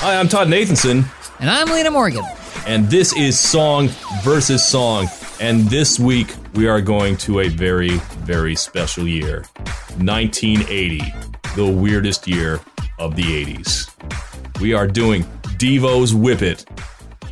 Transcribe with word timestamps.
Hi, 0.00 0.18
I'm 0.18 0.28
Todd 0.28 0.48
Nathanson, 0.48 1.04
And 1.40 1.50
I'm 1.50 1.68
Lena 1.68 1.90
Morgan. 1.90 2.24
and 2.66 2.88
this 2.90 3.14
is 3.16 3.38
Song 3.38 3.88
versus 4.22 4.64
Song. 4.64 5.08
And 5.40 5.62
this 5.68 5.98
week, 5.98 6.34
we 6.54 6.66
are 6.68 6.80
going 6.80 7.16
to 7.18 7.40
a 7.40 7.48
very, 7.48 7.96
very 8.24 8.54
special 8.56 9.06
year 9.06 9.44
1980, 9.98 11.00
the 11.56 11.66
weirdest 11.70 12.26
year 12.28 12.60
of 12.98 13.16
the 13.16 13.22
80s. 13.22 13.90
We 14.60 14.72
are 14.74 14.86
doing 14.86 15.24
Devo's 15.58 16.14
Whip 16.14 16.42
It 16.42 16.64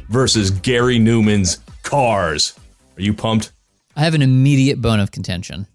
versus 0.09 0.51
Gary 0.51 0.99
Numan's 0.99 1.59
Cars. 1.83 2.59
Are 2.96 3.03
you 3.03 3.15
pumped? 3.15 3.53
I 3.96 4.01
have 4.05 4.15
an 4.15 4.23
immediate 4.23 4.81
bone 4.81 5.01
of 5.01 5.11
contention. 5.12 5.67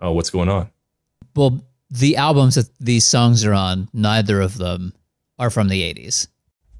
Oh, 0.00 0.12
what's 0.12 0.30
going 0.30 0.48
on? 0.48 0.70
Well, 1.36 1.60
the 1.90 2.16
albums 2.16 2.56
that 2.56 2.68
these 2.80 3.06
songs 3.06 3.44
are 3.44 3.54
on, 3.54 3.88
neither 3.92 4.40
of 4.40 4.58
them 4.58 4.92
are 5.38 5.50
from 5.50 5.68
the 5.68 5.82
80s. 5.94 6.26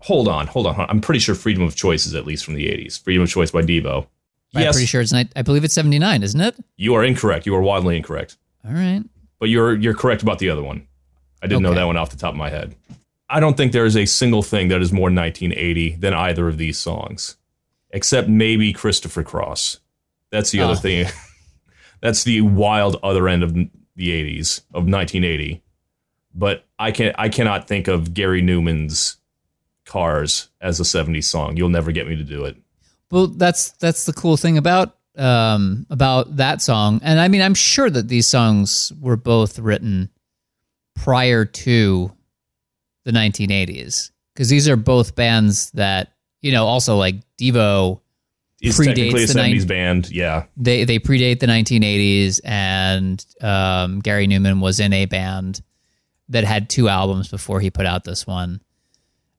Hold 0.03 0.29
on, 0.29 0.47
hold 0.47 0.67
on. 0.67 0.75
hold 0.75 0.89
on. 0.89 0.91
I'm 0.91 1.01
pretty 1.01 1.19
sure 1.21 1.35
Freedom 1.35 1.63
of 1.63 1.75
Choice 1.75 2.07
is 2.07 2.15
at 2.15 2.25
least 2.25 2.45
from 2.45 2.55
the 2.55 2.67
80s. 2.67 3.03
Freedom 3.03 3.23
of 3.25 3.29
Choice 3.29 3.51
by 3.51 3.63
Devo. 3.63 4.07
I'm 4.55 4.63
yes, 4.63 4.75
pretty 4.77 4.87
sure 4.87 5.01
it's, 5.01 5.13
I 5.13 5.25
believe 5.43 5.65
it's 5.65 5.75
79, 5.75 6.23
isn't 6.23 6.41
it? 6.41 6.57
you 6.77 6.95
are 6.95 7.05
incorrect. 7.05 7.45
You 7.47 7.55
are 7.55 7.61
wildly 7.61 7.97
incorrect. 7.97 8.37
All 8.65 8.73
right. 8.73 9.03
but 9.39 9.49
you're 9.49 9.75
you're 9.77 9.95
correct 9.95 10.23
about 10.23 10.39
the 10.39 10.51
other 10.51 10.63
one. 10.63 10.87
I 11.43 11.47
didn't 11.47 11.63
know 11.63 11.75
that 11.75 11.85
one 11.85 11.97
off 11.97 12.11
the 12.11 12.17
top 12.17 12.31
of 12.33 12.37
my 12.37 12.49
head. 12.51 12.75
I 13.31 13.41
don't 13.41 13.57
think 13.57 13.73
there 13.73 13.85
is 13.85 13.97
a 13.97 14.07
single 14.07 14.43
thing 14.43 14.69
that 14.69 14.81
is 14.81 14.91
more 14.93 15.11
1980 15.11 15.97
than 15.97 16.15
either 16.15 16.49
of 16.49 16.57
these 16.59 16.79
songs, 16.79 17.37
except 17.91 18.29
maybe 18.29 18.73
Christopher 18.73 19.23
Cross. 19.23 19.81
That's 20.31 20.51
the 20.51 20.61
Oh. 20.61 20.65
other 20.65 20.75
ah. 20.75 20.81
thing. 20.81 21.07
That's 22.01 22.25
the 22.25 22.41
wild 22.41 22.97
other 23.03 23.29
end 23.29 23.43
of 23.43 23.53
the 23.55 23.69
80s 23.97 24.61
of 24.71 24.87
1980. 24.87 25.63
But 26.35 26.65
I 26.79 26.91
can 26.91 27.13
I 27.19 27.29
cannot 27.29 27.69
think 27.69 27.87
of 27.87 28.15
Gary 28.15 28.41
Numan's 28.43 29.18
Cars 29.89 30.49
as 30.61 30.79
a 30.79 30.85
70s 30.85 31.25
song. 31.25 31.57
You'll 31.57 31.69
never 31.71 31.91
get 31.91 32.07
me 32.07 32.15
to 32.15 32.23
do 32.23 32.45
it. 32.45 32.57
Well, 33.11 33.27
that's 33.27 33.71
that's 33.73 34.05
the 34.05 34.13
cool 34.13 34.37
thing 34.37 34.59
about 34.59 34.95
um 35.17 35.87
about 35.91 36.37
that 36.37 36.63
song. 36.63 37.01
And 37.03 37.19
I 37.19 37.27
mean, 37.29 37.43
I'm 37.43 37.55
sure 37.55 37.91
that 37.91 38.07
these 38.07 38.29
songs 38.29 38.93
were 39.01 39.17
both 39.17 39.59
written 39.59 40.11
prior 40.95 41.45
to 41.45 42.13
the 43.05 43.11
1980s 43.13 44.11
because 44.35 44.49
these 44.51 44.69
are 44.69 44.77
both 44.77 45.15
bands 45.17 45.71
that, 45.73 46.13
you 46.43 46.53
know, 46.53 46.67
also 46.67 46.97
like 46.97 47.17
Devo 47.41 48.01
Predates 48.63 48.85
technically 48.85 49.25
a 49.25 49.27
the 49.27 49.33
70s 49.33 49.35
nine- 49.59 49.67
band. 49.67 50.11
Yeah. 50.11 50.45
they 50.57 50.85
they 50.85 50.99
predate 50.99 51.41
the 51.41 51.47
1980s 51.47 52.41
and 52.45 53.25
um, 53.41 54.01
Gary 54.01 54.27
Numan 54.29 54.61
was 54.61 54.81
in 54.81 54.93
a 54.93 55.07
band 55.07 55.63
that 56.29 56.45
had 56.45 56.69
two 56.69 56.89
albums 56.89 57.29
before 57.29 57.61
he 57.61 57.71
put 57.71 57.87
out 57.87 58.05
this 58.05 58.27
one 58.27 58.61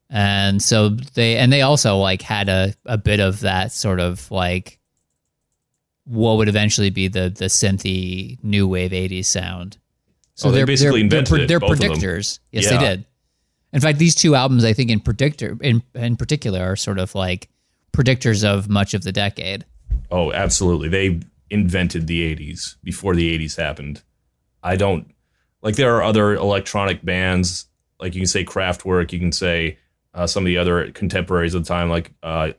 and 0.10 0.62
so 0.62 0.90
they 0.90 1.38
and 1.38 1.52
they 1.54 1.62
also 1.62 1.98
like 1.98 2.22
had 2.22 2.50
a, 2.50 2.74
a 2.86 2.98
bit 2.98 3.20
of 3.20 3.42
that 3.42 3.72
sort 3.72 4.00
of 4.00 4.30
like 4.32 4.80
what 6.06 6.38
would 6.38 6.48
eventually 6.50 6.90
be 6.90 7.08
the 7.08 7.30
the 7.30 7.46
synthy 7.46 8.38
new 8.44 8.68
wave 8.68 8.92
80s 8.92 9.26
sound 9.26 9.78
so 10.36 10.48
Oh, 10.48 10.52
they 10.52 10.58
they're 10.60 10.66
basically 10.68 11.08
they're, 11.08 11.20
invented 11.20 11.40
they're, 11.42 11.48
they're 11.48 11.60
both 11.60 11.72
of 11.74 11.80
them. 11.80 11.92
predictors 11.92 12.40
yes 12.52 12.66
Yeah. 12.66 12.78
they 12.78 12.86
did 12.86 13.06
in 13.74 13.82
fact 13.82 14.00
these 14.00 14.16
two 14.16 14.34
albums 14.36 14.66
i 14.66 14.74
think 14.74 14.90
in 14.90 15.00
predictor 15.00 15.58
in 15.62 15.84
in 15.94 16.16
particular 16.16 16.62
are 16.64 16.76
sort 16.76 16.98
of 16.98 17.14
like 17.14 17.50
predictors 17.94 18.44
of 18.44 18.70
much 18.70 18.94
of 18.94 19.04
the 19.04 19.12
decade 19.12 19.66
Oh, 20.12 20.32
absolutely. 20.32 20.90
They 20.90 21.20
invented 21.52 22.08
the 22.08 22.36
80s 22.36 22.78
before 22.84 23.14
the 23.16 23.38
80s 23.38 23.58
happened. 23.58 24.02
I 24.64 24.76
don't 24.76 25.14
like 25.62 25.76
there 25.76 25.96
are 25.96 26.02
other 26.04 26.34
electronic 26.34 27.06
bands 27.06 27.66
like 28.00 28.16
you 28.16 28.22
can 28.22 28.28
say 28.28 28.44
Kraftwerk, 28.44 29.12
you 29.12 29.20
can 29.20 29.32
say 29.32 29.78
uh, 30.14 30.28
some 30.28 30.44
of 30.44 30.48
the 30.48 30.58
other 30.58 30.92
contemporaries 30.92 31.54
of 31.54 31.64
the 31.64 31.68
time 31.68 31.90
like 31.90 32.12
uh, 32.24 32.52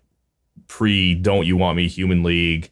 pre 0.69 1.15
Don't 1.15 1.47
You 1.47 1.57
Want 1.57 1.77
Me 1.77 1.89
Human 1.89 2.23
League 2.23 2.71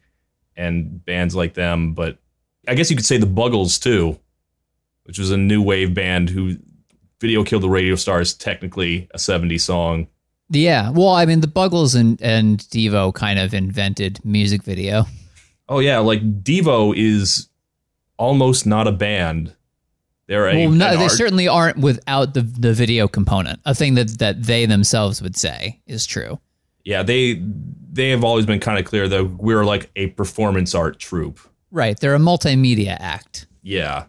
and 0.56 1.04
bands 1.04 1.34
like 1.34 1.54
them, 1.54 1.94
but 1.94 2.19
I 2.66 2.75
guess 2.75 2.91
you 2.91 2.97
could 2.97 3.06
say 3.06 3.16
the 3.16 3.26
Buggles 3.26 3.78
too, 3.78 4.19
which 5.04 5.19
was 5.19 5.30
a 5.30 5.36
new 5.36 5.62
wave 5.62 5.94
band 5.94 6.30
who 6.30 6.56
Video 7.20 7.42
Killed 7.42 7.62
the 7.62 7.69
Radio 7.69 7.94
Star 7.97 8.20
is 8.20 8.34
technically 8.34 9.08
a 9.12 9.19
70s 9.19 9.62
song. 9.62 10.06
Yeah, 10.50 10.91
well, 10.91 11.10
I 11.10 11.26
mean, 11.26 11.41
the 11.41 11.47
Buggles 11.47 11.94
and 11.94 12.20
and 12.22 12.60
Devo 12.60 13.12
kind 13.12 13.38
of 13.38 13.53
invented 13.53 14.24
music 14.24 14.62
video. 14.62 15.04
Oh 15.69 15.80
yeah, 15.80 15.98
like 15.98 16.42
Devo 16.42 16.97
is 16.97 17.48
almost 18.16 18.66
not 18.66 18.86
a 18.86 18.92
band. 18.92 19.54
They're 20.28 20.47
a 20.49 20.55
well, 20.66 20.71
no, 20.71 20.97
they 20.97 21.03
art- 21.03 21.11
certainly 21.11 21.49
aren't 21.49 21.78
without 21.78 22.34
the 22.34 22.43
the 22.43 22.72
video 22.72 23.09
component. 23.09 23.61
A 23.65 23.75
thing 23.75 23.94
that 23.94 24.19
that 24.21 24.44
they 24.44 24.65
themselves 24.66 25.21
would 25.21 25.37
say 25.37 25.81
is 25.87 26.06
true. 26.06 26.39
yeah 26.84 27.03
they 27.03 27.43
they 27.91 28.11
have 28.11 28.22
always 28.22 28.47
been 28.47 28.61
kind 28.61 28.78
of 28.78 28.84
clear 28.84 29.09
that 29.09 29.25
we're 29.25 29.65
like 29.65 29.91
a 29.97 30.09
performance 30.09 30.75
art 30.75 31.00
troupe. 31.00 31.41
Right? 31.72 31.99
They're 31.99 32.15
a 32.15 32.19
multimedia 32.21 32.97
act. 33.00 33.47
Yeah, 33.62 34.05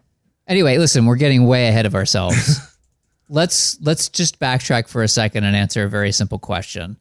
Anyway, 0.47 0.78
listen, 0.78 1.06
we're 1.06 1.16
getting 1.16 1.46
way 1.46 1.68
ahead 1.68 1.85
of 1.85 1.94
ourselves. 1.96 2.59
let's 3.30 3.80
let's 3.81 4.09
just 4.09 4.40
backtrack 4.40 4.88
for 4.88 5.03
a 5.03 5.07
second 5.07 5.44
and 5.44 5.56
answer 5.56 5.84
a 5.84 5.90
very 5.90 6.12
simple 6.12 6.40
question. 6.40 6.97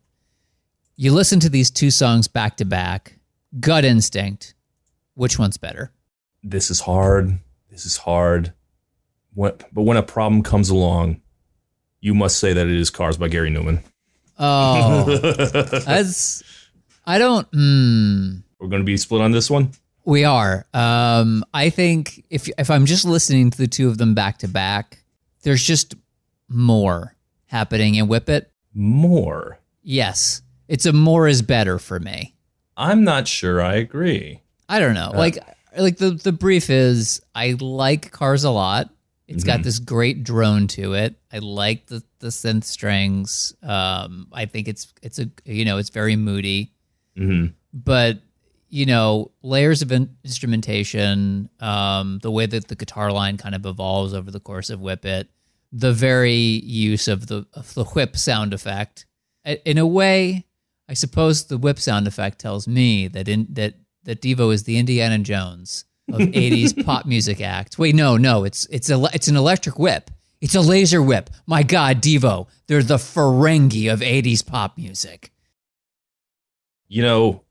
You 0.96 1.12
listen 1.12 1.40
to 1.40 1.48
these 1.48 1.70
two 1.70 1.90
songs 1.90 2.28
back 2.28 2.56
to 2.58 2.64
back, 2.66 3.18
gut 3.58 3.84
instinct. 3.84 4.54
Which 5.14 5.38
one's 5.38 5.56
better? 5.56 5.90
this 6.44 6.70
is 6.70 6.80
hard. 6.80 7.38
This 7.70 7.84
is 7.86 7.96
hard. 7.96 8.52
What, 9.38 9.62
but 9.72 9.82
when 9.82 9.96
a 9.96 10.02
problem 10.02 10.42
comes 10.42 10.68
along, 10.68 11.20
you 12.00 12.12
must 12.12 12.40
say 12.40 12.52
that 12.54 12.66
it 12.66 12.74
is 12.74 12.90
"Cars" 12.90 13.16
by 13.18 13.28
Gary 13.28 13.52
Numan. 13.52 13.84
Oh, 14.36 15.04
that's 15.86 16.42
I 17.06 17.18
don't. 17.18 17.46
Hmm. 17.52 18.38
We're 18.58 18.66
going 18.66 18.82
to 18.82 18.84
be 18.84 18.96
split 18.96 19.22
on 19.22 19.30
this 19.30 19.48
one. 19.48 19.70
We 20.04 20.24
are. 20.24 20.66
Um, 20.74 21.44
I 21.54 21.70
think 21.70 22.24
if 22.30 22.50
if 22.58 22.68
I'm 22.68 22.84
just 22.84 23.04
listening 23.04 23.52
to 23.52 23.58
the 23.58 23.68
two 23.68 23.86
of 23.86 23.96
them 23.96 24.12
back 24.12 24.38
to 24.38 24.48
back, 24.48 25.04
there's 25.42 25.62
just 25.62 25.94
more 26.48 27.14
happening 27.46 27.94
in 27.94 28.08
Whip 28.08 28.28
It. 28.28 28.50
More. 28.74 29.60
Yes, 29.84 30.42
it's 30.66 30.84
a 30.84 30.92
more 30.92 31.28
is 31.28 31.42
better 31.42 31.78
for 31.78 32.00
me. 32.00 32.34
I'm 32.76 33.04
not 33.04 33.28
sure. 33.28 33.62
I 33.62 33.74
agree. 33.74 34.42
I 34.68 34.80
don't 34.80 34.94
know. 34.94 35.12
like 35.14 35.38
like 35.78 35.98
the 35.98 36.10
the 36.10 36.32
brief 36.32 36.70
is 36.70 37.22
I 37.36 37.54
like 37.60 38.10
Cars 38.10 38.42
a 38.42 38.50
lot. 38.50 38.90
It's 39.28 39.44
got 39.44 39.62
this 39.62 39.78
great 39.78 40.24
drone 40.24 40.66
to 40.68 40.94
it. 40.94 41.14
I 41.32 41.38
like 41.38 41.86
the 41.86 42.02
the 42.20 42.28
synth 42.28 42.64
strings. 42.64 43.54
Um, 43.62 44.28
I 44.32 44.46
think 44.46 44.68
it's 44.68 44.92
it's 45.02 45.18
a 45.18 45.30
you 45.44 45.64
know 45.64 45.78
it's 45.78 45.90
very 45.90 46.16
moody. 46.16 46.72
hmm 47.16 47.46
but 47.74 48.20
you 48.70 48.86
know 48.86 49.30
layers 49.42 49.82
of 49.82 49.92
in- 49.92 50.16
instrumentation 50.24 51.48
um, 51.60 52.18
the 52.22 52.30
way 52.30 52.46
that 52.46 52.68
the 52.68 52.74
guitar 52.74 53.12
line 53.12 53.36
kind 53.36 53.54
of 53.54 53.66
evolves 53.66 54.14
over 54.14 54.30
the 54.30 54.40
course 54.40 54.70
of 54.70 54.80
whip 54.80 55.04
it 55.04 55.28
the 55.72 55.92
very 55.92 56.32
use 56.34 57.08
of 57.08 57.26
the 57.26 57.46
of 57.52 57.74
the 57.74 57.84
whip 57.84 58.16
sound 58.16 58.54
effect 58.54 59.06
I- 59.44 59.60
in 59.64 59.76
a 59.78 59.86
way 59.86 60.46
i 60.88 60.94
suppose 60.94 61.46
the 61.46 61.58
whip 61.58 61.78
sound 61.78 62.06
effect 62.06 62.38
tells 62.38 62.66
me 62.66 63.08
that 63.08 63.28
in 63.28 63.46
that 63.50 63.74
that 64.04 64.22
devo 64.22 64.52
is 64.52 64.64
the 64.64 64.78
indiana 64.78 65.18
jones 65.18 65.84
of 66.12 66.20
80s 66.20 66.84
pop 66.86 67.06
music 67.06 67.40
act 67.40 67.78
wait 67.78 67.94
no 67.94 68.16
no 68.16 68.44
it's 68.44 68.66
it's 68.66 68.90
a 68.90 69.02
it's 69.12 69.28
an 69.28 69.36
electric 69.36 69.78
whip 69.78 70.10
it's 70.40 70.54
a 70.54 70.60
laser 70.60 71.02
whip 71.02 71.30
my 71.46 71.62
god 71.62 72.00
devo 72.00 72.46
they're 72.66 72.82
the 72.82 72.96
ferengi 72.96 73.92
of 73.92 74.00
80s 74.00 74.44
pop 74.46 74.76
music 74.78 75.30
You 76.88 77.02
know, 77.02 77.42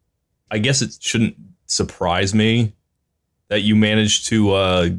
I 0.50 0.57
guess 0.57 0.81
it 0.81 0.97
shouldn't 1.00 1.35
surprise 1.68 2.34
me 2.34 2.73
that 3.50 3.62
you 3.62 3.75
managed 3.75 4.28
to 4.29 4.51
uh, 4.53 4.89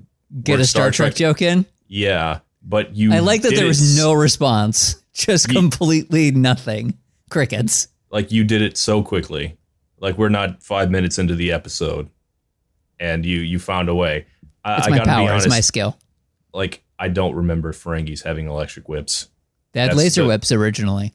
get 0.44 0.60
a 0.60 0.64
Star, 0.66 0.90
Trek, 0.92 1.14
joke 1.16 1.42
in. 1.42 1.66
Yeah, 1.88 2.40
but 2.62 2.94
you. 2.94 3.12
I 3.12 3.18
like 3.18 3.42
that 3.42 3.54
there 3.56 3.66
was 3.66 3.96
no 3.98 4.12
response, 4.12 5.02
just 5.12 5.48
Ye- 5.48 5.54
completely 5.56 6.30
nothing. 6.30 6.96
Crickets. 7.30 7.88
like 8.10 8.30
you 8.32 8.44
did 8.44 8.62
it 8.62 8.76
so 8.78 9.02
quickly. 9.02 9.56
Like 9.98 10.16
we're 10.16 10.28
not 10.28 10.62
five 10.62 10.90
minutes 10.90 11.18
into 11.18 11.34
the 11.34 11.50
episode, 11.52 12.08
and 13.00 13.24
you 13.24 13.38
you 13.40 13.58
found 13.58 13.88
a 13.88 13.94
way. 13.94 14.26
I, 14.64 14.76
It's 14.78 14.86
I 14.86 14.90
my 14.90 14.98
power. 15.04 15.30
honest. 15.30 15.46
It's 15.46 15.54
my 15.54 15.60
skill. 15.60 15.98
like 16.52 16.82
I 16.98 17.08
don't 17.08 17.34
remember 17.34 17.72
Ferengis 17.72 18.24
having 18.24 18.48
electric 18.48 18.88
whips. 18.88 19.28
They 19.72 19.80
had 19.80 19.90
That's 19.90 19.98
laser 19.98 20.22
the- 20.22 20.28
whips 20.28 20.50
originally. 20.52 21.12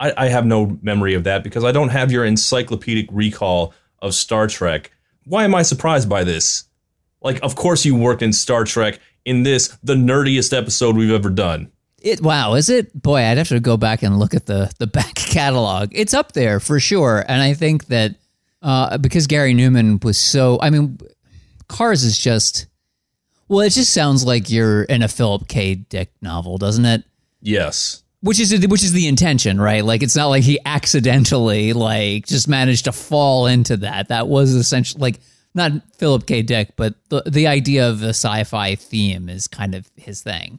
I, 0.00 0.12
I 0.16 0.28
have 0.28 0.44
no 0.44 0.76
memory 0.82 1.14
of 1.14 1.24
that 1.24 1.44
because 1.44 1.62
I 1.64 1.70
don't 1.72 1.90
have 1.90 2.10
your 2.10 2.24
encyclopedic 2.24 3.08
recall 3.12 3.72
of 4.00 4.12
Star 4.14 4.48
Trek. 4.48 4.90
Why 5.24 5.44
am 5.44 5.54
I 5.54 5.62
surprised 5.62 6.08
by 6.08 6.24
this? 6.24 6.64
Like, 7.22 7.38
of 7.42 7.54
course 7.54 7.84
you 7.84 7.94
worked 7.94 8.20
in 8.20 8.32
Star 8.32 8.64
Trek 8.64 8.98
in 9.24 9.44
this, 9.44 9.68
the 9.82 9.94
nerdiest 9.94 10.52
episode 10.56 10.96
we've 10.96 11.12
ever 11.12 11.30
done. 11.30 11.70
It 12.02 12.20
wow, 12.20 12.52
is 12.54 12.68
it? 12.68 12.92
Boy, 13.00 13.20
I'd 13.22 13.38
have 13.38 13.48
to 13.48 13.60
go 13.60 13.78
back 13.78 14.02
and 14.02 14.18
look 14.18 14.34
at 14.34 14.44
the 14.44 14.70
the 14.78 14.86
back 14.98 15.14
catalog. 15.14 15.88
It's 15.92 16.12
up 16.12 16.32
there 16.32 16.60
for 16.60 16.78
sure, 16.80 17.24
and 17.26 17.40
I 17.40 17.54
think 17.54 17.86
that 17.86 18.16
uh, 18.60 18.98
because 18.98 19.26
Gary 19.26 19.54
Numan 19.54 20.02
was 20.04 20.18
so, 20.18 20.58
I 20.60 20.68
mean, 20.70 20.98
Cars 21.68 22.04
is 22.04 22.18
just 22.18 22.66
well, 23.48 23.60
it 23.60 23.70
just 23.70 23.92
sounds 23.92 24.24
like 24.24 24.50
you're 24.50 24.84
in 24.84 25.02
a 25.02 25.08
Philip 25.08 25.48
K. 25.48 25.74
Dick 25.74 26.10
novel, 26.22 26.56
doesn't 26.58 26.84
it? 26.86 27.04
Yes. 27.40 28.02
which 28.20 28.40
is 28.40 28.66
which 28.68 28.82
is 28.82 28.92
the 28.92 29.06
intention, 29.06 29.60
right? 29.60 29.84
Like 29.84 30.02
it's 30.02 30.16
not 30.16 30.28
like 30.28 30.42
he 30.44 30.58
accidentally 30.64 31.72
like 31.74 32.26
just 32.26 32.48
managed 32.48 32.84
to 32.86 32.92
fall 32.92 33.46
into 33.46 33.76
that. 33.78 34.08
That 34.08 34.28
was 34.28 34.54
essentially 34.54 35.00
like 35.00 35.20
not 35.54 35.72
Philip 35.98 36.26
K. 36.26 36.42
Dick, 36.42 36.70
but 36.76 36.94
the 37.10 37.22
the 37.26 37.46
idea 37.46 37.88
of 37.88 38.00
the 38.00 38.08
sci-fi 38.10 38.74
theme 38.76 39.28
is 39.28 39.46
kind 39.46 39.74
of 39.74 39.90
his 39.96 40.22
thing. 40.22 40.58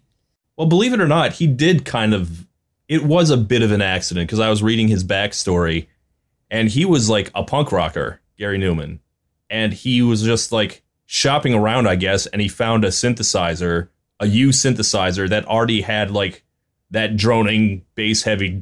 Well, 0.58 0.68
believe 0.68 0.94
it 0.94 1.02
or 1.02 1.08
not, 1.08 1.34
he 1.34 1.48
did 1.48 1.86
kind 1.86 2.14
of. 2.14 2.46
It 2.88 3.04
was 3.04 3.32
a 3.32 3.38
bit 3.38 3.64
of 3.64 3.72
an 3.72 3.82
accident 3.82 4.28
because 4.28 4.40
I 4.40 4.50
was 4.50 4.62
reading 4.62 4.88
his 4.88 5.04
backstory, 5.04 5.88
and 6.52 6.70
he 6.70 6.86
was 6.86 7.10
like 7.10 7.32
a 7.34 7.44
punk 7.44 7.72
rocker, 7.72 8.22
Gary 8.38 8.60
Numan, 8.60 9.00
and 9.50 9.74
he 9.74 10.04
was 10.04 10.22
just 10.22 10.52
like 10.52 10.84
shopping 11.06 11.54
around, 11.54 11.88
I 11.88 11.96
guess, 11.96 12.26
and 12.28 12.42
he 12.42 12.48
found 12.48 12.84
a 12.84 12.90
synthesizer, 12.90 13.90
a 14.20 14.28
U 14.28 14.50
synthesizer 14.50 15.30
that 15.30 15.46
already 15.46 15.82
had 15.82 16.12
like 16.12 16.44
that 16.92 17.18
droning 17.18 17.84
bass 17.96 18.24
heavy 18.24 18.60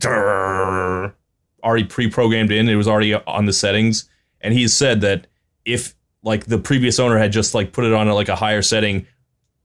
already 1.64 1.86
pre-programmed 1.86 2.52
in. 2.52 2.68
It 2.68 2.76
was 2.76 2.88
already 2.88 3.14
on 3.14 3.46
the 3.46 3.54
settings, 3.54 4.10
and 4.42 4.54
he 4.54 4.68
said 4.68 5.02
that 5.02 5.28
if 5.66 5.96
like 6.24 6.46
the 6.46 6.58
previous 6.58 7.00
owner 7.00 7.18
had 7.18 7.32
just 7.32 7.54
like 7.54 7.72
put 7.72 7.86
it 7.86 7.94
on 7.94 8.08
like 8.10 8.30
a 8.30 8.36
higher 8.36 8.62
setting, 8.62 9.08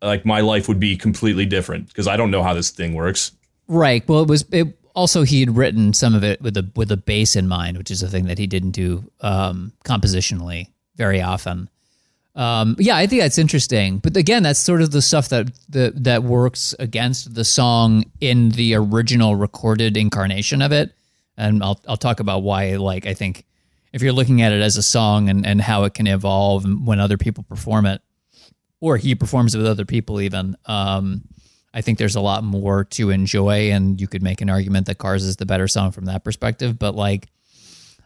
like 0.03 0.25
my 0.25 0.41
life 0.41 0.69
would 0.69 0.81
be 0.81 0.97
completely 0.97 1.47
different 1.47 1.89
because 1.89 2.07
I 2.07 2.17
don't 2.17 2.31
know 2.31 2.43
how 2.43 2.55
this 2.55 2.71
thing 2.71 2.95
works. 2.95 3.33
Right. 3.67 4.07
Well, 4.09 4.23
it 4.23 4.29
was 4.29 4.45
it 4.53 4.79
also 4.95 5.23
he 5.23 5.41
had 5.41 5.57
written 5.57 5.93
some 5.93 6.15
of 6.15 6.25
it 6.25 6.41
with 6.41 6.57
a 6.57 6.71
with 6.75 6.91
a 6.91 6.97
bass 6.97 7.37
in 7.37 7.49
mind, 7.49 7.79
which 7.79 7.91
is 7.91 8.03
a 8.03 8.09
thing 8.09 8.27
that 8.27 8.39
he 8.39 8.47
didn't 8.47 8.73
do 8.73 9.11
um, 9.21 9.73
compositionally 9.85 10.69
very 10.97 11.21
often. 11.21 11.69
Um, 12.39 12.77
yeah, 12.79 12.97
I 12.97 13.09
think 13.09 13.21
that's 13.21 13.37
interesting. 13.37 13.99
But 13.99 14.17
again, 14.17 14.45
that's 14.45 14.61
sort 14.61 14.81
of 14.81 14.93
the 14.93 15.03
stuff 15.03 15.29
that 15.31 15.51
that 15.71 16.05
that 16.05 16.23
works 16.23 16.73
against 16.79 17.35
the 17.35 17.45
song 17.45 18.05
in 18.21 18.51
the 18.51 18.77
original 18.77 19.35
recorded 19.35 19.97
incarnation 19.97 20.63
of 20.63 20.71
it. 20.71 20.95
And 21.37 21.65
I'll 21.65 21.81
I'll 21.89 21.97
talk 21.97 22.21
about 22.21 22.45
why. 22.45 22.77
Like, 22.77 23.07
I 23.07 23.15
think 23.15 23.45
if 23.93 24.03
you're 24.03 24.13
looking 24.13 24.41
at 24.41 24.53
it 24.53 24.63
as 24.63 24.77
a 24.77 24.85
song 24.85 25.29
and 25.29 25.45
and 25.45 25.61
how 25.61 25.83
it 25.83 25.95
can 25.95 26.07
evolve 26.07 26.65
when 26.65 27.01
other 27.01 27.17
people 27.17 27.43
perform 27.43 27.87
it, 27.87 28.01
or 28.81 28.97
he 28.97 29.17
performs 29.17 29.57
it 29.57 29.59
with 29.59 29.67
other 29.67 29.85
people, 29.85 30.21
even. 30.21 30.57
Um, 30.67 31.23
I 31.75 31.81
think 31.81 31.99
there's 31.99 32.17
a 32.17 32.21
lot 32.21 32.45
more 32.45 32.85
to 32.85 33.11
enjoy, 33.11 33.73
and 33.73 34.01
you 34.01 34.07
could 34.07 34.23
make 34.23 34.41
an 34.41 34.49
argument 34.49 34.87
that 34.87 34.99
Cars 34.99 35.25
is 35.25 35.37
the 35.37 35.45
better 35.45 35.69
song 35.69 35.91
from 35.91 36.07
that 36.07 36.25
perspective. 36.25 36.79
But 36.79 36.95
like, 36.95 37.29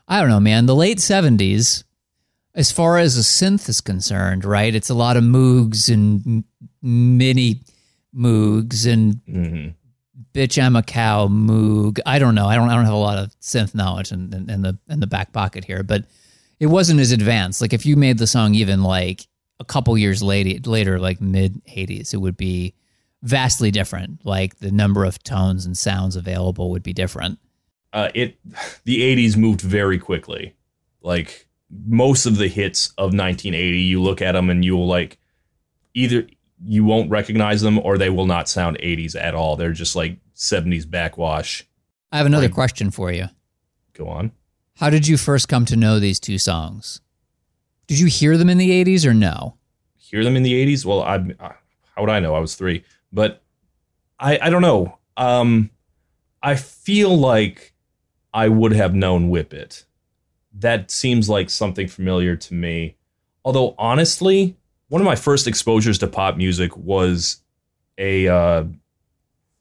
I 0.08 0.20
don't 0.20 0.30
know, 0.30 0.40
man. 0.40 0.64
The 0.64 0.74
late 0.74 0.98
'70s 0.98 1.84
as 2.54 2.70
far 2.70 2.98
as 2.98 3.16
a 3.16 3.22
synth 3.22 3.68
is 3.68 3.80
concerned, 3.80 4.44
right? 4.44 4.74
It's 4.74 4.90
a 4.90 4.94
lot 4.94 5.16
of 5.16 5.24
Moogs 5.24 5.92
and 5.92 6.44
mini 6.82 7.60
Moogs 8.14 8.86
and 8.90 9.14
mm-hmm. 9.26 9.68
bitch 10.34 10.62
I'm 10.62 10.76
a 10.76 10.82
cow 10.82 11.28
Moog. 11.28 11.98
I 12.04 12.18
don't 12.18 12.34
know. 12.34 12.46
I 12.46 12.56
don't. 12.56 12.68
I 12.68 12.74
don't 12.74 12.84
have 12.84 12.94
a 12.94 12.98
lot 12.98 13.18
of 13.18 13.30
synth 13.40 13.74
knowledge 13.74 14.12
in, 14.12 14.32
in, 14.34 14.50
in, 14.50 14.62
the 14.62 14.78
in 14.88 15.00
the 15.00 15.06
back 15.06 15.32
pocket 15.32 15.64
here, 15.64 15.82
but 15.82 16.04
it 16.60 16.66
wasn't 16.66 17.00
as 17.00 17.10
advanced. 17.10 17.60
Like 17.60 17.72
if 17.72 17.86
you 17.86 17.96
made 17.96 18.18
the 18.18 18.26
song 18.26 18.54
even 18.54 18.82
like 18.82 19.26
a 19.58 19.64
couple 19.64 19.96
years 19.96 20.22
later, 20.22 20.58
later 20.68 20.98
like 20.98 21.20
mid 21.20 21.64
'80s, 21.64 22.12
it 22.12 22.18
would 22.18 22.36
be 22.36 22.74
vastly 23.22 23.70
different. 23.70 24.26
Like 24.26 24.58
the 24.58 24.70
number 24.70 25.04
of 25.04 25.22
tones 25.22 25.64
and 25.64 25.76
sounds 25.76 26.16
available 26.16 26.70
would 26.70 26.82
be 26.82 26.92
different. 26.92 27.38
Uh, 27.94 28.10
it 28.14 28.36
the 28.84 29.00
'80s 29.00 29.38
moved 29.38 29.62
very 29.62 29.98
quickly. 29.98 30.54
Like 31.00 31.48
most 31.86 32.26
of 32.26 32.36
the 32.36 32.48
hits 32.48 32.88
of 32.98 33.14
1980, 33.14 33.78
you 33.78 34.02
look 34.02 34.20
at 34.20 34.32
them 34.32 34.50
and 34.50 34.64
you'll 34.64 34.86
like 34.86 35.18
either 35.94 36.26
you 36.64 36.84
won't 36.84 37.10
recognize 37.10 37.60
them 37.60 37.78
or 37.78 37.98
they 37.98 38.10
will 38.10 38.26
not 38.26 38.48
sound 38.48 38.78
80s 38.78 39.20
at 39.20 39.34
all. 39.34 39.56
They're 39.56 39.72
just 39.72 39.96
like 39.96 40.18
70s 40.36 40.88
backwash. 40.88 41.66
I 42.12 42.18
have 42.18 42.26
another 42.26 42.46
like, 42.46 42.54
question 42.54 42.90
for 42.90 43.10
you. 43.10 43.26
Go 43.94 44.08
on. 44.08 44.32
How 44.76 44.90
did 44.90 45.06
you 45.06 45.16
first 45.16 45.48
come 45.48 45.64
to 45.66 45.76
know 45.76 45.98
these 45.98 46.20
two 46.20 46.38
songs? 46.38 47.00
Did 47.86 47.98
you 47.98 48.06
hear 48.06 48.36
them 48.36 48.48
in 48.48 48.58
the 48.58 48.84
80s 48.84 49.04
or 49.06 49.14
no? 49.14 49.56
Hear 49.96 50.24
them 50.24 50.36
in 50.36 50.42
the 50.42 50.66
80s? 50.66 50.84
Well, 50.84 51.02
I 51.02 51.18
how 51.94 52.00
would 52.00 52.10
I 52.10 52.20
know? 52.20 52.34
I 52.34 52.38
was 52.38 52.54
3. 52.54 52.84
But 53.12 53.42
I 54.18 54.38
I 54.40 54.50
don't 54.50 54.62
know. 54.62 54.98
Um 55.16 55.70
I 56.42 56.54
feel 56.56 57.16
like 57.16 57.74
I 58.34 58.48
would 58.48 58.72
have 58.72 58.94
known 58.94 59.30
Whip 59.30 59.52
It 59.52 59.84
that 60.58 60.90
seems 60.90 61.28
like 61.28 61.50
something 61.50 61.88
familiar 61.88 62.36
to 62.36 62.54
me. 62.54 62.96
Although 63.44 63.74
honestly, 63.78 64.56
one 64.88 65.00
of 65.00 65.06
my 65.06 65.16
first 65.16 65.46
exposures 65.46 65.98
to 65.98 66.06
pop 66.06 66.36
music 66.36 66.76
was 66.76 67.42
a 67.98 68.28
uh, 68.28 68.64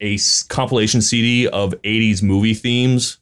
a 0.00 0.18
compilation 0.48 1.00
CD 1.00 1.48
of 1.48 1.74
80s 1.82 2.22
movie 2.22 2.54
themes. 2.54 3.18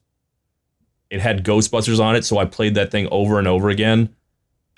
It 1.10 1.20
had 1.20 1.44
Ghostbusters 1.44 2.00
on 2.00 2.16
it, 2.16 2.24
so 2.24 2.38
I 2.38 2.44
played 2.44 2.74
that 2.74 2.90
thing 2.90 3.08
over 3.10 3.38
and 3.38 3.46
over 3.46 3.68
again. 3.68 4.14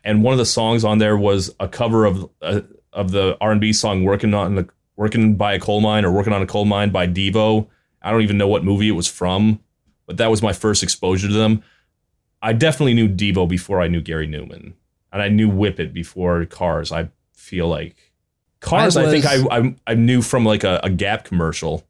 And 0.04 0.22
one 0.22 0.32
of 0.32 0.38
the 0.38 0.46
songs 0.46 0.84
on 0.84 0.98
there 0.98 1.16
was 1.16 1.54
a 1.60 1.68
cover 1.68 2.04
of 2.04 2.28
uh, 2.40 2.62
of 2.92 3.12
the 3.12 3.36
R&B 3.40 3.72
song 3.72 4.04
"Working 4.04 4.34
on 4.34 4.54
the 4.56 4.68
Working 4.96 5.36
by 5.36 5.54
a 5.54 5.60
Coal 5.60 5.80
Mine" 5.80 6.04
or 6.04 6.12
"Working 6.12 6.32
on 6.32 6.42
a 6.42 6.46
Coal 6.46 6.64
Mine" 6.64 6.90
by 6.90 7.06
Devo. 7.06 7.68
I 8.02 8.10
don't 8.10 8.22
even 8.22 8.38
know 8.38 8.48
what 8.48 8.64
movie 8.64 8.88
it 8.88 8.92
was 8.92 9.06
from, 9.06 9.60
but 10.06 10.16
that 10.16 10.30
was 10.30 10.42
my 10.42 10.52
first 10.52 10.82
exposure 10.82 11.28
to 11.28 11.34
them. 11.34 11.62
I 12.42 12.52
definitely 12.52 12.94
knew 12.94 13.08
Devo 13.08 13.48
before 13.48 13.80
I 13.80 13.88
knew 13.88 14.00
Gary 14.00 14.26
Numan, 14.26 14.72
and 15.12 15.22
I 15.22 15.28
knew 15.28 15.48
Whip 15.48 15.78
It 15.78 15.94
before 15.94 16.44
Cars. 16.46 16.90
I 16.90 17.08
feel 17.32 17.68
like 17.68 18.12
Cars. 18.60 18.96
I, 18.96 19.04
was, 19.04 19.14
I 19.14 19.20
think 19.20 19.26
I, 19.26 19.58
I, 19.58 19.76
I 19.86 19.94
knew 19.94 20.22
from 20.22 20.44
like 20.44 20.64
a, 20.64 20.80
a 20.82 20.90
Gap 20.90 21.24
commercial. 21.24 21.86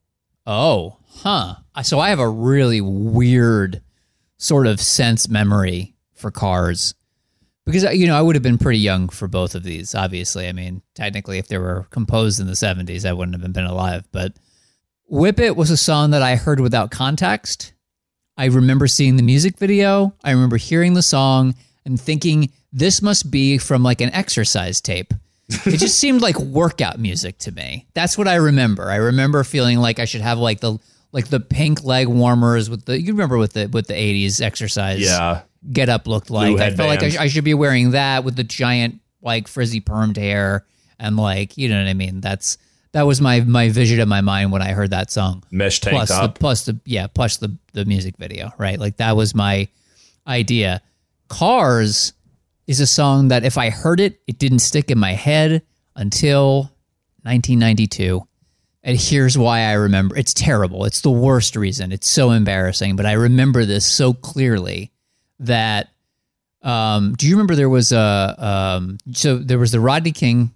Oh, 0.47 0.99
huh. 1.09 1.57
So 1.83 2.01
I 2.01 2.11
have 2.11 2.19
a 2.19 2.29
really 2.29 2.81
weird 2.81 3.81
sort 4.37 4.67
of 4.67 4.81
sense 4.81 5.29
memory 5.29 5.95
for 6.15 6.31
Cars 6.31 6.95
because 7.65 7.85
you 7.95 8.07
know 8.07 8.17
I 8.17 8.23
would 8.23 8.37
have 8.37 8.43
been 8.43 8.59
pretty 8.59 8.79
young 8.79 9.09
for 9.09 9.29
both 9.29 9.55
of 9.55 9.63
these. 9.63 9.95
Obviously, 9.95 10.49
I 10.49 10.53
mean 10.53 10.83
technically, 10.95 11.39
if 11.39 11.49
they 11.49 11.59
were 11.59 11.87
composed 11.91 12.41
in 12.41 12.47
the 12.47 12.53
'70s, 12.53 13.09
I 13.09 13.13
wouldn't 13.13 13.41
have 13.41 13.53
been 13.53 13.65
alive. 13.65 14.05
But 14.13 14.35
"Whip 15.07 15.39
It" 15.39 15.57
was 15.57 15.71
a 15.71 15.77
song 15.77 16.11
that 16.11 16.23
I 16.23 16.37
heard 16.37 16.61
without 16.61 16.91
context 16.91 17.73
I 18.37 18.47
remember 18.47 18.87
seeing 18.87 19.17
the 19.17 19.23
music 19.23 19.59
video. 19.59 20.15
I 20.25 20.31
remember 20.33 20.57
hearing 20.57 20.95
the 20.95 21.03
song 21.03 21.55
and 21.85 22.01
thinking 22.01 22.51
this 22.73 23.03
must 23.03 23.31
be 23.31 23.59
from 23.59 23.83
like 23.83 24.01
an 24.01 24.13
exercise 24.15 24.81
tape. 24.81 25.13
it 25.49 25.79
just 25.79 25.99
seemed 26.01 26.23
like 26.23 26.39
workout 26.39 26.99
music 26.99 27.39
to 27.39 27.53
me. 27.53 27.87
That's 27.95 28.17
what 28.17 28.29
I 28.29 28.37
remember. 28.37 28.91
I 28.91 28.97
remember 28.97 29.45
feeling 29.45 29.79
like 29.79 29.99
I 29.99 30.07
should 30.07 30.23
have 30.23 30.39
like 30.39 30.61
the 30.61 30.79
like 31.13 31.29
the 31.29 31.41
pink 31.41 31.85
leg 31.85 32.09
warmers 32.09 32.71
with 32.71 32.87
the 32.87 32.99
you 32.99 33.13
remember 33.13 33.37
with 33.37 33.53
the 33.53 33.67
with 33.67 33.87
the 33.87 33.95
80s 33.95 34.41
exercise 34.41 35.01
yeah 35.01 35.43
get 35.71 35.89
up 35.89 36.07
looked 36.09 36.31
like. 36.31 36.59
I 36.59 36.75
felt 36.75 36.89
like 36.89 37.03
I, 37.03 37.09
sh- 37.11 37.19
I 37.19 37.29
should 37.29 37.45
be 37.45 37.55
wearing 37.55 37.93
that 37.93 38.25
with 38.25 38.35
the 38.35 38.45
giant 38.45 39.01
like 39.21 39.47
frizzy 39.47 39.81
permed 39.81 40.17
hair 40.17 40.65
and 40.99 41.17
like 41.17 41.57
you 41.59 41.69
know 41.69 41.79
what 41.79 41.89
I 41.89 41.95
mean. 41.95 42.21
That's 42.21 42.57
that 42.93 43.07
was 43.07 43.21
my 43.21 43.41
my 43.41 43.71
vision 43.71 44.01
in 44.01 44.09
my 44.09 44.21
mind 44.21 44.53
when 44.53 44.63
I 44.63 44.73
heard 44.73 44.91
that 44.91 45.11
song. 45.11 45.45
Mesh 45.51 45.81
tank 45.81 45.97
plus 45.97 46.09
top. 46.11 46.35
The, 46.35 46.41
plus 46.41 46.65
the 46.67 46.81
yeah, 46.85 47.07
plus 47.07 47.39
the 47.39 47.57
the 47.73 47.85
music 47.85 48.17
video, 48.19 48.53
right? 48.59 48.79
Like 48.79 48.99
that 48.99 49.17
was 49.17 49.35
my 49.35 49.69
idea. 50.27 50.83
Cars 51.29 52.13
is 52.67 52.81
a 52.81 52.87
song 52.87 53.29
that 53.29 53.45
if 53.45 53.59
I 53.59 53.71
heard 53.71 54.01
it, 54.01 54.21
it 54.27 54.39
didn't 54.39 54.61
stick 54.61 54.91
in 54.91 54.99
my 54.99 55.13
head 55.13 55.63
until 55.97 56.71
1992. 57.23 58.27
And 58.85 58.99
here's 58.99 59.39
why 59.39 59.61
I 59.61 59.73
remember. 59.73 60.17
It's 60.17 60.35
terrible. 60.35 60.85
It's 60.85 61.01
the 61.01 61.11
worst 61.11 61.57
reason. 61.57 61.93
It's 61.93 62.09
so 62.09 62.31
embarrassing, 62.31 62.97
but 62.97 63.07
I 63.07 63.13
remember 63.13 63.65
this 63.65 63.87
so 63.87 64.13
clearly 64.13 64.93
that 65.39 65.89
um, 66.63 67.15
do 67.15 67.27
you 67.27 67.35
remember 67.35 67.55
there 67.55 67.69
was 67.69 67.93
a 67.93 68.35
um, 68.39 68.99
so 69.13 69.39
there 69.39 69.59
was 69.59 69.73
the 69.73 69.81
Rodney 69.81 70.13
King 70.13 70.53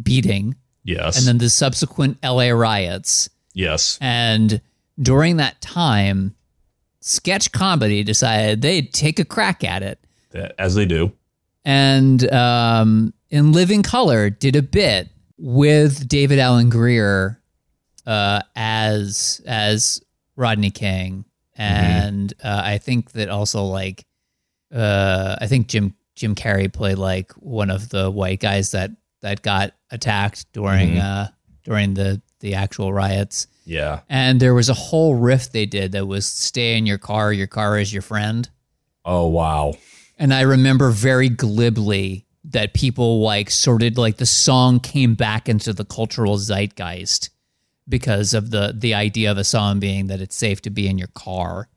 beating 0.00 0.56
Yes. 0.84 1.18
And 1.18 1.26
then 1.26 1.38
the 1.38 1.50
subsequent 1.50 2.18
LA 2.22 2.50
riots. 2.50 3.30
Yes. 3.54 3.98
And 4.00 4.60
during 5.00 5.36
that 5.36 5.60
time, 5.60 6.34
sketch 7.00 7.52
comedy 7.52 8.02
decided 8.02 8.62
they'd 8.62 8.92
take 8.92 9.18
a 9.18 9.24
crack 9.24 9.64
at 9.64 9.82
it. 9.82 9.98
As 10.58 10.74
they 10.74 10.86
do. 10.86 11.12
And 11.64 12.32
um, 12.32 13.12
in 13.30 13.52
Living 13.52 13.82
Color 13.82 14.30
did 14.30 14.56
a 14.56 14.62
bit 14.62 15.08
with 15.38 16.08
David 16.08 16.38
Alan 16.38 16.70
Grier 16.70 17.40
uh, 18.06 18.42
as 18.56 19.40
as 19.46 20.02
Rodney 20.36 20.70
King, 20.70 21.24
mm-hmm. 21.58 21.62
and 21.62 22.36
mm-hmm. 22.36 22.46
uh, 22.46 22.62
I 22.64 22.78
think 22.78 23.12
that 23.12 23.28
also 23.28 23.64
like 23.64 24.04
uh, 24.74 25.36
I 25.40 25.46
think 25.46 25.68
Jim 25.68 25.94
Jim 26.14 26.34
Carrey 26.34 26.72
played 26.72 26.98
like 26.98 27.32
one 27.32 27.70
of 27.70 27.88
the 27.90 28.10
white 28.10 28.40
guys 28.40 28.72
that 28.72 28.90
that 29.22 29.42
got 29.42 29.72
attacked 29.90 30.52
during 30.52 30.90
mm-hmm. 30.90 31.00
uh, 31.00 31.28
during 31.64 31.94
the 31.94 32.20
the 32.40 32.54
actual 32.54 32.92
riots. 32.92 33.46
Yeah, 33.64 34.00
and 34.08 34.40
there 34.40 34.54
was 34.54 34.68
a 34.68 34.74
whole 34.74 35.14
riff 35.14 35.50
they 35.50 35.66
did 35.66 35.92
that 35.92 36.06
was 36.06 36.26
"Stay 36.26 36.76
in 36.76 36.86
your 36.86 36.98
car, 36.98 37.32
your 37.32 37.46
car 37.46 37.78
is 37.78 37.92
your 37.92 38.02
friend." 38.02 38.48
Oh 39.04 39.28
wow! 39.28 39.74
And 40.18 40.34
I 40.34 40.42
remember 40.42 40.90
very 40.90 41.28
glibly 41.28 42.26
that 42.44 42.74
people 42.74 43.20
like 43.20 43.50
sorted 43.50 43.96
like 43.96 44.16
the 44.16 44.26
song 44.26 44.80
came 44.80 45.14
back 45.14 45.48
into 45.48 45.72
the 45.72 45.84
cultural 45.84 46.36
zeitgeist 46.36 47.30
because 47.88 48.34
of 48.34 48.50
the 48.50 48.74
the 48.76 48.94
idea 48.94 49.30
of 49.30 49.38
a 49.38 49.44
song 49.44 49.78
being 49.78 50.08
that 50.08 50.20
it's 50.20 50.36
safe 50.36 50.60
to 50.62 50.70
be 50.70 50.88
in 50.88 50.98
your 50.98 51.08
car, 51.08 51.68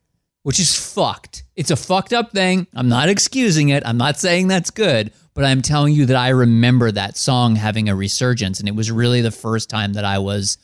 which 0.45 0.59
is 0.59 0.75
fucked. 0.75 1.43
It's 1.55 1.71
a 1.71 1.75
fucked 1.75 2.13
up 2.13 2.31
thing. 2.31 2.67
I'm 2.75 2.87
not 2.87 3.09
excusing 3.09 3.69
it. 3.69 3.81
I'm 3.83 3.97
not 3.97 4.19
saying 4.19 4.47
that's 4.47 4.69
good, 4.69 5.11
but 5.33 5.43
I'm 5.43 5.63
telling 5.63 5.95
you 5.95 6.05
that 6.05 6.15
I 6.15 6.29
remember 6.29 6.91
that 6.91 7.17
song 7.17 7.55
having 7.55 7.89
a 7.89 7.95
resurgence 7.95 8.59
and 8.59 8.69
it 8.69 8.75
was 8.75 8.91
really 8.91 9.21
the 9.21 9.31
first 9.31 9.71
time 9.71 9.93
that 9.93 10.05
I 10.05 10.19
was 10.19 10.59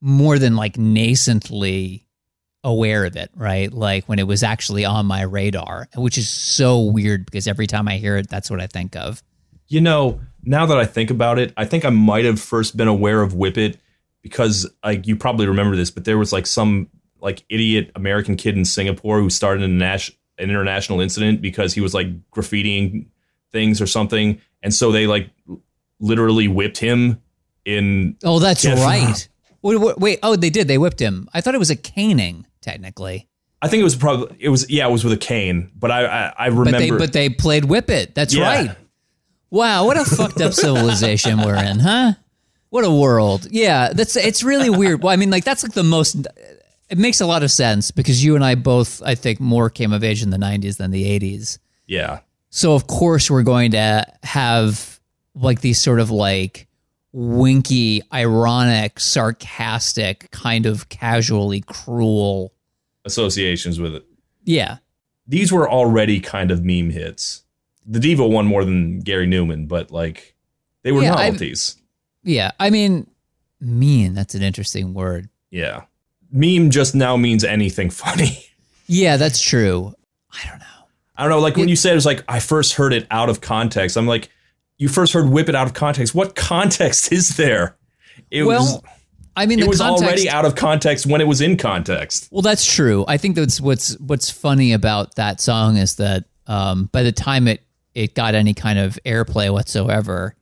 more 0.00 0.38
than 0.38 0.56
like 0.56 0.78
nascently 0.78 2.04
aware 2.64 3.04
of 3.04 3.14
it, 3.14 3.30
right? 3.34 3.70
Like 3.70 4.06
when 4.06 4.18
it 4.18 4.26
was 4.26 4.42
actually 4.42 4.86
on 4.86 5.04
my 5.04 5.20
radar, 5.20 5.86
which 5.96 6.16
is 6.16 6.30
so 6.30 6.80
weird 6.80 7.26
because 7.26 7.46
every 7.46 7.66
time 7.66 7.88
I 7.88 7.98
hear 7.98 8.16
it, 8.16 8.30
that's 8.30 8.50
what 8.50 8.62
I 8.62 8.68
think 8.68 8.96
of. 8.96 9.22
You 9.68 9.82
know, 9.82 10.18
now 10.44 10.64
that 10.64 10.78
I 10.78 10.86
think 10.86 11.10
about 11.10 11.38
it, 11.38 11.52
I 11.58 11.66
think 11.66 11.84
I 11.84 11.90
might 11.90 12.24
have 12.24 12.40
first 12.40 12.74
been 12.74 12.88
aware 12.88 13.20
of 13.20 13.34
Whip 13.34 13.58
It 13.58 13.76
because 14.22 14.66
like 14.82 15.06
you 15.06 15.14
probably 15.14 15.46
remember 15.46 15.76
this, 15.76 15.90
but 15.90 16.06
there 16.06 16.16
was 16.16 16.32
like 16.32 16.46
some 16.46 16.88
like 17.22 17.44
idiot 17.48 17.90
American 17.94 18.36
kid 18.36 18.56
in 18.56 18.64
Singapore 18.64 19.20
who 19.20 19.30
started 19.30 19.62
an, 19.64 19.78
nas- 19.78 20.10
an 20.38 20.50
international 20.50 21.00
incident 21.00 21.40
because 21.42 21.74
he 21.74 21.80
was 21.80 21.94
like 21.94 22.06
graffitiing 22.30 23.06
things 23.52 23.80
or 23.80 23.86
something, 23.86 24.40
and 24.62 24.72
so 24.72 24.92
they 24.92 25.06
like 25.06 25.30
literally 26.00 26.48
whipped 26.48 26.78
him 26.78 27.20
in. 27.64 28.16
Oh, 28.24 28.38
that's 28.38 28.64
right. 28.64 29.28
Wait, 29.62 29.76
wait, 29.76 29.98
wait, 29.98 30.18
oh, 30.22 30.36
they 30.36 30.50
did. 30.50 30.68
They 30.68 30.78
whipped 30.78 31.00
him. 31.00 31.28
I 31.34 31.40
thought 31.40 31.54
it 31.54 31.58
was 31.58 31.70
a 31.70 31.76
caning, 31.76 32.46
technically. 32.62 33.28
I 33.62 33.68
think 33.68 33.80
it 33.82 33.84
was 33.84 33.94
probably 33.96 34.34
it 34.40 34.48
was 34.48 34.68
yeah 34.70 34.88
it 34.88 34.90
was 34.90 35.04
with 35.04 35.12
a 35.12 35.18
cane, 35.18 35.70
but 35.76 35.90
I 35.90 36.04
I, 36.06 36.32
I 36.38 36.46
remember. 36.46 36.70
But 36.72 36.78
they 36.78 36.90
but 36.90 37.12
they 37.12 37.28
played 37.28 37.66
whip 37.66 37.90
it. 37.90 38.14
That's 38.14 38.34
Yeah. 38.34 38.42
right. 38.44 38.76
Wow, 39.50 39.84
what 39.84 39.96
a 39.98 40.04
fucked 40.04 40.40
up 40.40 40.52
civilization 40.54 41.42
we're 41.42 41.56
in, 41.56 41.80
huh? 41.80 42.12
What 42.70 42.84
a 42.84 42.90
world. 42.90 43.48
Yeah, 43.50 43.92
that's 43.92 44.16
it's 44.16 44.42
really 44.44 44.70
weird. 44.70 45.02
Well, 45.02 45.12
I 45.12 45.16
mean, 45.16 45.30
like 45.30 45.44
that's 45.44 45.62
like 45.64 45.72
the 45.72 45.82
most. 45.82 46.26
It 46.90 46.98
makes 46.98 47.20
a 47.20 47.26
lot 47.26 47.42
of 47.42 47.50
sense 47.50 47.90
because 47.90 48.22
you 48.24 48.34
and 48.34 48.44
I 48.44 48.54
both, 48.56 49.00
I 49.02 49.14
think, 49.14 49.38
more 49.40 49.70
came 49.70 49.92
of 49.92 50.02
age 50.02 50.22
in 50.22 50.30
the 50.30 50.36
'90s 50.38 50.76
than 50.76 50.90
the 50.90 51.04
'80s. 51.04 51.58
yeah, 51.86 52.20
So 52.50 52.74
of 52.74 52.86
course 52.88 53.30
we're 53.30 53.42
going 53.44 53.70
to 53.72 54.04
have 54.24 54.98
like 55.34 55.60
these 55.60 55.80
sort 55.80 56.00
of 56.00 56.10
like 56.10 56.66
winky, 57.12 58.02
ironic, 58.12 58.98
sarcastic, 59.00 60.30
kind 60.30 60.66
of 60.66 60.88
casually 60.88 61.62
cruel. 61.66 62.52
associations 63.04 63.80
with 63.80 63.94
it. 63.94 64.04
Yeah. 64.44 64.78
These 65.26 65.52
were 65.52 65.68
already 65.70 66.20
kind 66.20 66.50
of 66.50 66.64
meme 66.64 66.90
hits. 66.90 67.44
The 67.86 67.98
Diva 68.00 68.26
won 68.26 68.46
more 68.46 68.64
than 68.64 69.00
Gary 69.00 69.26
Numan, 69.26 69.66
but 69.68 69.90
like 69.90 70.34
they 70.82 70.92
were 70.92 71.02
Yeah, 71.02 71.14
I've- 71.14 71.30
novelties. 71.32 71.76
Yeah. 72.22 72.50
I 72.60 72.70
mean, 72.70 73.06
mean, 73.60 74.14
that's 74.14 74.34
an 74.34 74.42
interesting 74.42 74.92
word. 74.92 75.28
Yeah, 75.50 75.82
meme 76.32 76.70
just 76.70 76.94
now 76.94 77.16
means 77.16 77.44
anything 77.44 77.90
funny. 77.90 78.46
Yeah, 78.86 79.16
that's 79.16 79.40
true. 79.40 79.94
I 80.32 80.48
don't 80.48 80.58
know. 80.58 80.64
I 81.16 81.22
don't 81.22 81.30
know. 81.30 81.38
Like 81.38 81.56
when 81.56 81.68
you 81.68 81.76
said 81.76 81.92
it 81.92 81.96
was 81.96 82.06
like 82.06 82.24
I 82.28 82.40
first 82.40 82.74
heard 82.74 82.92
it 82.92 83.06
out 83.10 83.28
of 83.28 83.40
context. 83.40 83.96
I'm 83.96 84.06
like, 84.06 84.30
you 84.78 84.88
first 84.88 85.12
heard 85.12 85.28
"Whip 85.28 85.48
It" 85.48 85.54
out 85.54 85.66
of 85.66 85.74
context. 85.74 86.14
What 86.14 86.34
context 86.34 87.12
is 87.12 87.36
there? 87.36 87.76
It 88.30 88.44
well, 88.44 88.60
was 88.60 88.82
I 89.36 89.46
mean, 89.46 89.58
it 89.58 89.68
was 89.68 89.78
context, 89.78 90.04
already 90.04 90.30
out 90.30 90.44
of 90.44 90.54
context 90.54 91.06
when 91.06 91.20
it 91.20 91.26
was 91.26 91.40
in 91.40 91.56
context. 91.56 92.28
Well, 92.30 92.42
that's 92.42 92.64
true. 92.64 93.04
I 93.06 93.16
think 93.16 93.36
that's 93.36 93.60
what's 93.60 93.98
what's 94.00 94.30
funny 94.30 94.72
about 94.72 95.14
that 95.16 95.40
song 95.40 95.76
is 95.76 95.96
that 95.96 96.24
um, 96.46 96.90
by 96.92 97.02
the 97.02 97.12
time 97.12 97.46
it 97.48 97.62
it 97.94 98.14
got 98.14 98.34
any 98.34 98.54
kind 98.54 98.78
of 98.78 98.98
airplay 99.04 99.52
whatsoever, 99.52 100.34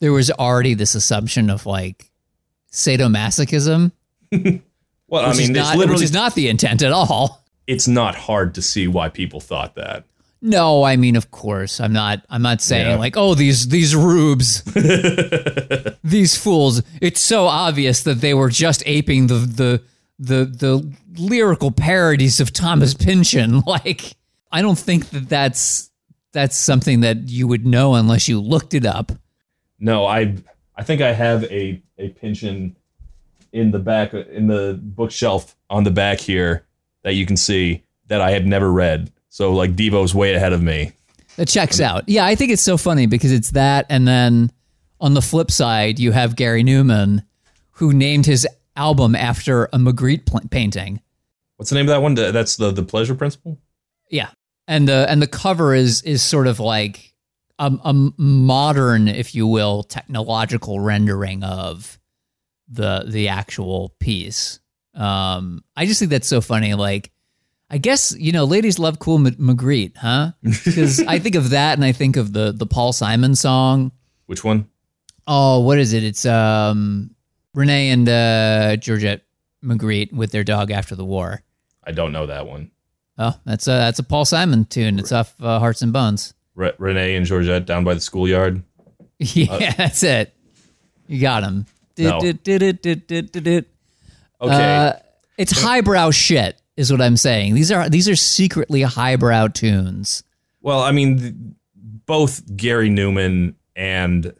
there 0.00 0.12
was 0.12 0.30
already 0.30 0.74
this 0.74 0.94
assumption 0.94 1.50
of 1.50 1.66
like 1.66 2.10
sadomasochism, 2.72 3.90
Well, 5.08 5.24
I 5.24 5.34
mean, 5.34 5.52
not, 5.52 5.76
which 5.78 6.02
is 6.02 6.12
not 6.12 6.34
the 6.34 6.48
intent 6.48 6.82
at 6.82 6.92
all. 6.92 7.44
it's 7.66 7.86
not 7.88 8.14
hard 8.14 8.54
to 8.56 8.62
see 8.62 8.88
why 8.88 9.08
people 9.08 9.40
thought 9.40 9.74
that. 9.76 10.04
No, 10.42 10.82
I 10.84 10.96
mean, 10.96 11.16
of 11.16 11.30
course, 11.30 11.80
I'm 11.80 11.92
not. 11.92 12.24
I'm 12.28 12.42
not 12.42 12.60
saying 12.60 12.86
Yeah. 12.90 12.96
like, 12.96 13.16
oh, 13.16 13.34
these 13.34 13.68
these 13.68 13.96
rubes, 13.96 14.62
these 16.04 16.36
fools. 16.36 16.82
It's 17.00 17.20
so 17.20 17.46
obvious 17.46 18.02
that 18.04 18.20
they 18.20 18.34
were 18.34 18.50
just 18.50 18.82
aping 18.86 19.26
the 19.28 19.34
the 19.38 19.82
the 20.18 20.44
the 20.44 20.92
lyrical 21.20 21.70
parodies 21.70 22.40
of 22.40 22.52
Thomas 22.52 22.94
Pynchon. 22.94 23.62
Like, 23.66 24.14
I 24.52 24.62
don't 24.62 24.78
think 24.78 25.10
that 25.10 25.28
that's 25.28 25.90
that's 26.32 26.56
something 26.56 27.00
that 27.00 27.28
you 27.28 27.48
would 27.48 27.66
know 27.66 27.94
unless 27.94 28.28
you 28.28 28.40
looked 28.40 28.74
it 28.74 28.84
up. 28.86 29.12
No, 29.80 30.06
I 30.06 30.36
I 30.76 30.82
think 30.82 31.00
I 31.00 31.12
have 31.12 31.44
a 31.44 31.82
a 31.98 32.10
Pynchon 32.10 32.76
in 33.56 33.70
the 33.70 33.78
back 33.78 34.12
in 34.12 34.46
the 34.46 34.78
bookshelf 34.82 35.56
on 35.70 35.84
the 35.84 35.90
back 35.90 36.20
here 36.20 36.66
that 37.02 37.14
you 37.14 37.24
can 37.24 37.36
see 37.36 37.82
that 38.08 38.20
I 38.20 38.30
had 38.30 38.46
never 38.46 38.70
read. 38.70 39.10
So 39.30 39.54
like 39.54 39.74
Devo's 39.74 40.14
way 40.14 40.34
ahead 40.34 40.52
of 40.52 40.62
me. 40.62 40.92
That 41.36 41.48
checks 41.48 41.80
out. 41.80 42.08
Yeah, 42.08 42.24
I 42.24 42.34
think 42.34 42.52
it's 42.52 42.62
so 42.62 42.76
funny 42.76 43.06
because 43.06 43.32
it's 43.32 43.50
that, 43.50 43.86
and 43.90 44.06
then 44.06 44.50
on 45.00 45.14
the 45.14 45.22
flip 45.22 45.50
side, 45.50 45.98
you 45.98 46.12
have 46.12 46.36
Gary 46.36 46.64
Numan, 46.64 47.24
who 47.72 47.92
named 47.92 48.24
his 48.26 48.46
album 48.74 49.14
after 49.14 49.64
a 49.64 49.76
Magritte 49.78 50.26
pl- 50.26 50.40
painting. 50.50 51.00
What's 51.56 51.70
the 51.70 51.76
name 51.76 51.86
of 51.86 51.88
that 51.88 52.02
one? 52.02 52.14
That's 52.14 52.56
the 52.56 52.70
the 52.70 52.82
pleasure 52.82 53.14
principle. 53.14 53.58
Yeah, 54.10 54.30
and 54.68 54.88
the 54.88 55.06
and 55.08 55.20
the 55.20 55.26
cover 55.26 55.74
is 55.74 56.02
is 56.02 56.22
sort 56.22 56.46
of 56.46 56.60
like 56.60 57.14
a, 57.58 57.72
a 57.84 57.92
modern, 58.16 59.08
if 59.08 59.34
you 59.34 59.46
will, 59.46 59.82
technological 59.82 60.80
rendering 60.80 61.42
of 61.42 61.95
the 62.68 63.04
the 63.08 63.28
actual 63.28 63.94
piece. 63.98 64.60
Um, 64.94 65.62
I 65.76 65.86
just 65.86 65.98
think 65.98 66.10
that's 66.10 66.28
so 66.28 66.40
funny. 66.40 66.74
Like, 66.74 67.10
I 67.70 67.78
guess 67.78 68.14
you 68.18 68.32
know, 68.32 68.44
ladies 68.44 68.78
love 68.78 68.98
cool 68.98 69.16
M- 69.26 69.34
Magritte, 69.36 69.96
huh? 69.96 70.32
Because 70.42 71.00
I 71.00 71.18
think 71.18 71.34
of 71.34 71.50
that, 71.50 71.76
and 71.78 71.84
I 71.84 71.92
think 71.92 72.16
of 72.16 72.32
the 72.32 72.52
the 72.52 72.66
Paul 72.66 72.92
Simon 72.92 73.34
song. 73.34 73.92
Which 74.26 74.42
one? 74.44 74.68
Oh, 75.26 75.60
what 75.60 75.78
is 75.78 75.92
it? 75.92 76.02
It's 76.04 76.24
um 76.26 77.10
Renee 77.54 77.90
and 77.90 78.08
uh, 78.08 78.76
Georgette 78.76 79.22
Magritte 79.64 80.12
with 80.12 80.30
their 80.32 80.44
dog 80.44 80.70
after 80.70 80.94
the 80.94 81.04
war. 81.04 81.42
I 81.84 81.92
don't 81.92 82.12
know 82.12 82.26
that 82.26 82.46
one. 82.46 82.70
Oh, 83.18 83.34
that's 83.44 83.66
a 83.66 83.70
that's 83.72 83.98
a 83.98 84.02
Paul 84.02 84.24
Simon 84.24 84.64
tune. 84.66 84.98
It's 84.98 85.12
off 85.12 85.34
uh, 85.40 85.58
Hearts 85.58 85.82
and 85.82 85.92
Bones. 85.92 86.34
Re- 86.54 86.72
Renee 86.78 87.16
and 87.16 87.26
Georgette 87.26 87.66
down 87.66 87.84
by 87.84 87.94
the 87.94 88.00
schoolyard. 88.00 88.62
Yeah, 89.18 89.72
that's 89.72 90.02
it. 90.02 90.34
You 91.06 91.20
got 91.22 91.42
him. 91.42 91.64
No. 92.04 92.18
Okay. 94.40 94.54
Okay, 94.54 94.98
it's 95.38 95.52
highbrow 95.60 96.10
shit, 96.10 96.60
is 96.76 96.90
what 96.92 97.00
I'm 97.00 97.16
saying. 97.16 97.54
These 97.54 97.72
are 97.72 97.88
these 97.88 98.08
are 98.08 98.16
secretly 98.16 98.82
highbrow 98.82 99.48
tunes. 99.48 100.22
well, 100.60 100.80
I 100.80 100.92
mean, 100.92 101.56
both 102.06 102.56
Gary 102.56 102.90
Numan 102.90 103.54
and 103.74 104.34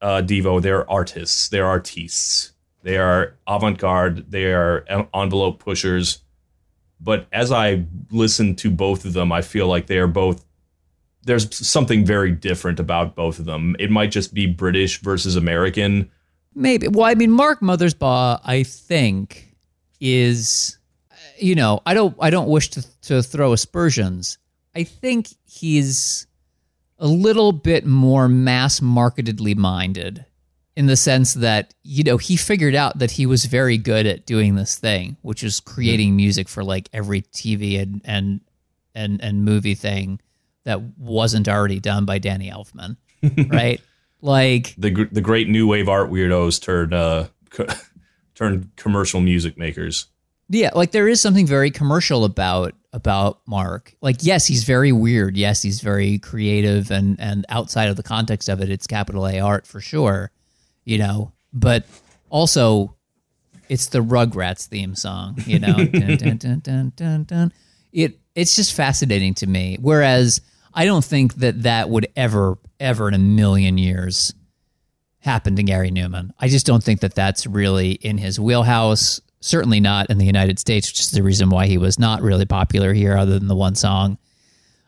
uh, 0.00 0.22
Devo, 0.24 0.60
they're 0.60 0.88
artists. 0.90 1.48
They're 1.48 1.66
artistes. 1.66 2.52
They 2.82 2.98
are 2.98 3.36
avant-garde. 3.46 4.30
They 4.30 4.52
are 4.52 4.84
envelope 5.14 5.58
pushers. 5.58 6.20
But 7.00 7.26
as 7.32 7.50
I 7.50 7.84
listen 8.10 8.54
to 8.56 8.70
both 8.70 9.04
of 9.04 9.14
them, 9.14 9.32
I 9.32 9.42
feel 9.42 9.66
like 9.66 9.86
they 9.86 9.98
are 9.98 10.06
both. 10.06 10.44
There's 11.24 11.54
something 11.66 12.04
very 12.04 12.30
different 12.30 12.78
about 12.78 13.14
both 13.14 13.38
of 13.38 13.46
them. 13.46 13.74
It 13.78 13.90
might 13.90 14.10
just 14.10 14.34
be 14.34 14.46
British 14.46 15.00
versus 15.00 15.36
American. 15.36 16.10
Maybe. 16.54 16.88
Well, 16.88 17.04
I 17.04 17.14
mean, 17.14 17.30
Mark 17.30 17.60
Mothersbaugh, 17.60 18.40
I 18.44 18.62
think, 18.62 19.54
is 20.00 20.78
you 21.38 21.54
know, 21.54 21.80
I 21.84 21.94
don't 21.94 22.16
I 22.20 22.30
don't 22.30 22.48
wish 22.48 22.70
to 22.70 22.86
to 23.02 23.22
throw 23.22 23.52
aspersions. 23.52 24.38
I 24.74 24.84
think 24.84 25.28
he's 25.44 26.26
a 26.98 27.06
little 27.06 27.52
bit 27.52 27.86
more 27.86 28.28
mass 28.28 28.80
marketedly 28.80 29.54
minded 29.54 30.24
in 30.76 30.86
the 30.86 30.96
sense 30.96 31.34
that 31.34 31.74
you 31.82 32.04
know 32.04 32.16
he 32.16 32.36
figured 32.36 32.74
out 32.74 32.98
that 32.98 33.12
he 33.12 33.26
was 33.26 33.44
very 33.44 33.78
good 33.78 34.06
at 34.06 34.26
doing 34.26 34.54
this 34.54 34.76
thing 34.76 35.16
which 35.22 35.44
is 35.44 35.60
creating 35.60 36.16
music 36.16 36.48
for 36.48 36.64
like 36.64 36.88
every 36.92 37.22
tv 37.22 37.80
and 37.80 38.00
and 38.04 38.40
and, 38.94 39.20
and 39.22 39.44
movie 39.44 39.74
thing 39.74 40.20
that 40.64 40.80
wasn't 40.98 41.48
already 41.48 41.80
done 41.80 42.04
by 42.04 42.18
danny 42.18 42.50
elfman 42.50 42.96
right 43.48 43.80
like 44.20 44.74
The 44.78 45.08
the 45.10 45.20
great 45.20 45.48
new 45.48 45.66
wave 45.66 45.88
art 45.88 46.10
weirdos 46.10 46.60
turned 46.60 46.94
uh, 46.94 47.28
co- 47.50 47.66
turned 48.34 48.70
commercial 48.76 49.20
music 49.20 49.58
makers. 49.58 50.06
Yeah, 50.48 50.70
like 50.74 50.92
there 50.92 51.08
is 51.08 51.20
something 51.20 51.46
very 51.46 51.70
commercial 51.70 52.24
about 52.24 52.74
about 52.92 53.40
Mark. 53.46 53.94
Like 54.00 54.16
yes, 54.20 54.46
he's 54.46 54.64
very 54.64 54.92
weird. 54.92 55.36
Yes, 55.36 55.62
he's 55.62 55.80
very 55.80 56.18
creative 56.18 56.90
and 56.90 57.18
and 57.18 57.46
outside 57.48 57.88
of 57.88 57.96
the 57.96 58.02
context 58.02 58.48
of 58.48 58.60
it, 58.60 58.70
it's 58.70 58.86
capital 58.86 59.26
A 59.26 59.40
art 59.40 59.66
for 59.66 59.80
sure, 59.80 60.30
you 60.84 60.98
know. 60.98 61.32
But 61.52 61.86
also 62.30 62.94
it's 63.68 63.86
the 63.86 64.00
Rugrats 64.00 64.66
theme 64.66 64.94
song, 64.94 65.38
you 65.46 65.58
know. 65.58 65.84
dun, 66.16 66.92
dun, 66.94 67.24
dun. 67.24 67.52
It 67.92 68.18
it's 68.34 68.56
just 68.56 68.74
fascinating 68.74 69.34
to 69.34 69.46
me. 69.46 69.78
Whereas 69.80 70.40
I 70.74 70.84
don't 70.84 71.04
think 71.04 71.34
that 71.36 71.62
that 71.62 71.88
would 71.88 72.08
ever 72.16 72.58
ever 72.80 73.08
in 73.08 73.14
a 73.14 73.18
million 73.18 73.78
years 73.78 74.34
happen 75.20 75.56
to 75.56 75.62
Gary 75.62 75.90
Numan. 75.90 76.30
I 76.38 76.48
just 76.48 76.66
don't 76.66 76.82
think 76.82 77.00
that 77.00 77.14
that's 77.14 77.46
really 77.46 77.92
in 77.92 78.18
his 78.18 78.38
wheelhouse. 78.38 79.20
Certainly 79.40 79.80
not 79.80 80.10
in 80.10 80.18
the 80.18 80.26
United 80.26 80.58
States, 80.58 80.90
which 80.90 81.00
is 81.00 81.10
the 81.10 81.22
reason 81.22 81.50
why 81.50 81.66
he 81.66 81.78
was 81.78 81.98
not 81.98 82.22
really 82.22 82.46
popular 82.46 82.92
here, 82.92 83.16
other 83.16 83.38
than 83.38 83.48
the 83.48 83.56
one 83.56 83.74
song. 83.74 84.18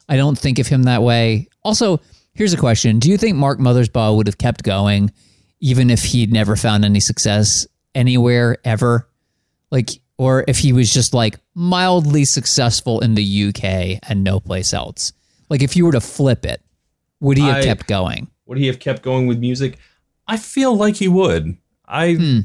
I 0.09 0.17
don't 0.17 0.39
think 0.39 0.59
of 0.59 0.67
him 0.67 0.85
that 0.85 1.03
way. 1.03 1.49
Also, 1.63 2.01
here's 2.35 2.53
a 2.53 2.59
question 2.59 2.99
Do 2.99 3.11
you 3.11 3.17
think 3.17 3.37
Mark 3.37 3.59
Mothersbaugh 3.59 4.17
would 4.17 4.27
have 4.27 4.39
kept 4.39 4.63
going 4.63 5.13
even 5.61 5.89
if 5.89 6.05
he'd 6.05 6.33
never 6.33 6.57
found 6.57 6.85
any 6.85 7.01
success 7.01 7.67
anywhere 7.95 8.59
ever? 8.65 9.09
Like, 9.71 9.91
or 10.19 10.45
if 10.49 10.59
he 10.59 10.73
was 10.73 10.93
just 10.93 11.15
like 11.15 11.39
mildly 11.55 12.25
successful 12.25 13.01
in 13.01 13.15
the 13.15 13.49
UK 13.49 14.01
and 14.09 14.25
no 14.25 14.41
place 14.41 14.73
else? 14.73 15.13
Like, 15.49 15.63
if 15.63 15.77
you 15.77 15.85
were 15.87 15.93
to 15.93 16.01
flip 16.01 16.45
it, 16.45 16.61
would 17.21 17.37
he 17.39 17.45
have 17.45 17.57
I- 17.57 17.63
kept 17.65 17.87
going? 17.87 18.29
Would 18.47 18.59
he 18.59 18.67
have 18.69 18.79
kept 18.79 19.03
going 19.03 19.27
with 19.27 19.39
music? 19.39 19.79
I 20.29 20.37
feel 20.37 20.77
like 20.77 20.97
he 20.97 21.09
would. 21.09 21.57
I 21.87 22.15
Hmm. 22.15 22.39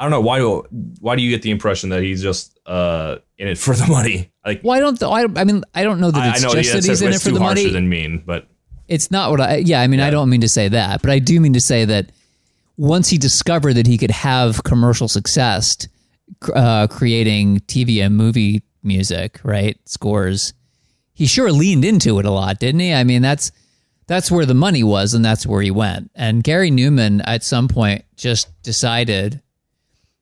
I 0.00 0.04
don't 0.04 0.10
know 0.10 0.20
why. 0.20 0.38
do- 0.38 0.64
Why 1.00 1.16
do 1.16 1.22
you 1.22 1.30
get 1.30 1.42
the 1.42 1.50
impression 1.50 1.90
that 1.90 2.02
he's 2.02 2.22
just 2.22 2.58
uh, 2.66 3.16
in 3.36 3.48
it 3.48 3.58
for 3.58 3.74
the 3.74 3.86
money? 3.86 4.30
Like 4.46 4.60
Well, 4.62 4.76
I 4.76 4.80
don't. 4.80 4.98
Th- 4.98 5.10
I, 5.10 5.40
I 5.40 5.44
mean, 5.44 5.64
I 5.74 5.82
don't 5.82 5.98
know 6.00 6.10
that 6.10 6.20
I, 6.22 6.26
I 6.26 6.30
it's 6.32 6.42
know 6.42 6.52
just 6.54 6.72
that's, 6.72 6.86
that 6.86 6.90
he's 6.90 7.02
in 7.02 7.12
it 7.12 7.20
for 7.20 7.30
the 7.32 7.40
money. 7.40 7.68
than 7.70 7.88
mean, 7.88 8.22
but 8.24 8.48
it's 8.86 9.10
not 9.10 9.30
what 9.30 9.40
I. 9.40 9.56
Yeah, 9.56 9.80
I 9.80 9.86
mean, 9.86 10.00
I 10.00 10.10
don't 10.10 10.30
mean 10.30 10.40
to 10.42 10.48
say 10.48 10.68
that, 10.68 11.02
but 11.02 11.10
I 11.10 11.18
do 11.18 11.40
mean 11.40 11.52
to 11.54 11.60
say 11.60 11.84
that 11.86 12.12
once 12.76 13.08
he 13.08 13.18
discovered 13.18 13.74
that 13.74 13.86
he 13.86 13.98
could 13.98 14.10
have 14.12 14.62
commercial 14.62 15.08
success, 15.08 15.76
uh, 16.54 16.86
creating 16.86 17.58
TV 17.60 18.04
and 18.04 18.16
movie 18.16 18.62
music, 18.84 19.40
right, 19.42 19.76
scores, 19.84 20.52
he 21.18 21.26
sure 21.26 21.50
leaned 21.50 21.84
into 21.84 22.20
it 22.20 22.26
a 22.26 22.30
lot, 22.30 22.60
didn't 22.60 22.78
he? 22.78 22.94
I 22.94 23.02
mean, 23.02 23.22
that's 23.22 23.50
that's 24.06 24.30
where 24.30 24.46
the 24.46 24.54
money 24.54 24.84
was, 24.84 25.14
and 25.14 25.24
that's 25.24 25.44
where 25.44 25.60
he 25.60 25.72
went. 25.72 26.12
And 26.14 26.44
Gary 26.44 26.70
Numan, 26.70 27.20
at 27.24 27.42
some 27.42 27.66
point, 27.66 28.04
just 28.16 28.46
decided, 28.62 29.42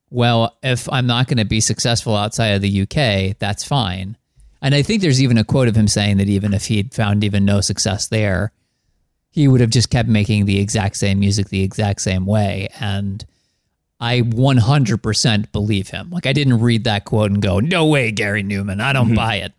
well, 0.08 0.56
if 0.62 0.90
I'm 0.90 1.06
not 1.06 1.28
going 1.28 1.36
to 1.36 1.44
be 1.44 1.60
successful 1.60 2.16
outside 2.16 2.54
of 2.54 2.62
the 2.62 2.80
UK, 2.80 3.36
that's 3.38 3.62
fine. 3.62 4.16
And 4.62 4.74
I 4.74 4.80
think 4.80 5.02
there's 5.02 5.22
even 5.22 5.36
a 5.36 5.44
quote 5.44 5.68
of 5.68 5.76
him 5.76 5.86
saying 5.86 6.16
that 6.16 6.30
even 6.30 6.54
if 6.54 6.64
he'd 6.64 6.94
found 6.94 7.24
even 7.24 7.44
no 7.44 7.60
success 7.60 8.06
there, 8.08 8.52
he 9.28 9.48
would 9.48 9.60
have 9.60 9.68
just 9.68 9.90
kept 9.90 10.08
making 10.08 10.46
the 10.46 10.58
exact 10.58 10.96
same 10.96 11.20
music 11.20 11.50
the 11.50 11.62
exact 11.62 12.00
same 12.00 12.24
way. 12.24 12.70
And 12.80 13.22
I 14.00 14.22
100% 14.22 15.52
believe 15.52 15.90
him. 15.90 16.08
Like, 16.08 16.24
I 16.24 16.32
didn't 16.32 16.62
read 16.62 16.84
that 16.84 17.04
quote 17.04 17.30
and 17.30 17.42
go, 17.42 17.60
no 17.60 17.84
way, 17.84 18.12
Gary 18.12 18.42
Numan, 18.42 18.80
I 18.80 18.94
don't 18.94 19.08
mm-hmm. 19.08 19.16
buy 19.16 19.34
it. 19.36 19.52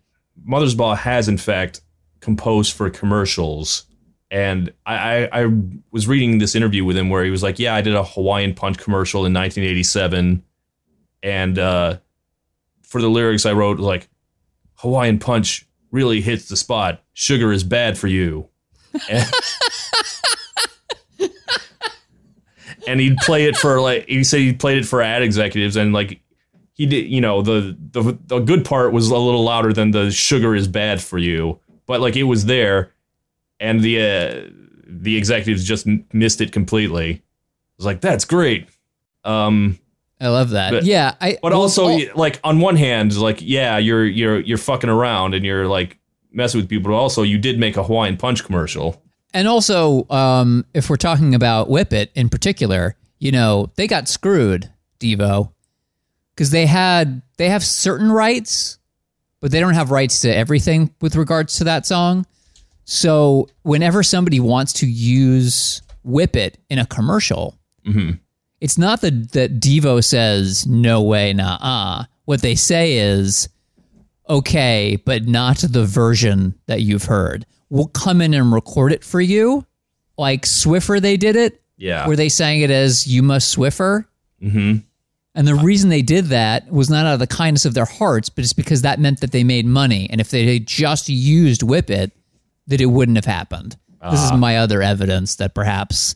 Mothersbaugh 0.45 0.97
has 0.97 1.27
in 1.27 1.37
fact 1.37 1.81
composed 2.19 2.73
for 2.73 2.89
commercials. 2.89 3.85
And 4.29 4.73
I, 4.85 4.95
I, 5.25 5.43
I 5.43 5.53
was 5.91 6.07
reading 6.07 6.39
this 6.39 6.55
interview 6.55 6.83
with 6.83 6.97
him 6.97 7.09
where 7.09 7.23
he 7.23 7.31
was 7.31 7.43
like, 7.43 7.59
"Yeah, 7.59 7.73
I 7.73 7.81
did 7.81 7.95
a 7.95 8.03
Hawaiian 8.03 8.53
Punch 8.53 8.77
commercial 8.77 9.25
in 9.25 9.33
1987, 9.33 10.43
and 11.23 11.59
uh, 11.59 11.97
for 12.83 13.01
the 13.01 13.07
lyrics 13.07 13.45
I 13.45 13.53
wrote 13.53 13.79
like 13.79 14.09
Hawaiian 14.75 15.19
Punch 15.19 15.65
really 15.91 16.19
hits 16.19 16.49
the 16.49 16.57
spot. 16.57 17.01
Sugar 17.13 17.53
is 17.53 17.63
bad 17.63 17.97
for 17.97 18.07
you." 18.07 18.49
And, 19.09 19.31
and 22.87 22.99
he'd 22.99 23.17
play 23.17 23.45
it 23.45 23.55
for 23.55 23.79
like 23.79 24.07
he 24.07 24.25
said 24.25 24.41
he 24.41 24.51
played 24.51 24.79
it 24.79 24.85
for 24.85 25.01
ad 25.01 25.21
executives 25.21 25.77
and 25.77 25.93
like 25.93 26.21
he 26.77 26.85
did 26.85 27.07
you 27.07 27.19
know 27.21 27.41
the 27.41 27.75
the 27.91 28.17
the 28.27 28.39
good 28.39 28.63
part 28.63 28.93
was 28.93 29.09
a 29.09 29.17
little 29.17 29.43
louder 29.43 29.73
than 29.73 29.91
the 29.91 30.11
sugar 30.11 30.55
is 30.55 30.67
bad 30.67 31.01
for 31.01 31.17
you 31.17 31.59
but 31.85 31.99
like 32.01 32.15
it 32.15 32.23
was 32.23 32.45
there 32.45 32.91
and 33.59 33.81
the 33.81 33.99
uh, 33.99 34.49
the 34.87 35.17
executives 35.17 35.63
just 35.65 35.87
m- 35.87 36.05
missed 36.13 36.39
it 36.41 36.51
completely 36.51 37.13
I 37.15 37.21
was 37.77 37.85
like 37.85 38.01
that's 38.01 38.25
great 38.25 38.67
um 39.23 39.79
I 40.19 40.29
love 40.29 40.49
that. 40.51 40.71
But- 40.71 40.83
yeah. 40.83 41.13
I, 41.21 41.37
but 41.43 41.51
well, 41.51 41.61
also 41.61 41.89
all- 41.89 42.01
like 42.15 42.39
on 42.43 42.59
one 42.59 42.75
hand 42.75 43.15
like 43.17 43.37
yeah 43.41 43.77
you're 43.77 44.05
you're 44.05 44.39
you're 44.39 44.57
fucking 44.57 44.89
around 44.89 45.33
and 45.35 45.45
you're 45.45 45.67
like 45.67 45.99
messing 46.31 46.59
with 46.59 46.69
people 46.69 46.91
but 46.91 46.95
also 46.97 47.21
you 47.23 47.37
did 47.37 47.59
make 47.59 47.77
a 47.77 47.83
Hawaiian 47.83 48.17
punch 48.17 48.43
commercial 48.43 49.01
And 49.33 49.47
also, 49.47 50.07
um, 50.09 50.65
if 50.73 50.89
we're 50.89 50.95
talking 50.97 51.35
about 51.35 51.69
Whip 51.69 51.91
It 51.93 52.11
in 52.15 52.29
particular, 52.29 52.95
you 53.19 53.31
know, 53.31 53.69
they 53.75 53.85
got 53.87 54.07
screwed, 54.07 54.71
Devo, 54.99 55.51
because 56.37 56.51
they 56.51 56.67
had 56.67 57.23
they 57.37 57.49
have 57.49 57.63
certain 57.63 58.11
rights, 58.11 58.77
but 59.41 59.49
they 59.49 59.59
don't 59.59 59.73
have 59.73 59.89
rights 59.89 60.19
to 60.19 60.29
everything 60.33 60.93
with 61.01 61.15
regards 61.15 61.57
to 61.57 61.63
that 61.63 61.87
song. 61.87 62.27
So 62.85 63.49
whenever 63.63 64.03
somebody 64.03 64.39
wants 64.39 64.71
to 64.73 64.87
use 64.87 65.81
Whip 66.03 66.35
It 66.35 66.59
in 66.69 66.77
a 66.77 66.85
commercial, 66.85 67.57
Mhm. 67.87 68.19
it's 68.61 68.77
not 68.77 69.01
that 69.01 69.31
that 69.31 69.59
Devo 69.59 70.03
says 70.03 70.67
no 70.67 71.01
way, 71.01 71.33
nah, 71.33 71.57
uh. 71.59 72.05
What 72.25 72.41
they 72.43 72.55
say 72.55 72.97
is 72.99 73.49
okay, 74.29 75.01
but 75.05 75.25
not 75.27 75.57
the 75.57 75.85
version 75.85 76.53
that 76.67 76.81
you've 76.81 77.05
heard. 77.05 77.45
We'll 77.69 77.87
come 77.87 78.21
in 78.21 78.33
and 78.35 78.51
record 78.53 78.91
it 78.91 79.03
for 79.03 79.21
you, 79.21 79.65
like 80.19 80.45
Swiffer. 80.45 81.01
They 81.01 81.17
did 81.17 81.35
it 81.35 81.61
yeah 81.79 82.05
where 82.07 82.15
they 82.17 82.29
sang 82.29 82.61
it 82.61 82.69
as 82.69 83.07
"You 83.07 83.23
Must 83.23 83.55
Swiffer." 83.55 84.05
mm-hmm. 84.41 84.77
And 85.37 85.47
the 85.47 85.53
uh, 85.53 85.63
reason 85.63 85.89
they 85.89 86.01
did 86.01 86.25
that 86.25 86.69
was 86.69 86.89
not 86.89 87.05
out 87.05 87.13
of 87.13 87.19
the 87.19 87.27
kindness 87.27 87.63
of 87.63 87.75
their 87.75 87.85
hearts, 87.85 88.27
but 88.27 88.43
it's 88.43 88.53
because 88.53 88.81
that 88.81 88.99
meant 88.99 89.21
that 89.21 89.31
they 89.31 89.43
made 89.43 89.67
money. 89.67 90.09
And 90.09 90.19
if 90.19 90.31
they 90.31 90.51
had 90.51 90.65
just 90.65 91.07
used 91.07 91.61
Whip 91.61 91.91
It, 91.91 92.11
that 92.65 92.81
it 92.81 92.87
wouldn't 92.87 93.17
have 93.17 93.25
happened. 93.25 93.77
This 94.11 94.23
is 94.23 94.31
ah. 94.31 94.37
my 94.37 94.57
other 94.57 94.81
evidence 94.81 95.35
that 95.35 95.53
perhaps 95.53 96.15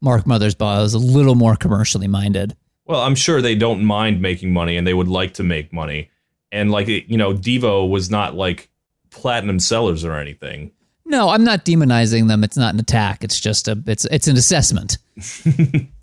Mark 0.00 0.24
Mothersbaugh 0.24 0.84
is 0.84 0.94
a 0.94 0.98
little 0.98 1.34
more 1.34 1.56
commercially 1.56 2.06
minded. 2.06 2.56
Well, 2.86 3.00
I'm 3.00 3.14
sure 3.14 3.42
they 3.42 3.54
don't 3.54 3.84
mind 3.84 4.22
making 4.22 4.52
money 4.52 4.76
and 4.76 4.86
they 4.86 4.94
would 4.94 5.08
like 5.08 5.34
to 5.34 5.42
make 5.42 5.72
money. 5.72 6.10
And 6.52 6.70
like 6.70 6.88
you 6.88 7.16
know, 7.16 7.34
Devo 7.34 7.88
was 7.88 8.10
not 8.10 8.34
like 8.34 8.70
platinum 9.10 9.58
sellers 9.58 10.04
or 10.04 10.14
anything. 10.14 10.70
No, 11.04 11.28
I'm 11.30 11.44
not 11.44 11.64
demonizing 11.64 12.28
them. 12.28 12.44
It's 12.44 12.56
not 12.56 12.74
an 12.74 12.80
attack. 12.80 13.24
It's 13.24 13.40
just 13.40 13.68
a 13.68 13.82
it's 13.86 14.04
it's 14.06 14.28
an 14.28 14.36
assessment. 14.36 14.98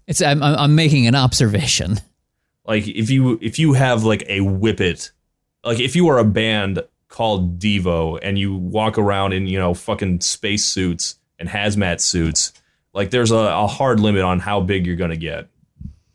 it's 0.07 0.21
I'm 0.21 0.43
I'm 0.43 0.55
I'm 0.55 0.75
making 0.75 1.07
an 1.07 1.15
observation. 1.15 1.99
Like 2.67 2.87
if 2.87 3.09
you 3.09 3.37
if 3.41 3.59
you 3.59 3.73
have 3.73 4.03
like 4.03 4.23
a 4.27 4.41
Whip 4.41 4.81
It, 4.81 5.11
like 5.63 5.79
if 5.79 5.95
you 5.95 6.07
are 6.09 6.17
a 6.17 6.25
band 6.25 6.83
called 7.07 7.59
Devo 7.59 8.19
and 8.21 8.37
you 8.37 8.55
walk 8.55 8.97
around 8.97 9.33
in 9.33 9.47
you 9.47 9.59
know 9.59 9.73
fucking 9.73 10.21
space 10.21 10.65
suits 10.65 11.15
and 11.37 11.47
hazmat 11.47 12.01
suits, 12.01 12.53
like 12.93 13.11
there's 13.11 13.31
a, 13.31 13.35
a 13.35 13.67
hard 13.67 13.99
limit 13.99 14.23
on 14.23 14.39
how 14.39 14.61
big 14.61 14.85
you're 14.87 14.95
gonna 14.95 15.15
get. 15.15 15.47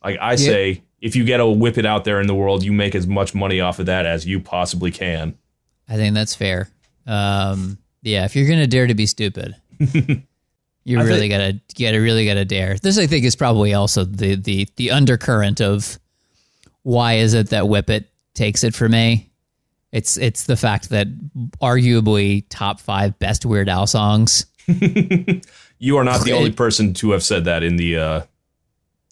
Like 0.03 0.19
I 0.21 0.37
say, 0.37 0.83
if 1.01 1.15
you 1.15 1.25
get 1.25 1.41
a 1.41 1.47
Whip 1.47 1.79
It 1.79 1.87
out 1.87 2.05
there 2.05 2.21
in 2.21 2.27
the 2.27 2.35
world, 2.35 2.65
you 2.65 2.73
make 2.73 2.95
as 2.95 3.07
much 3.07 3.35
money 3.35 3.61
off 3.61 3.79
of 3.79 3.87
that 3.87 4.07
as 4.07 4.27
you 4.27 4.41
possibly 4.41 4.91
can. 4.91 5.37
I 5.89 5.97
think 5.97 6.15
that's 6.15 6.35
fair. 6.35 6.69
Um, 7.07 7.79
yeah, 8.03 8.25
if 8.25 8.35
you're 8.35 8.49
gonna 8.49 8.67
dare 8.67 8.87
to 8.87 8.95
be 8.95 9.07
stupid, 9.07 9.55
you 9.79 10.99
I 10.99 11.03
really 11.03 11.29
gotta 11.29 11.61
you 11.77 11.87
gotta 11.87 12.01
really 12.01 12.27
gotta 12.27 12.45
dare. 12.45 12.77
This 12.77 12.99
I 12.99 13.07
think 13.07 13.25
is 13.25 13.37
probably 13.37 13.75
also 13.75 14.05
the 14.05 14.35
the 14.35 14.69
the 14.77 14.91
undercurrent 14.91 15.61
of 15.61 15.99
why 16.83 17.15
is 17.15 17.35
it 17.35 17.51
that 17.51 17.69
Whip 17.69 17.91
It 17.91 18.11
takes 18.35 18.65
it 18.65 18.75
for 18.75 18.89
me. 18.89 19.31
It's 19.93 20.17
it's 20.17 20.45
the 20.45 20.57
fact 20.57 20.91
that 20.91 21.09
arguably 21.61 22.45
top 22.49 22.81
five 22.81 23.19
best 23.19 23.45
Weird 23.45 23.69
Al 23.69 23.87
songs. 23.87 24.47
You 25.83 25.97
are 25.97 26.05
not 26.05 26.25
the 26.25 26.33
only 26.33 26.53
person 26.53 26.93
to 26.95 27.13
have 27.13 27.23
said 27.23 27.47
that 27.47 27.63
in 27.63 27.77
the 27.77 27.97
uh, 27.97 28.21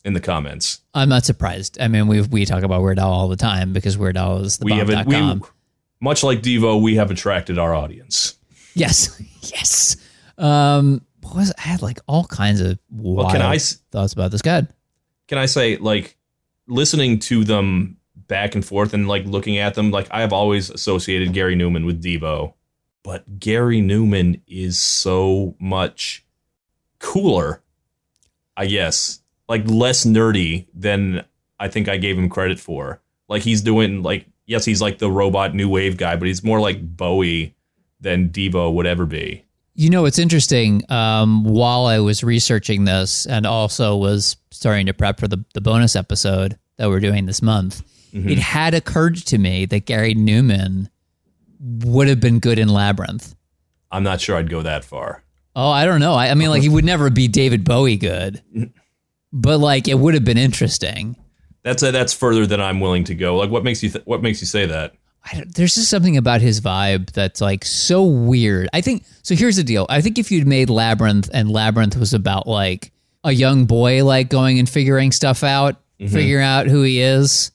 in 0.05 0.13
the 0.13 0.21
comments. 0.21 0.83
I'm 0.93 1.09
not 1.09 1.25
surprised. 1.25 1.81
I 1.81 1.89
mean, 1.89 2.09
we 2.09 2.21
we 2.21 2.45
talk 2.45 2.63
about 2.63 2.83
Weird 2.83 2.99
Al 2.99 3.11
all 3.11 3.29
the 3.29 3.37
time 3.37 3.73
because 3.73 3.97
Weird 3.97 4.19
Al 4.19 4.41
is 4.41 4.59
the 4.59 4.67
we 4.67 4.73
have 4.73 5.07
we 5.07 5.41
much 5.99 6.23
like 6.23 6.43
Devo, 6.43 6.81
we 6.81 6.97
have 6.97 7.11
attracted 7.11 7.59
our 7.59 7.75
audience. 7.75 8.37
Yes, 8.75 9.19
yes. 9.41 9.97
Um, 10.37 11.01
what 11.23 11.37
was 11.37 11.55
I 11.57 11.63
had 11.63 11.81
like 11.81 12.01
all 12.07 12.25
kinds 12.25 12.61
of 12.61 12.79
wild 12.91 13.17
Well, 13.17 13.31
can 13.31 13.41
I 13.41 13.57
thoughts 13.57 14.13
about 14.13 14.31
this? 14.31 14.43
God, 14.43 14.69
can 15.27 15.39
I 15.39 15.47
say 15.47 15.79
like 15.79 16.18
listening 16.69 17.19
to 17.19 17.45
them 17.45 17.97
back 18.15 18.55
and 18.55 18.65
forth 18.65 18.93
and 18.95 19.09
like 19.09 19.25
looking 19.25 19.59
at 19.59 19.75
them 19.75 19.91
like 19.91 20.07
I 20.11 20.21
have 20.21 20.33
always 20.33 20.71
associated 20.71 21.33
Gary 21.33 21.57
Numan 21.57 21.87
with 21.87 22.03
Devo, 22.03 22.55
but 23.03 23.41
Gary 23.41 23.81
Numan 23.81 24.41
is 24.47 24.79
so 24.79 25.57
much 25.59 26.25
cooler. 26.99 27.63
I 28.57 28.67
guess 28.67 29.21
like 29.49 29.63
less 29.67 30.05
nerdy 30.05 30.67
than 30.75 31.25
I 31.59 31.69
think 31.69 31.89
I 31.89 31.97
gave 31.97 32.19
him 32.19 32.29
credit 32.29 32.61
for. 32.61 33.01
Like 33.29 33.43
he's 33.43 33.63
doing 33.63 34.03
like 34.03 34.27
yes, 34.47 34.65
he's 34.65 34.83
like 34.83 34.99
the 34.99 35.11
robot 35.11 35.55
new 35.55 35.69
wave 35.69 35.97
guy, 35.97 36.17
but 36.17 36.29
he's 36.29 36.45
more 36.45 36.61
like 36.61 36.97
Bowie 36.97 37.55
than 38.01 38.31
Devo 38.31 38.73
would 38.73 38.87
ever 38.87 39.07
be. 39.07 39.45
You 39.81 39.91
know 39.91 40.07
it's 40.07 40.19
interesting. 40.19 40.83
Um, 40.91 41.45
while 41.45 41.87
I 41.87 42.01
was 42.01 42.25
researching 42.25 42.85
this 42.85 43.27
and 43.27 43.47
also 43.47 43.95
was 43.97 44.37
starting 44.51 44.87
to 44.87 44.93
prep 44.93 45.21
for 45.21 45.29
the 45.29 45.45
the 45.55 45.61
bonus 45.61 45.95
episode 45.95 46.59
that 46.79 46.89
we're 46.89 47.01
doing 47.01 47.27
this 47.27 47.41
month, 47.43 47.83
Mm-hmm. 48.13 48.29
it 48.31 48.39
had 48.39 48.73
occurred 48.73 49.17
to 49.27 49.37
me 49.37 49.67
that 49.67 49.85
Gary 49.85 50.15
Numan 50.15 50.89
would 51.61 52.09
have 52.09 52.21
been 52.21 52.39
good 52.39 52.59
in 52.59 52.69
Labyrinth. 52.69 53.37
I'm 53.93 54.03
not 54.03 54.19
sure 54.23 54.35
I'd 54.37 54.49
go 54.49 54.63
that 54.63 54.83
far. 54.83 55.23
Oh, 55.55 55.69
I 55.71 55.85
don't 55.85 56.01
know. 56.01 56.15
I, 56.15 56.31
I 56.31 56.35
mean, 56.35 56.49
like 56.49 56.63
he 56.63 56.71
would 56.71 56.87
never 56.87 57.11
be 57.11 57.29
David 57.29 57.65
Bowie 57.65 57.97
good, 57.99 58.43
but 59.31 59.59
like 59.59 59.89
it 59.89 59.99
would 59.99 60.15
have 60.15 60.25
been 60.25 60.39
interesting. 60.39 61.17
That's 61.63 61.83
a, 61.83 61.93
that's 61.93 62.15
further 62.15 62.47
than 62.47 62.63
I'm 62.63 62.81
willing 62.81 63.05
to 63.05 63.15
go. 63.15 63.37
Like, 63.37 63.51
what 63.51 63.63
makes 63.63 63.83
you 63.83 63.91
th- 63.91 64.07
what 64.07 64.23
makes 64.23 64.41
you 64.41 64.47
say 64.47 64.65
that? 64.65 64.95
There's 65.47 65.75
just 65.75 65.91
something 65.91 66.17
about 66.17 66.41
his 66.41 66.61
vibe 66.61 67.11
that's 67.13 67.41
like 67.41 67.65
so 67.65 68.05
weird. 68.05 68.69
I 68.73 68.81
think 68.81 69.05
so. 69.23 69.35
Here's 69.35 69.57
the 69.57 69.65
deal. 69.65 69.87
I 69.89 70.01
think 70.01 70.19
if 70.19 70.31
you'd 70.31 70.47
made 70.47 70.71
Labyrinth 70.71 71.29
and 71.33 71.51
Labyrinth 71.51 71.97
was 71.97 72.15
about 72.15 72.47
like 72.47 72.93
a 73.25 73.33
young 73.33 73.67
boy 73.67 74.05
like 74.05 74.29
going 74.31 74.59
and 74.59 74.69
figuring 74.69 75.13
stuff 75.13 75.43
out, 75.45 75.77
figuring 75.99 76.45
out 76.45 76.67
who 76.67 76.83
he 76.83 77.01
is, 77.01 77.51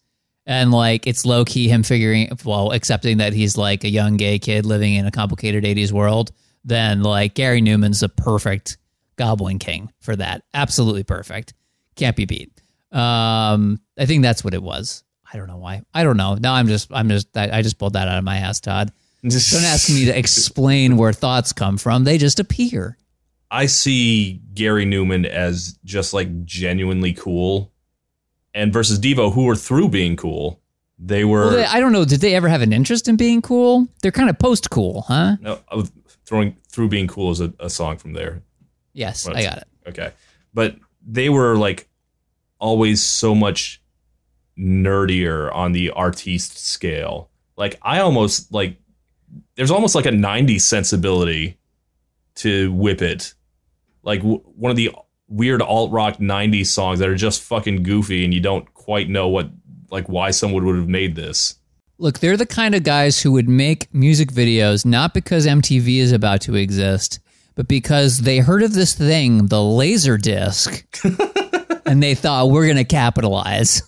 and 0.45 0.71
like 0.71 1.07
it's 1.07 1.25
low 1.25 1.45
key 1.45 1.69
him 1.69 1.83
figuring 1.83 2.29
well 2.43 2.71
accepting 2.71 3.17
that 3.17 3.33
he's 3.33 3.57
like 3.57 3.83
a 3.83 3.89
young 3.89 4.17
gay 4.17 4.39
kid 4.39 4.65
living 4.65 4.95
in 4.95 5.05
a 5.05 5.12
complicated 5.12 5.63
80s 5.63 5.91
world, 5.91 6.31
then 6.65 7.01
like 7.01 7.33
Gary 7.33 7.62
Numan's 7.62 8.03
a 8.03 8.09
perfect 8.09 8.77
Goblin 9.15 9.59
King 9.59 9.91
for 9.99 10.15
that. 10.15 10.43
Absolutely 10.53 11.03
perfect. 11.03 11.53
Can't 11.95 12.15
be 12.15 12.25
beat. 12.25 12.51
Um, 12.91 13.79
I 13.97 14.05
think 14.05 14.23
that's 14.23 14.43
what 14.43 14.53
it 14.53 14.62
was. 14.62 15.03
I 15.34 15.38
don't 15.38 15.48
know 15.48 15.58
why. 15.58 15.82
I 15.93 16.04
don't 16.04 16.17
know. 16.17 16.36
Now 16.36 16.54
I'm 16.54 16.67
just 16.67 16.91
I'm 16.93 17.10
just 17.10 17.36
I, 17.36 17.60
I 17.60 17.62
just 17.62 17.80
pulled 17.80 17.93
that 17.93 18.08
out 18.08 18.17
of 18.17 18.24
my 18.24 18.38
ass, 18.38 18.60
Todd. 18.60 18.91
Don't 19.24 19.63
ask 19.63 19.89
me 19.89 20.06
to 20.06 20.17
explain 20.17 20.98
where 20.98 21.13
thoughts 21.13 21.54
come 21.54 21.78
from. 21.78 22.04
They 22.04 22.17
just 22.17 22.41
appear. 22.41 22.98
I 23.50 23.67
see 23.67 24.41
Gary 24.54 24.86
Numan 24.86 25.26
as 25.26 25.80
just 25.86 26.13
like 26.13 26.43
genuinely 26.43 27.13
cool, 27.13 27.72
and 28.54 28.74
versus 28.74 29.00
Devo, 29.00 29.34
who 29.34 29.46
were 29.46 29.56
through 29.56 29.89
being 29.89 30.17
cool. 30.17 30.60
They 31.00 31.24
were 31.24 31.48
Well, 31.48 31.52
they, 31.52 31.65
I 31.65 31.80
don't 31.80 31.91
know. 31.91 32.06
Did 32.06 32.22
they 32.22 32.36
ever 32.36 32.50
have 32.50 32.62
an 32.62 32.74
interest 32.74 33.08
in 33.08 33.15
being 33.15 33.41
cool? 33.41 33.88
They're 34.02 34.12
kind 34.12 34.30
of 34.30 34.38
post 34.39 34.69
cool, 34.69 35.04
huh? 35.08 35.38
no, 35.41 35.60
throwing 36.26 36.56
through 36.69 36.89
being 36.89 37.08
cool 37.08 37.32
is 37.32 37.41
a, 37.41 37.54
a 37.60 37.69
song 37.69 37.98
from 37.98 38.13
there. 38.13 38.41
Yes, 38.93 39.28
I 39.28 39.43
got 39.43 39.58
it. 39.58 39.67
Okay. 39.88 40.12
But 40.54 40.76
they 41.06 41.30
were 41.30 41.56
like 41.56 41.88
always 42.60 43.02
so 43.02 43.36
much 43.36 43.82
nerdier 44.58 45.54
on 45.54 45.72
the 45.72 45.89
artiste 45.92 46.58
scale. 46.58 47.30
Like 47.56 47.80
I 47.82 48.00
almost 48.00 48.52
like 48.52 48.78
there's 49.56 49.72
almost 49.72 49.96
like 49.96 50.06
a 50.06 50.12
90s 50.12 50.62
sensibility 50.62 51.58
to 52.36 52.72
Whip 52.74 53.02
It. 53.02 53.34
Like 54.04 54.20
w- 54.20 54.42
one 54.56 54.72
of 54.72 54.78
the 54.78 54.92
weird 55.28 55.62
alt 55.62 55.92
rock 55.92 56.18
90s 56.18 56.68
songs 56.68 57.00
that 57.00 57.10
are 57.10 57.16
just 57.16 57.42
fucking 57.42 57.84
goofy 57.84 58.24
and 58.24 58.34
you 58.34 58.39
don't 58.39 58.72
quite 58.74 59.10
know 59.10 59.28
what 59.28 59.50
like 59.89 60.08
why 60.08 60.32
someone 60.32 60.66
would 60.66 60.76
have 60.76 60.88
made 60.88 61.16
this. 61.16 61.56
Look, 62.00 62.20
they're 62.20 62.38
the 62.38 62.46
kind 62.46 62.76
of 62.76 62.84
guys 62.84 63.22
who 63.22 63.32
would 63.32 63.48
make 63.48 63.94
music 63.94 64.32
videos 64.32 64.86
not 64.86 65.13
because 65.13 65.46
MTV 65.46 66.00
is 66.00 66.12
about 66.12 66.42
to 66.42 66.56
exist, 66.56 67.20
but 67.56 67.68
because 67.68 68.20
they 68.20 68.39
heard 68.39 68.63
of 68.63 68.74
this 68.74 68.96
thing, 68.96 69.46
the 69.48 69.63
laser 69.63 70.18
disc, 70.18 70.86
and 71.86 72.02
they 72.02 72.16
thought 72.16 72.50
we're 72.50 72.66
going 72.66 72.78
to 72.78 72.84
capitalize. 72.84 73.84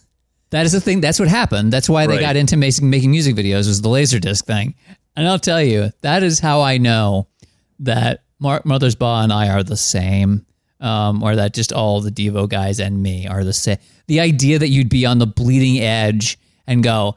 That 0.52 0.66
is 0.66 0.72
the 0.72 0.82
thing. 0.82 1.02
That's 1.02 1.20
what 1.20 1.28
happened. 1.28 1.74
That's 1.74 1.90
why 1.90 2.08
they 2.08 2.14
Right. 2.16 2.22
got 2.22 2.36
into 2.36 2.56
making 2.58 2.90
making 2.90 3.12
music 3.12 3.36
videos 3.36 3.68
was 3.68 3.82
the 3.82 3.90
laser 3.90 4.20
disc 4.20 4.46
thing. 4.46 4.76
And 5.16 5.28
I'll 5.28 5.40
tell 5.40 5.62
you, 5.62 5.92
that 6.02 6.24
is 6.24 6.40
how 6.40 6.62
I 6.62 6.78
know 6.78 7.28
that 7.80 8.22
Mark 8.40 8.64
Mothersbaugh 8.66 9.24
and 9.24 9.34
I 9.34 9.50
are 9.50 9.64
the 9.64 9.78
same, 9.78 10.46
um, 10.82 11.24
or 11.24 11.36
that 11.38 11.54
just 11.54 11.72
all 11.74 12.02
the 12.02 12.12
Devo 12.12 12.48
guys 12.50 12.80
and 12.80 13.02
me 13.02 13.26
are 13.28 13.44
the 13.44 13.54
same. 13.54 13.78
The 14.08 14.20
idea 14.20 14.60
that 14.60 14.70
you'd 14.70 14.90
be 14.90 15.06
on 15.06 15.20
the 15.20 15.28
bleeding 15.28 15.80
edge 15.80 16.38
and 16.68 16.84
go, 16.84 17.16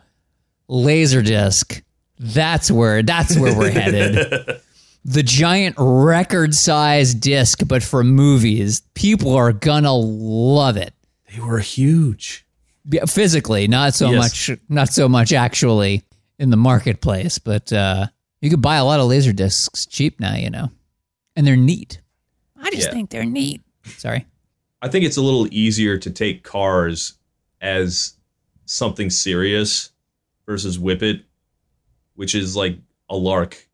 Laserdisc. 0.71 1.83
That's 2.19 2.71
where 2.71 3.03
that's 3.03 3.37
where 3.37 3.57
we're 3.57 3.71
headed. 3.71 4.61
The 5.05 5.23
giant 5.23 5.77
record 5.79 6.55
size 6.55 7.15
disc, 7.15 7.61
but 7.67 7.83
for 7.83 8.05
movies. 8.05 8.83
People 8.95 9.33
are 9.35 9.53
gonna 9.55 9.95
love 9.95 10.77
it. 10.77 10.93
They 11.33 11.41
were 11.41 11.61
huge. 11.61 12.45
Yeah, 12.91 13.05
Physically, 13.05 13.69
not 13.69 13.95
so 13.95 14.11
Yes. 14.11 14.19
much 14.49 14.59
not 14.69 14.89
so 14.93 15.09
much 15.09 15.33
actually 15.33 16.03
in 16.39 16.51
the 16.51 16.57
marketplace, 16.57 17.39
but 17.39 17.73
uh, 17.73 18.07
you 18.41 18.49
could 18.51 18.63
buy 18.63 18.77
a 18.77 18.85
lot 18.85 19.01
of 19.01 19.07
laser 19.07 19.33
discs 19.33 19.85
cheap 19.87 20.19
now, 20.21 20.35
you 20.37 20.49
know. 20.51 20.71
And 21.37 21.47
they're 21.47 21.57
neat. 21.57 22.01
I 22.57 22.71
just 22.71 22.89
Yeah. 22.89 22.93
think 22.93 23.11
they're 23.11 23.25
neat. 23.25 23.61
Sorry. 23.85 24.27
I 24.81 24.89
think 24.89 25.05
it's 25.05 25.17
a 25.17 25.23
little 25.23 25.47
easier 25.53 25.99
to 25.99 26.11
take 26.11 26.45
Cars 26.45 27.15
as 27.61 28.15
something 28.67 29.11
serious 29.11 29.91
versus 30.47 30.79
Whip 30.79 31.03
It, 31.03 31.23
which 32.15 32.35
is 32.35 32.55
like 32.57 32.79
a 33.11 33.17
lark. 33.17 33.69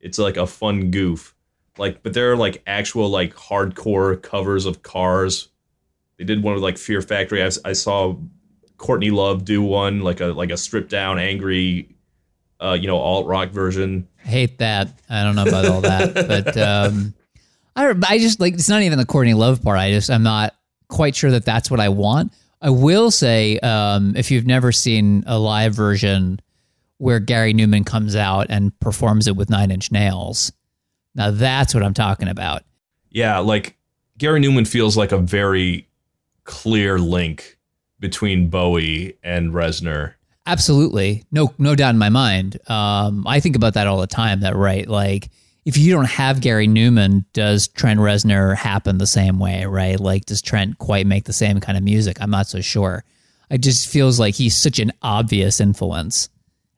It's 0.00 0.18
like 0.18 0.36
a 0.36 0.46
fun 0.46 0.90
goof. 0.90 1.34
Like, 1.78 2.02
but 2.02 2.12
there 2.14 2.30
are 2.30 2.36
like 2.36 2.62
actual 2.66 3.08
like 3.08 3.34
hardcore 3.34 4.20
covers 4.22 4.64
of 4.66 4.82
Cars. 4.82 5.48
They 6.18 6.24
did 6.24 6.42
one 6.42 6.54
with 6.54 6.62
like 6.62 6.78
Fear 6.78 7.02
Factory. 7.02 7.42
I, 7.42 7.50
I 7.64 7.72
saw 7.72 8.16
Courtney 8.84 9.10
Love 9.10 9.46
do 9.46 9.62
one 9.62 10.00
like 10.00 10.20
a 10.20 10.26
like 10.26 10.50
a 10.50 10.58
stripped 10.58 10.90
down 10.90 11.18
angry, 11.18 11.88
uh, 12.60 12.76
you 12.78 12.86
know, 12.86 12.98
alt 12.98 13.26
rock 13.26 13.48
version. 13.48 14.06
I 14.22 14.28
hate 14.28 14.58
that. 14.58 14.88
I 15.08 15.24
don't 15.24 15.34
know 15.34 15.46
about 15.46 15.64
all 15.64 15.80
that, 15.80 16.12
but 16.28 16.54
um, 16.58 17.14
I 17.74 17.88
I 18.06 18.18
just 18.18 18.40
like 18.40 18.52
it's 18.52 18.68
not 18.68 18.82
even 18.82 18.98
the 18.98 19.06
Courtney 19.06 19.32
Love 19.32 19.62
part. 19.62 19.78
I 19.78 19.90
just 19.90 20.10
I'm 20.10 20.22
not 20.22 20.54
quite 20.88 21.16
sure 21.16 21.30
that 21.30 21.46
that's 21.46 21.70
what 21.70 21.80
I 21.80 21.88
want. 21.88 22.34
I 22.60 22.68
will 22.68 23.10
say, 23.10 23.58
um, 23.60 24.14
if 24.16 24.30
you've 24.30 24.44
never 24.44 24.70
seen 24.70 25.24
a 25.26 25.38
live 25.38 25.74
version 25.74 26.42
where 26.98 27.20
Gary 27.20 27.54
Numan 27.54 27.86
comes 27.86 28.14
out 28.14 28.48
and 28.50 28.78
performs 28.80 29.26
it 29.28 29.34
with 29.34 29.48
Nine 29.48 29.70
Inch 29.70 29.92
Nails, 29.92 30.52
now 31.14 31.30
that's 31.30 31.72
what 31.72 31.82
I'm 31.82 31.94
talking 31.94 32.28
about. 32.28 32.64
Yeah, 33.08 33.38
like 33.38 33.78
Gary 34.18 34.42
Numan 34.42 34.68
feels 34.68 34.94
like 34.94 35.12
a 35.12 35.18
very 35.18 35.88
clear 36.44 36.98
link 36.98 37.53
between 38.04 38.48
Bowie 38.48 39.16
and 39.22 39.54
Reznor. 39.54 40.12
Absolutely, 40.44 41.24
no, 41.32 41.54
no 41.56 41.74
doubt 41.74 41.94
in 41.94 41.98
my 41.98 42.10
mind. 42.10 42.58
Um, 42.68 43.26
I 43.26 43.40
think 43.40 43.56
about 43.56 43.72
that 43.74 43.86
all 43.86 43.98
the 43.98 44.06
time. 44.06 44.40
That 44.40 44.54
right, 44.54 44.86
like 44.86 45.30
if 45.64 45.78
you 45.78 45.90
don't 45.90 46.04
have 46.04 46.42
Gary 46.42 46.68
Numan, 46.68 47.24
does 47.32 47.66
Trent 47.68 47.98
Reznor 47.98 48.54
happen 48.54 48.98
the 48.98 49.06
same 49.06 49.38
way? 49.38 49.64
Right, 49.64 49.98
like 49.98 50.26
does 50.26 50.42
Trent 50.42 50.76
quite 50.76 51.06
make 51.06 51.24
the 51.24 51.32
same 51.32 51.60
kind 51.60 51.78
of 51.78 51.82
music? 51.82 52.18
I'm 52.20 52.28
not 52.28 52.46
so 52.46 52.60
sure. 52.60 53.04
It 53.48 53.62
just 53.62 53.88
feels 53.88 54.20
like 54.20 54.34
he's 54.34 54.54
such 54.54 54.78
an 54.80 54.92
obvious 55.00 55.58
influence 55.58 56.28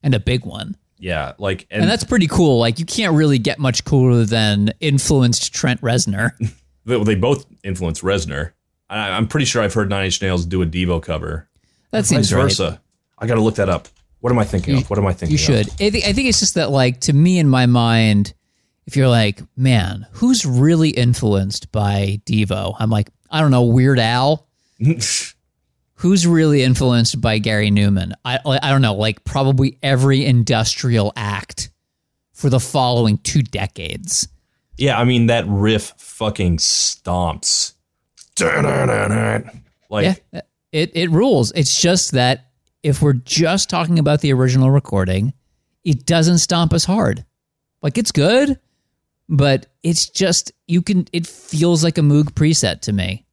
and 0.04 0.14
a 0.14 0.20
big 0.20 0.46
one, 0.46 0.76
Yeah, 1.00 1.32
like 1.38 1.66
and, 1.72 1.82
and 1.82 1.90
that's 1.90 2.04
pretty 2.04 2.28
cool. 2.28 2.60
Like 2.60 2.78
you 2.78 2.86
can't 2.86 3.16
really 3.16 3.40
get 3.40 3.58
much 3.58 3.84
cooler 3.84 4.24
than 4.24 4.70
influenced 4.78 5.52
Trent 5.52 5.80
Reznor. 5.80 6.30
they, 6.84 7.02
they 7.02 7.16
both 7.16 7.46
influence 7.64 8.02
Reznor. 8.02 8.52
I, 8.88 9.10
I'm 9.10 9.28
pretty 9.28 9.46
sure 9.46 9.62
I've 9.62 9.74
heard 9.74 9.90
Nine 9.90 10.06
Inch 10.06 10.20
Nails 10.22 10.46
do 10.46 10.62
a 10.62 10.66
Devo 10.66 11.02
cover. 11.02 11.48
That 11.90 12.00
Vice 12.00 12.08
seems 12.08 12.32
right. 12.32 12.42
versa. 12.42 12.80
I 13.18 13.26
got 13.26 13.36
to 13.36 13.40
look 13.40 13.56
that 13.56 13.68
up. 13.68 13.88
What 14.20 14.32
am 14.32 14.38
I 14.38 14.44
thinking 14.44 14.78
of? 14.78 14.90
What 14.90 14.98
am 14.98 15.06
I 15.06 15.12
thinking? 15.12 15.28
Of? 15.28 15.32
You 15.32 15.38
should. 15.38 15.68
I, 15.80 15.90
think 15.90 16.04
I 16.04 16.12
think 16.12 16.28
it's 16.28 16.40
just 16.40 16.54
that, 16.54 16.70
like, 16.70 17.00
to 17.02 17.12
me 17.12 17.38
in 17.38 17.48
my 17.48 17.66
mind, 17.66 18.34
if 18.86 18.96
you're 18.96 19.08
like, 19.08 19.40
man, 19.56 20.06
who's 20.12 20.46
really 20.46 20.90
influenced 20.90 21.70
by 21.72 22.20
Devo? 22.24 22.74
I'm 22.78 22.90
like, 22.90 23.10
I 23.30 23.40
don't 23.40 23.50
know, 23.50 23.64
Weird 23.64 23.98
Al. 23.98 24.46
Who's 26.00 26.26
really 26.26 26.62
influenced 26.62 27.22
by 27.22 27.38
Gary 27.38 27.70
Numan? 27.70 28.12
I 28.22 28.38
I 28.44 28.68
don't 28.68 28.82
know, 28.82 28.94
like 28.94 29.24
probably 29.24 29.78
every 29.82 30.26
industrial 30.26 31.10
act 31.16 31.70
for 32.34 32.50
the 32.50 32.60
following 32.60 33.16
two 33.18 33.42
decades. 33.42 34.28
yeah, 34.76 34.98
I 34.98 35.04
mean 35.04 35.28
that 35.28 35.46
riff 35.48 35.94
fucking 35.96 36.58
stomps. 36.58 37.72
Like 39.90 40.22
Yeah, 40.32 40.40
it 40.72 40.92
it 40.94 41.10
rules. 41.10 41.52
It's 41.54 41.80
just 41.80 42.12
that 42.12 42.46
if 42.82 43.02
we're 43.02 43.14
just 43.14 43.68
talking 43.68 43.98
about 43.98 44.20
the 44.20 44.32
original 44.32 44.70
recording, 44.70 45.32
it 45.84 46.06
doesn't 46.06 46.38
stomp 46.38 46.72
as 46.72 46.84
hard. 46.84 47.24
Like 47.82 47.98
it's 47.98 48.12
good, 48.12 48.58
but 49.28 49.66
it's 49.82 50.08
just 50.08 50.52
you 50.66 50.82
can. 50.82 51.06
It 51.12 51.26
feels 51.26 51.82
like 51.82 51.98
a 51.98 52.02
Moog 52.02 52.32
preset 52.32 52.80
to 52.82 52.92
me. 52.92 53.24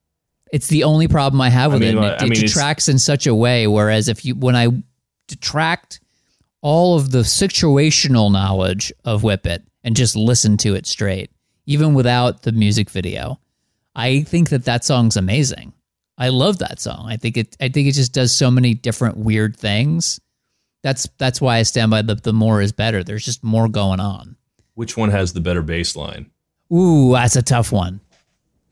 It's 0.52 0.68
the 0.68 0.84
only 0.84 1.08
problem 1.08 1.42
I 1.42 1.50
have 1.50 1.74
with 1.74 1.82
mean, 1.82 1.98
it. 1.98 2.04
It, 2.04 2.22
I 2.22 2.24
mean, 2.24 2.32
it's- 2.34 2.42
detracts 2.54 2.88
in 2.88 3.00
such 3.00 3.26
a 3.26 3.34
way. 3.34 3.68
Whereas 3.68 4.08
if 4.08 4.24
you 4.24 4.36
when 4.36 4.56
I 4.56 4.68
detract 5.28 6.00
all 6.62 6.96
of 6.96 7.12
the 7.12 7.20
situational 7.20 8.32
knowledge 8.32 8.94
of 9.04 9.24
Whip 9.24 9.46
It 9.46 9.64
and 9.84 9.96
just 9.96 10.16
listen 10.16 10.58
to 10.58 10.76
it 10.76 10.86
straight, 10.86 11.30
even 11.66 11.94
without 11.94 12.44
the 12.44 12.52
music 12.52 12.90
video, 12.90 13.40
I 13.96 14.22
think 14.22 14.50
that 14.50 14.66
that 14.66 14.84
song's 14.84 15.18
amazing. 15.18 15.74
I 16.18 16.30
love 16.30 16.60
that 16.60 16.80
song. 16.80 17.06
I 17.08 17.18
think 17.18 17.38
it. 17.38 17.56
I 17.60 17.70
think 17.70 17.88
it 17.88 17.94
just 17.94 18.14
does 18.14 18.32
so 18.32 18.52
many 18.52 18.74
different 18.74 19.18
weird 19.18 19.56
things. 19.56 20.20
That's 20.84 21.08
that's 21.18 21.42
why 21.42 21.58
I 21.58 21.64
stand 21.64 21.92
by 21.92 22.02
the 22.02 22.16
the 22.16 22.34
more 22.34 22.62
is 22.62 22.72
better. 22.72 23.04
There's 23.04 23.26
just 23.26 23.44
more 23.44 23.68
going 23.68 24.00
on. 24.00 24.36
which 24.76 24.98
one 24.98 25.10
has 25.12 25.34
the 25.34 25.42
better 25.42 25.62
bass 25.62 25.96
line? 25.96 26.30
Ooh, 26.72 27.14
that's 27.14 27.36
a 27.36 27.42
tough 27.42 27.72
one. 27.72 28.00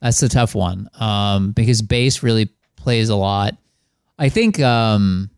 That's 0.01 0.21
a 0.23 0.29
tough 0.29 0.55
one. 0.55 0.89
Um, 0.99 1.51
because 1.51 1.81
bass 1.81 2.23
really 2.23 2.49
plays 2.75 3.09
a 3.09 3.15
lot. 3.15 3.55
I 4.17 4.29
think 4.29 4.59
um, 4.59 5.29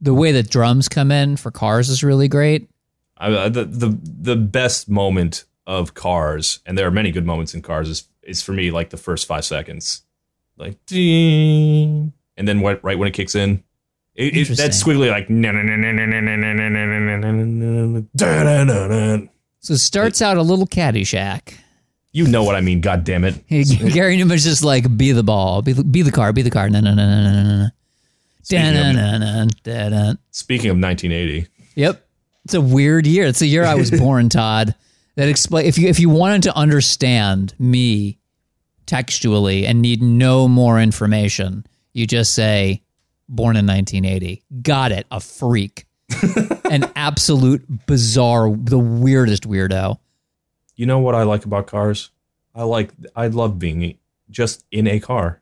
the 0.00 0.14
way 0.14 0.32
that 0.32 0.50
drums 0.50 0.88
come 0.88 1.12
in 1.12 1.36
for 1.36 1.50
cars 1.50 1.88
is 1.88 2.02
really 2.02 2.28
great. 2.28 2.68
I, 3.18 3.48
the 3.48 3.64
the 3.64 3.98
the 4.02 4.36
best 4.36 4.88
moment 4.88 5.44
of 5.66 5.94
Cars, 5.94 6.58
and 6.66 6.76
there 6.76 6.86
are 6.86 6.90
many 6.90 7.12
good 7.12 7.24
moments 7.24 7.54
in 7.54 7.62
Cars, 7.62 7.88
is 7.88 8.08
is 8.22 8.42
for 8.42 8.52
me 8.52 8.70
like 8.70 8.90
the 8.90 8.96
first 8.96 9.26
five 9.26 9.44
seconds, 9.44 10.02
like 10.56 10.84
ding, 10.86 12.12
and 12.36 12.48
then 12.48 12.60
what, 12.60 12.82
right 12.84 12.98
when 12.98 13.08
it 13.08 13.14
kicks 13.14 13.34
in, 13.34 13.62
it, 14.14 14.36
it, 14.36 14.56
that 14.56 14.70
squiggly 14.72 15.10
like 15.10 15.28
so 19.60 19.74
it 19.74 19.78
starts 19.78 20.20
out 20.20 20.36
a 20.36 20.42
little 20.42 20.66
Caddyshack. 20.66 21.54
You 22.14 22.28
know 22.28 22.44
what 22.44 22.56
I 22.56 22.60
mean? 22.60 22.80
God 22.82 23.04
damn 23.04 23.24
it! 23.24 23.46
Gary 23.48 24.16
Numan's 24.16 24.44
just 24.44 24.62
like 24.62 24.96
be 24.96 25.12
the 25.12 25.22
ball, 25.22 25.62
be, 25.62 25.72
be 25.72 26.02
the 26.02 26.12
car, 26.12 26.32
be 26.32 26.42
the 26.42 26.50
car. 26.50 26.68
Speaking, 28.42 28.66
of, 28.66 30.18
Speaking 30.30 30.70
of 30.70 30.76
1980. 30.76 31.46
Yep. 31.76 32.06
It's 32.44 32.54
a 32.54 32.60
weird 32.60 33.06
year. 33.06 33.26
It's 33.26 33.38
the 33.38 33.46
year 33.46 33.64
I 33.64 33.76
was 33.76 33.90
born, 33.90 34.28
Todd. 34.28 34.74
That 35.16 35.28
explain 35.28 35.66
if 35.66 35.76
you 35.78 35.88
if 35.88 36.00
you 36.00 36.08
wanted 36.08 36.44
to 36.44 36.56
understand 36.56 37.54
me 37.58 38.18
textually 38.86 39.66
and 39.66 39.82
need 39.82 40.02
no 40.02 40.48
more 40.48 40.80
information, 40.80 41.66
you 41.92 42.06
just 42.06 42.34
say 42.34 42.82
born 43.28 43.56
in 43.56 43.66
1980. 43.66 44.42
Got 44.62 44.92
it. 44.92 45.06
A 45.10 45.20
freak. 45.20 45.86
An 46.70 46.90
absolute 46.96 47.86
bizarre, 47.86 48.50
the 48.50 48.78
weirdest 48.78 49.48
weirdo. 49.48 49.98
you 50.76 50.86
know 50.86 50.98
what 50.98 51.14
I 51.14 51.22
like 51.24 51.44
about 51.44 51.66
cars? 51.66 52.10
I 52.54 52.64
like 52.64 52.90
I 53.16 53.28
love 53.28 53.58
being 53.58 53.98
just 54.30 54.64
in 54.70 54.86
a 54.86 55.00
car. 55.00 55.40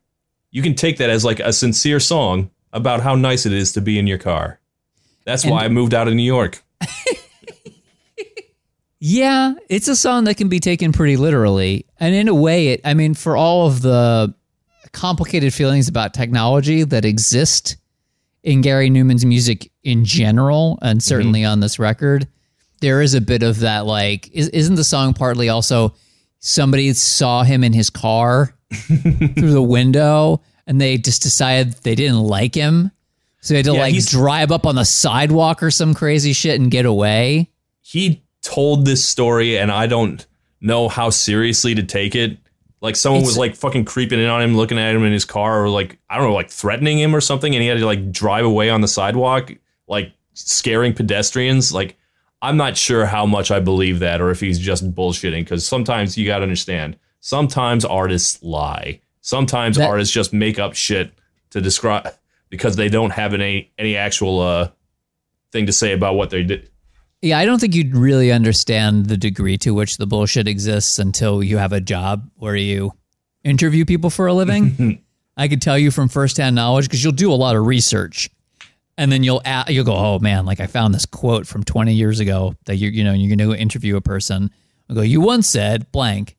You 0.50 0.62
can 0.62 0.74
take 0.74 0.98
that 0.98 1.11
as 1.11 1.24
like 1.24 1.40
a 1.40 1.52
sincere 1.52 2.00
song 2.00 2.50
about 2.72 3.00
how 3.00 3.14
nice 3.14 3.46
it 3.46 3.52
is 3.52 3.72
to 3.72 3.80
be 3.80 3.98
in 3.98 4.06
your 4.06 4.18
car. 4.18 4.61
That's 5.24 5.44
why 5.46 5.64
I 5.64 5.68
moved 5.68 5.94
out 5.94 6.09
of 6.09 6.14
New 6.14 6.22
York. 6.24 6.62
Yeah, 9.00 9.54
it's 9.70 9.88
a 9.88 9.96
song 9.96 10.24
that 10.24 10.36
can 10.36 10.48
be 10.48 10.60
taken 10.60 10.92
pretty 10.92 11.16
literally. 11.16 11.86
And 11.98 12.14
in 12.14 12.28
a 12.28 12.34
way, 12.34 12.68
it, 12.68 12.82
I 12.84 12.92
mean, 12.92 13.14
for 13.14 13.34
all 13.34 13.66
of 13.66 13.80
the 13.80 14.34
complicated 14.92 15.54
feelings 15.54 15.88
about 15.88 16.12
technology 16.12 16.84
that 16.84 17.06
exist 17.06 17.76
in 18.42 18.60
Gary 18.60 18.90
Numan's 18.90 19.24
music 19.24 19.70
in 19.82 20.04
general, 20.04 20.78
and 20.82 20.98
mm-hmm. 20.98 21.06
certainly 21.06 21.44
on 21.44 21.60
this 21.60 21.78
record, 21.78 22.28
there 22.80 23.00
is 23.00 23.14
a 23.14 23.22
bit 23.22 23.42
of 23.42 23.60
that 23.60 23.86
like, 23.86 24.30
is, 24.32 24.48
isn't 24.50 24.74
the 24.74 24.84
song 24.84 25.14
partly 25.14 25.48
also 25.48 25.94
somebody 26.38 26.92
saw 26.92 27.42
him 27.42 27.64
in 27.64 27.72
his 27.72 27.88
car 27.88 28.54
through 28.72 29.52
the 29.52 29.62
window 29.62 30.42
and 30.66 30.80
they 30.80 30.98
just 30.98 31.22
decided 31.22 31.72
they 31.84 31.94
didn't 31.94 32.20
like 32.20 32.54
him? 32.54 32.90
So 33.40 33.54
they 33.54 33.58
had 33.58 33.66
to 33.66 33.72
Yeah, 33.72 33.80
like 33.80 34.04
drive 34.04 34.52
up 34.52 34.66
on 34.66 34.74
the 34.74 34.84
sidewalk 34.84 35.62
or 35.62 35.70
some 35.70 35.94
crazy 35.94 36.34
shit 36.34 36.60
and 36.60 36.70
get 36.70 36.84
away. 36.84 37.48
He 37.80 38.22
told 38.42 38.85
this 38.87 39.05
story 39.05 39.59
and 39.59 39.70
I 39.70 39.87
don't 39.87 40.24
know 40.61 40.88
how 40.88 41.11
seriously 41.11 41.74
to 41.74 41.83
take 41.83 42.14
it. 42.14 42.38
Like 42.81 42.96
someone 42.96 43.20
It's- 43.20 43.31
was 43.33 43.38
like 43.38 43.55
fucking 43.57 43.85
creeping 43.85 44.18
in 44.20 44.26
on 44.29 44.40
him, 44.42 44.57
looking 44.57 44.79
at 44.79 44.94
him 44.94 45.05
in 45.05 45.12
his 45.12 45.24
car 45.24 45.64
or 45.64 45.68
like 45.68 45.98
I 46.09 46.16
don't 46.16 46.29
know, 46.29 46.35
like 46.35 46.50
threatening 46.50 46.98
him 46.98 47.14
or 47.14 47.20
something 47.20 47.55
and 47.55 47.62
he 47.62 47.68
had 47.68 47.79
to 47.79 47.87
like 47.87 48.11
drive 48.11 48.44
away 48.44 48.70
on 48.70 48.81
the 48.81 48.88
sidewalk, 48.88 49.53
like 49.87 50.12
scaring 50.35 50.94
pedestrians. 50.94 51.72
Like 51.72 51.96
I'm 52.42 52.57
not 52.57 52.76
sure 52.79 53.05
how 53.05 53.26
much 53.26 53.50
I 53.50 53.61
believe 53.61 53.98
that 53.98 54.20
or 54.22 54.31
if 54.31 54.40
he's 54.40 54.59
just 54.59 54.94
bullshitting 54.94 55.40
because 55.42 55.66
sometimes 55.66 56.16
you 56.16 56.24
got 56.26 56.38
to 56.38 56.44
understand. 56.44 56.96
Sometimes 57.20 57.85
artists 57.85 58.42
lie. 58.42 59.00
Sometimes 59.20 59.76
That- 59.76 59.88
artists 59.90 60.14
just 60.14 60.33
make 60.33 60.59
up 60.59 60.74
shit 60.74 61.12
to 61.50 61.61
describe 61.61 62.09
because 62.48 62.76
they 62.76 62.88
don't 62.88 63.11
have 63.11 63.35
any 63.35 63.70
any 63.79 63.94
actual 63.96 64.40
uh 64.40 64.70
thing 65.53 65.66
to 65.66 65.72
say 65.72 65.92
about 65.92 66.14
what 66.14 66.31
they 66.31 66.42
did. 66.44 66.70
Yeah, 67.22 67.38
I 67.38 67.44
don't 67.44 67.59
think 67.59 67.74
you'd 67.74 67.94
really 67.94 68.33
understand 68.33 69.06
the 69.06 69.16
degree 69.16 69.59
to 69.59 69.74
which 69.74 69.98
the 69.98 70.06
bullshit 70.06 70.48
exists 70.48 70.98
until 70.98 71.42
you 71.42 71.59
have 71.59 71.72
a 71.72 71.80
job 71.80 72.30
where 72.37 72.56
you 72.56 72.92
interview 73.44 73.85
people 73.85 74.09
for 74.09 74.26
a 74.26 74.33
living. 74.33 75.02
I 75.37 75.48
could 75.48 75.61
tell 75.61 75.78
you 75.78 75.90
from 75.90 76.09
firsthand 76.09 76.56
knowledge 76.56 76.87
because 76.87 77.02
you'll 77.04 77.12
do 77.12 77.33
a 77.33 77.35
lot 77.35 77.56
of 77.56 77.66
research, 77.66 78.30
and 78.96 79.12
then 79.12 79.22
you'll 79.22 79.42
a- 79.44 79.66
you'll 79.68 79.85
go, 79.85 79.94
"Oh 79.96 80.18
man, 80.18 80.44
like 80.46 80.61
I 80.61 80.66
found 80.66 80.94
this 80.94 81.06
quote 81.06 81.46
from 81.46 81.62
20 81.62 81.94
years 81.94 82.20
ago 82.20 82.54
that 82.66 82.76
you 82.76 82.88
you 82.88 83.04
know 83.04 83.12
you're 83.12 83.35
going 83.35 83.50
to 83.50 83.54
interview 83.59 83.96
a 83.96 84.00
person." 84.00 84.50
I 84.88 84.94
go, 84.94 85.02
"You 85.02 85.20
once 85.20 85.46
said 85.46 85.90
blank." 85.92 86.37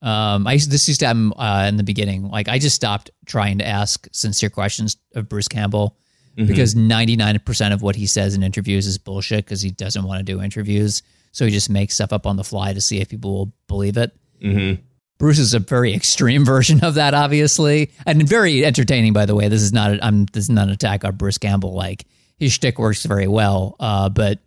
Um, 0.00 0.46
I 0.46 0.52
used, 0.54 0.70
this 0.70 0.86
used 0.86 1.00
to 1.00 1.06
happen 1.06 1.32
uh, 1.36 1.64
in 1.68 1.76
the 1.76 1.82
beginning. 1.82 2.28
Like 2.28 2.48
I 2.48 2.58
just 2.58 2.76
stopped 2.76 3.10
trying 3.26 3.58
to 3.58 3.66
ask 3.66 4.06
sincere 4.12 4.50
questions 4.50 4.96
of 5.14 5.28
Bruce 5.28 5.48
Campbell 5.48 5.96
because 6.36 6.74
99% 6.74 7.72
of 7.72 7.82
what 7.82 7.96
he 7.96 8.06
says 8.06 8.34
in 8.34 8.42
interviews 8.42 8.86
is 8.86 8.98
bullshit 8.98 9.44
because 9.44 9.62
he 9.62 9.70
doesn't 9.70 10.04
want 10.04 10.18
to 10.18 10.24
do 10.24 10.42
interviews. 10.42 11.02
So 11.32 11.44
he 11.44 11.50
just 11.50 11.70
makes 11.70 11.94
stuff 11.94 12.12
up 12.12 12.26
on 12.26 12.36
the 12.36 12.44
fly 12.44 12.72
to 12.72 12.80
see 12.80 13.00
if 13.00 13.08
people 13.08 13.32
will 13.32 13.52
believe 13.68 13.96
it. 13.96 14.12
Mm-hmm. 14.42 14.82
Bruce 15.18 15.38
is 15.38 15.54
a 15.54 15.58
very 15.58 15.94
extreme 15.94 16.44
version 16.44 16.84
of 16.84 16.94
that, 16.94 17.14
obviously, 17.14 17.92
and 18.06 18.28
very 18.28 18.64
entertaining. 18.64 19.12
By 19.12 19.26
the 19.26 19.34
way, 19.34 19.48
this 19.48 19.62
is 19.62 19.72
not 19.72 19.92
a, 19.92 20.04
I'm 20.04 20.26
this 20.26 20.44
is 20.44 20.50
not 20.50 20.68
an 20.68 20.74
attack 20.74 21.04
on 21.04 21.16
Bruce 21.16 21.38
Campbell. 21.38 21.74
Like 21.74 22.06
his 22.36 22.52
shtick 22.52 22.78
works 22.78 23.04
very 23.04 23.28
well, 23.28 23.76
uh, 23.80 24.08
but 24.08 24.40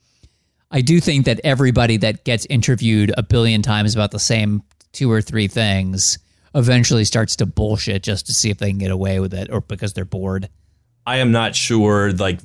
I 0.72 0.82
do 0.82 1.00
think 1.00 1.26
that 1.26 1.40
everybody 1.44 1.98
that 1.98 2.26
gets 2.26 2.46
interviewed 2.48 3.14
a 3.18 3.24
billion 3.24 3.62
times 3.62 3.96
about 3.96 4.12
the 4.12 4.20
same 4.20 4.64
two 4.92 5.12
or 5.12 5.22
three 5.22 5.48
things 5.48 6.20
eventually 6.56 7.06
starts 7.06 7.36
to 7.38 7.46
bullshit 7.46 8.04
just 8.04 8.26
to 8.28 8.34
see 8.34 8.50
if 8.50 8.58
they 8.58 8.70
can 8.70 8.80
get 8.80 8.92
away 8.92 9.20
with 9.20 9.34
it 9.34 9.50
or 9.52 9.62
because 9.62 9.94
they're 9.94 10.06
bored. 10.06 10.50
I 11.08 11.18
am 11.18 11.32
not 11.32 11.56
sure 11.56 12.12
like 12.12 12.42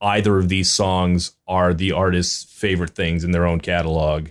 either 0.00 0.36
of 0.36 0.48
these 0.48 0.68
songs 0.68 1.32
are 1.46 1.72
the 1.72 1.92
artist's 1.92 2.42
favorite 2.52 2.90
things 2.90 3.22
in 3.22 3.30
their 3.30 3.46
own 3.46 3.60
catalog. 3.60 4.30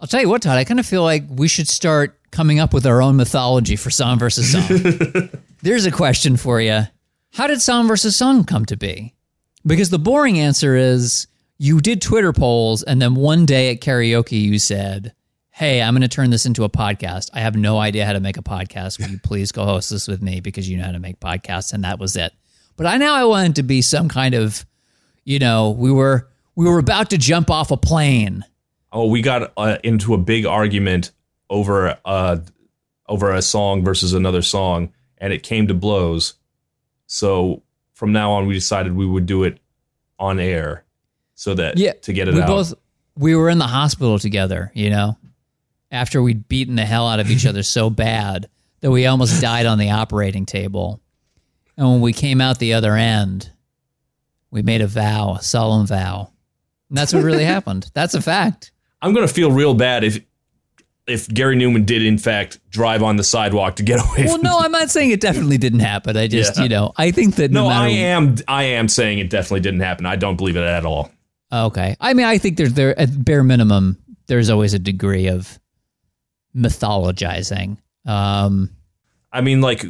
I'll 0.00 0.06
tell 0.06 0.20
you 0.20 0.28
what, 0.28 0.42
Todd. 0.42 0.56
I 0.56 0.62
kind 0.62 0.78
of 0.78 0.86
feel 0.86 1.02
like 1.02 1.24
we 1.28 1.48
should 1.48 1.66
start 1.66 2.16
coming 2.30 2.60
up 2.60 2.72
with 2.72 2.86
our 2.86 3.02
own 3.02 3.16
mythology 3.16 3.74
for 3.74 3.90
song 3.90 4.20
versus 4.20 4.52
song. 4.52 5.30
There's 5.62 5.84
a 5.84 5.90
question 5.90 6.36
for 6.36 6.60
you. 6.60 6.82
How 7.32 7.48
did 7.48 7.60
song 7.60 7.88
versus 7.88 8.14
song 8.14 8.44
come 8.44 8.64
to 8.66 8.76
be? 8.76 9.14
Because 9.66 9.90
the 9.90 9.98
boring 9.98 10.38
answer 10.38 10.76
is 10.76 11.26
you 11.58 11.80
did 11.80 12.00
Twitter 12.00 12.32
polls, 12.32 12.84
and 12.84 13.02
then 13.02 13.16
one 13.16 13.46
day 13.46 13.72
at 13.72 13.80
karaoke, 13.80 14.40
you 14.40 14.60
said, 14.60 15.12
Hey, 15.50 15.82
I'm 15.82 15.92
going 15.92 16.02
to 16.02 16.08
turn 16.08 16.30
this 16.30 16.46
into 16.46 16.62
a 16.62 16.70
podcast. 16.70 17.30
I 17.34 17.40
have 17.40 17.56
no 17.56 17.78
idea 17.78 18.06
how 18.06 18.12
to 18.12 18.20
make 18.20 18.38
a 18.38 18.42
podcast. 18.42 18.98
Will 19.00 19.10
you 19.10 19.18
please 19.18 19.50
co 19.50 19.64
host 19.64 19.90
this 19.90 20.06
with 20.06 20.22
me 20.22 20.40
because 20.40 20.68
you 20.68 20.78
know 20.78 20.84
how 20.84 20.92
to 20.92 21.00
make 21.00 21.18
podcasts? 21.18 21.72
And 21.72 21.82
that 21.82 21.98
was 21.98 22.14
it. 22.14 22.32
But 22.80 22.86
I 22.86 22.96
now 22.96 23.14
I 23.14 23.24
wanted 23.24 23.56
to 23.56 23.62
be 23.62 23.82
some 23.82 24.08
kind 24.08 24.34
of, 24.34 24.64
you 25.26 25.38
know, 25.38 25.72
we 25.72 25.92
were 25.92 26.26
we 26.54 26.64
were 26.64 26.78
about 26.78 27.10
to 27.10 27.18
jump 27.18 27.50
off 27.50 27.70
a 27.70 27.76
plane. 27.76 28.42
Oh, 28.90 29.04
we 29.04 29.20
got 29.20 29.52
uh, 29.58 29.76
into 29.84 30.14
a 30.14 30.16
big 30.16 30.46
argument 30.46 31.10
over 31.50 31.98
uh 32.06 32.38
over 33.06 33.34
a 33.34 33.42
song 33.42 33.84
versus 33.84 34.14
another 34.14 34.40
song, 34.40 34.94
and 35.18 35.30
it 35.30 35.42
came 35.42 35.68
to 35.68 35.74
blows. 35.74 36.36
So 37.06 37.62
from 37.92 38.12
now 38.12 38.32
on, 38.32 38.46
we 38.46 38.54
decided 38.54 38.96
we 38.96 39.04
would 39.04 39.26
do 39.26 39.44
it 39.44 39.58
on 40.18 40.40
air, 40.40 40.82
so 41.34 41.52
that 41.52 41.76
Yeah, 41.76 41.92
to 41.92 42.14
get 42.14 42.28
it 42.28 42.34
we 42.34 42.40
out. 42.40 42.46
both 42.46 42.72
we 43.14 43.36
were 43.36 43.50
in 43.50 43.58
the 43.58 43.66
hospital 43.66 44.18
together 44.18 44.72
you 44.74 44.88
know 44.88 45.18
after 45.90 46.22
we'd 46.22 46.48
beaten 46.48 46.76
the 46.76 46.86
hell 46.86 47.06
out 47.06 47.20
of 47.20 47.30
each 47.30 47.44
other 47.44 47.62
so 47.62 47.90
bad 47.90 48.48
that 48.80 48.90
we 48.90 49.04
almost 49.04 49.38
died 49.42 49.66
on 49.66 49.76
the 49.76 49.90
operating 49.90 50.46
table 50.46 50.98
and 51.80 51.90
when 51.90 52.00
we 52.00 52.12
came 52.12 52.40
out 52.40 52.58
the 52.60 52.74
other 52.74 52.94
end 52.94 53.50
we 54.52 54.62
made 54.62 54.80
a 54.82 54.86
vow 54.86 55.34
a 55.34 55.42
solemn 55.42 55.86
vow 55.86 56.30
and 56.88 56.96
that's 56.98 57.12
what 57.12 57.24
really 57.24 57.44
happened 57.56 57.90
that's 57.94 58.14
a 58.14 58.22
fact 58.22 58.70
I'm 59.02 59.12
gonna 59.14 59.26
feel 59.28 59.50
real 59.50 59.74
bad 59.74 60.04
if 60.04 60.20
if 61.06 61.26
Gary 61.26 61.56
Numan 61.56 61.86
did 61.86 62.02
in 62.04 62.18
fact 62.18 62.60
drive 62.70 63.02
on 63.02 63.16
the 63.16 63.24
sidewalk 63.24 63.76
to 63.76 63.82
get 63.82 63.98
away. 64.04 64.26
well 64.26 64.34
from 64.36 64.42
no 64.42 64.58
i'm 64.60 64.70
not 64.70 64.90
saying 64.90 65.10
it 65.10 65.20
definitely 65.20 65.58
didn't 65.58 65.80
happen 65.80 66.16
i 66.16 66.26
just 66.28 66.56
Yeah. 66.56 66.62
you 66.64 66.68
know 66.68 66.92
i 66.96 67.10
think 67.10 67.34
that 67.36 67.50
no, 67.50 67.68
No, 67.68 67.74
I 67.74 67.88
am. 67.88 68.36
I 68.46 68.62
am 68.64 68.86
saying 68.86 69.18
it 69.18 69.28
definitely 69.30 69.60
didn't 69.60 69.80
happen. 69.80 70.06
I 70.06 70.14
don't 70.16 70.36
believe 70.36 70.56
it 70.56 70.62
at 70.62 70.84
all. 70.84 71.10
okay 71.52 71.96
i 72.00 72.12
mean 72.14 72.26
i 72.26 72.38
think 72.38 72.56
there's 72.58 72.74
there 72.74 72.96
at 72.98 73.24
bare 73.24 73.42
minimum 73.42 73.96
there's 74.28 74.50
always 74.50 74.74
a 74.74 74.78
degree 74.78 75.26
of 75.26 75.58
mythologizing 76.56 77.78
um 78.06 78.70
I 79.32 79.42
mean, 79.42 79.60
like 79.60 79.84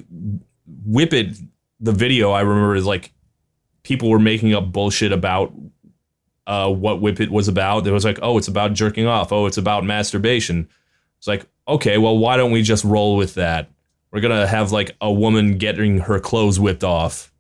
Whip 0.85 1.15
It, 1.15 1.35
the 1.81 1.93
video 1.93 2.31
I 2.31 2.43
remember 2.43 2.75
is 2.77 2.87
like 2.87 3.13
people 3.83 4.11
were 4.11 4.19
making 4.19 4.55
up 4.55 4.71
bullshit 4.71 5.13
about 5.13 5.53
uh, 6.47 6.71
what 6.71 7.01
Whip 7.01 7.21
It 7.21 7.31
was 7.31 7.49
about. 7.49 7.87
It 7.87 7.93
was 7.93 8.05
like, 8.05 8.19
oh, 8.23 8.39
it's 8.39 8.49
about 8.49 8.75
jerking 8.75 9.07
off. 9.07 9.33
Oh, 9.33 9.47
it's 9.47 9.59
about 9.59 9.85
masturbation. 9.85 10.69
It's 11.19 11.27
like, 11.27 11.47
okay, 11.69 11.99
well, 11.99 12.19
why 12.19 12.37
don't 12.37 12.51
we 12.51 12.63
just 12.63 12.85
roll 12.85 13.17
with 13.17 13.35
that? 13.35 13.71
We're 14.11 14.21
gonna 14.21 14.47
have 14.47 14.73
like 14.73 14.97
a 15.01 15.13
woman 15.13 15.59
getting 15.59 15.99
her 15.99 16.19
clothes 16.19 16.59
whipped 16.59 16.83
off, 16.83 17.33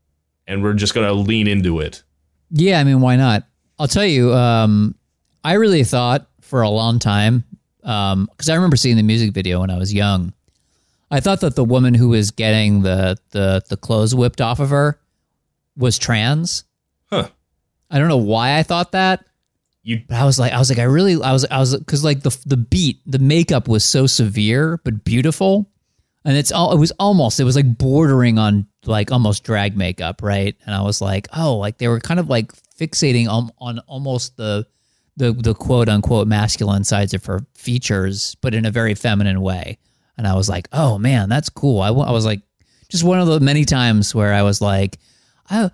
and 0.46 0.62
we're 0.62 0.74
just 0.74 0.94
gonna 0.94 1.12
lean 1.12 1.48
into 1.48 1.80
it. 1.80 2.02
Yeah, 2.50 2.78
I 2.78 2.84
mean, 2.84 3.00
why 3.00 3.16
not? 3.16 3.44
I'll 3.78 3.88
tell 3.88 4.04
you, 4.04 4.32
um, 4.34 4.94
I 5.42 5.54
really 5.54 5.82
thought 5.84 6.28
for 6.42 6.62
a 6.62 6.68
long 6.68 6.98
time, 6.98 7.44
because 7.80 8.48
I 8.48 8.54
remember 8.54 8.76
seeing 8.76 8.96
the 8.96 9.02
music 9.02 9.32
video 9.32 9.60
when 9.60 9.70
I 9.70 9.78
was 9.78 9.92
young. 9.92 10.32
I 11.10 11.20
thought 11.20 11.40
that 11.40 11.56
the 11.56 11.64
woman 11.64 11.94
who 11.94 12.10
was 12.10 12.30
getting 12.30 12.82
the, 12.82 13.16
the, 13.30 13.62
the 13.68 13.76
clothes 13.76 14.14
whipped 14.14 14.40
off 14.40 14.60
of 14.60 14.70
her 14.70 15.00
was 15.76 15.98
trans. 15.98 16.64
Huh. 17.10 17.28
I 17.90 17.98
don't 17.98 18.08
know 18.08 18.16
why 18.16 18.58
I 18.58 18.62
thought 18.62 18.92
that. 18.92 19.24
you 19.82 20.02
But 20.08 20.16
I 20.16 20.24
was 20.24 20.38
like, 20.38 20.52
I 20.52 20.58
was 20.58 20.70
like, 20.70 20.78
I 20.78 20.84
really, 20.84 21.20
I 21.20 21.32
was, 21.32 21.44
I 21.50 21.58
was, 21.58 21.76
because 21.76 22.04
like 22.04 22.22
the 22.22 22.36
the 22.46 22.56
beat, 22.56 23.00
the 23.06 23.18
makeup 23.18 23.66
was 23.66 23.84
so 23.84 24.06
severe 24.06 24.78
but 24.84 25.04
beautiful, 25.04 25.68
and 26.24 26.36
it's 26.36 26.52
all, 26.52 26.72
it 26.72 26.78
was 26.78 26.92
almost, 27.00 27.40
it 27.40 27.44
was 27.44 27.56
like 27.56 27.78
bordering 27.78 28.38
on 28.38 28.66
like 28.86 29.10
almost 29.10 29.42
drag 29.42 29.76
makeup, 29.76 30.22
right? 30.22 30.54
And 30.64 30.74
I 30.74 30.82
was 30.82 31.00
like, 31.00 31.26
oh, 31.36 31.56
like 31.56 31.78
they 31.78 31.88
were 31.88 31.98
kind 31.98 32.20
of 32.20 32.28
like 32.28 32.52
fixating 32.78 33.28
on 33.28 33.50
on 33.58 33.80
almost 33.80 34.36
the 34.36 34.66
the 35.16 35.32
the 35.32 35.54
quote 35.54 35.88
unquote 35.88 36.28
masculine 36.28 36.84
sides 36.84 37.14
of 37.14 37.24
her 37.26 37.40
features, 37.54 38.36
but 38.40 38.54
in 38.54 38.64
a 38.64 38.70
very 38.70 38.94
feminine 38.94 39.40
way. 39.40 39.78
And 40.20 40.28
I 40.28 40.34
was 40.34 40.50
like, 40.50 40.68
oh 40.70 40.98
man, 40.98 41.30
that's 41.30 41.48
cool. 41.48 41.80
I, 41.80 41.88
I 41.88 42.10
was 42.10 42.26
like, 42.26 42.42
just 42.90 43.04
one 43.04 43.18
of 43.20 43.26
the 43.26 43.40
many 43.40 43.64
times 43.64 44.14
where 44.14 44.34
I 44.34 44.42
was 44.42 44.60
like, 44.60 44.98
I 45.48 45.70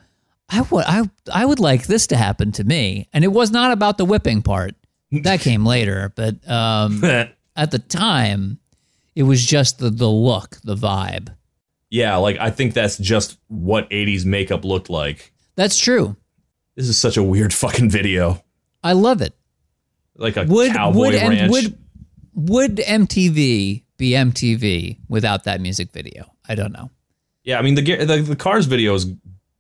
I 0.49 0.61
would 0.61 0.85
I 0.87 1.03
I 1.35 1.45
would 1.45 1.59
like 1.59 1.89
this 1.89 2.07
to 2.09 2.17
happen 2.17 2.53
to 2.53 2.63
me. 2.63 3.09
And 3.13 3.25
it 3.25 3.33
was 3.33 3.51
not 3.51 3.73
about 3.73 3.99
the 3.99 4.05
whipping 4.05 4.43
part. 4.43 4.77
That 5.11 5.41
came 5.41 5.67
later, 5.67 6.13
but 6.15 6.49
um, 6.49 7.03
at 7.57 7.71
the 7.73 7.81
time, 7.81 8.61
it 9.17 9.25
was 9.25 9.45
just 9.45 9.81
the 9.81 9.91
the 9.91 10.09
look, 10.09 10.59
the 10.63 10.77
vibe. 10.77 11.35
yeah, 11.91 12.15
like 12.19 12.39
I 12.39 12.51
think 12.51 12.73
that's 12.73 12.99
just 12.99 13.39
what 13.49 13.91
80s 13.91 14.25
makeup 14.25 14.65
looked 14.65 14.89
like. 14.91 15.33
That's 15.57 15.77
true. 15.77 16.15
This 16.77 16.89
is 16.89 16.97
such 16.99 17.17
a 17.17 17.23
weird 17.25 17.53
fucking 17.53 17.91
video. 17.91 18.45
I 18.85 18.93
love 18.93 19.23
it. 19.23 19.35
Like 20.17 20.37
a 20.37 20.45
Would 20.45 20.71
cowboy 20.73 20.99
would 20.99 21.15
ranch. 21.15 21.41
and 21.41 21.51
would 21.51 21.79
would 22.35 22.77
MTV 22.77 23.83
be 23.97 24.11
MTV 24.11 24.99
without 25.09 25.45
that 25.45 25.61
music 25.61 25.91
video? 25.93 26.33
I 26.49 26.55
don't 26.55 26.73
know. 26.73 26.91
yeah, 27.45 27.59
I 27.59 27.63
mean 27.63 27.75
the, 27.75 27.83
the 28.05 28.17
the 28.23 28.37
Cars 28.37 28.67
video 28.67 28.95
is 28.95 29.07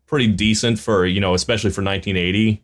pretty 0.07 0.29
decent 0.29 0.79
for, 0.79 1.05
you 1.07 1.21
know, 1.21 1.35
especially 1.35 1.71
for 1.71 1.83
1980. 1.83 2.63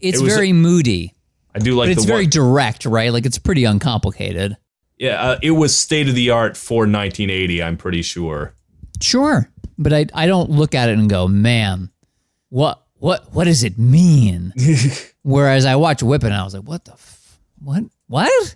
It's 0.00 0.18
It 0.20 0.22
was- 0.24 0.34
very 0.34 0.52
moody, 0.52 1.14
I 1.54 1.58
do 1.60 1.74
like 1.74 1.88
but 1.88 1.92
it's 1.96 2.04
very 2.04 2.24
one, 2.24 2.30
direct, 2.30 2.84
right? 2.84 3.12
Like 3.12 3.26
it's 3.26 3.38
pretty 3.38 3.64
uncomplicated. 3.64 4.56
Yeah, 4.98 5.20
uh, 5.22 5.38
it 5.42 5.50
was 5.52 5.76
state 5.76 6.08
of 6.08 6.14
the 6.14 6.30
art 6.30 6.56
for 6.56 6.80
1980, 6.86 7.62
I'm 7.62 7.76
pretty 7.76 8.02
sure. 8.02 8.54
Sure, 9.00 9.50
but 9.76 9.92
I 9.92 10.06
I 10.14 10.26
don't 10.26 10.50
look 10.50 10.74
at 10.74 10.88
it 10.88 10.96
and 10.98 11.10
go, 11.10 11.26
man, 11.28 11.90
what 12.48 12.80
what 12.98 13.32
what 13.34 13.44
does 13.44 13.64
it 13.64 13.76
mean? 13.78 14.52
Whereas 15.22 15.64
I 15.64 15.74
watch 15.76 16.02
Whip 16.02 16.22
and 16.22 16.32
I 16.34 16.44
was 16.44 16.54
like, 16.54 16.62
what 16.64 16.84
the 16.84 16.92
f- 16.92 17.38
what 17.60 17.84
what? 18.06 18.54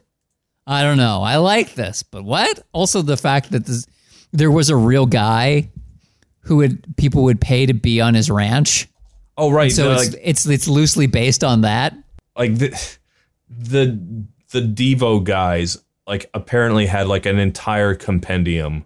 I 0.70 0.82
don't 0.82 0.98
know. 0.98 1.22
I 1.22 1.36
like 1.36 1.74
this, 1.74 2.02
but 2.02 2.24
what? 2.24 2.60
Also, 2.72 3.00
the 3.02 3.16
fact 3.16 3.50
that 3.52 3.64
this 3.66 3.86
there 4.32 4.50
was 4.50 4.68
a 4.68 4.76
real 4.76 5.06
guy 5.06 5.70
who 6.40 6.56
would 6.58 6.96
people 6.96 7.24
would 7.24 7.40
pay 7.40 7.64
to 7.66 7.72
be 7.74 8.00
on 8.02 8.14
his 8.14 8.30
ranch, 8.30 8.86
Oh 9.38 9.50
right, 9.50 9.72
so 9.72 9.88
the, 9.88 9.94
it's, 9.94 10.12
like 10.12 10.20
it's 10.22 10.46
it's 10.46 10.68
loosely 10.68 11.06
based 11.06 11.42
on 11.42 11.62
that. 11.62 11.94
like 12.36 12.56
the 12.58 12.96
the 13.48 13.98
the 14.50 14.60
Devo 14.60 15.24
guys 15.24 15.78
like 16.06 16.28
apparently 16.34 16.86
had 16.86 17.06
like 17.06 17.24
an 17.26 17.38
entire 17.38 17.94
compendium 17.94 18.84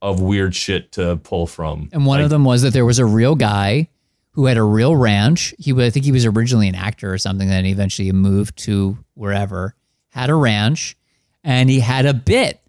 of 0.00 0.20
weird 0.20 0.54
shit 0.54 0.92
to 0.92 1.16
pull 1.22 1.46
from. 1.46 1.88
And 1.92 2.04
one 2.06 2.18
Like, 2.18 2.24
of 2.24 2.30
them 2.30 2.44
was 2.44 2.62
that 2.62 2.72
there 2.72 2.84
was 2.84 2.98
a 2.98 3.06
real 3.06 3.34
guy 3.36 3.88
who 4.32 4.46
had 4.46 4.56
a 4.56 4.62
real 4.62 4.96
ranch. 4.96 5.54
He, 5.58 5.72
I 5.72 5.90
think 5.90 6.04
he 6.04 6.12
was 6.12 6.26
originally 6.26 6.68
an 6.68 6.74
actor 6.74 7.12
or 7.12 7.18
something. 7.18 7.48
Then 7.48 7.66
eventually 7.66 8.10
moved 8.12 8.56
to 8.64 8.98
wherever, 9.14 9.74
had 10.08 10.28
a 10.30 10.34
ranch, 10.34 10.96
and 11.44 11.68
he 11.70 11.80
had 11.80 12.06
a 12.06 12.14
bit 12.14 12.60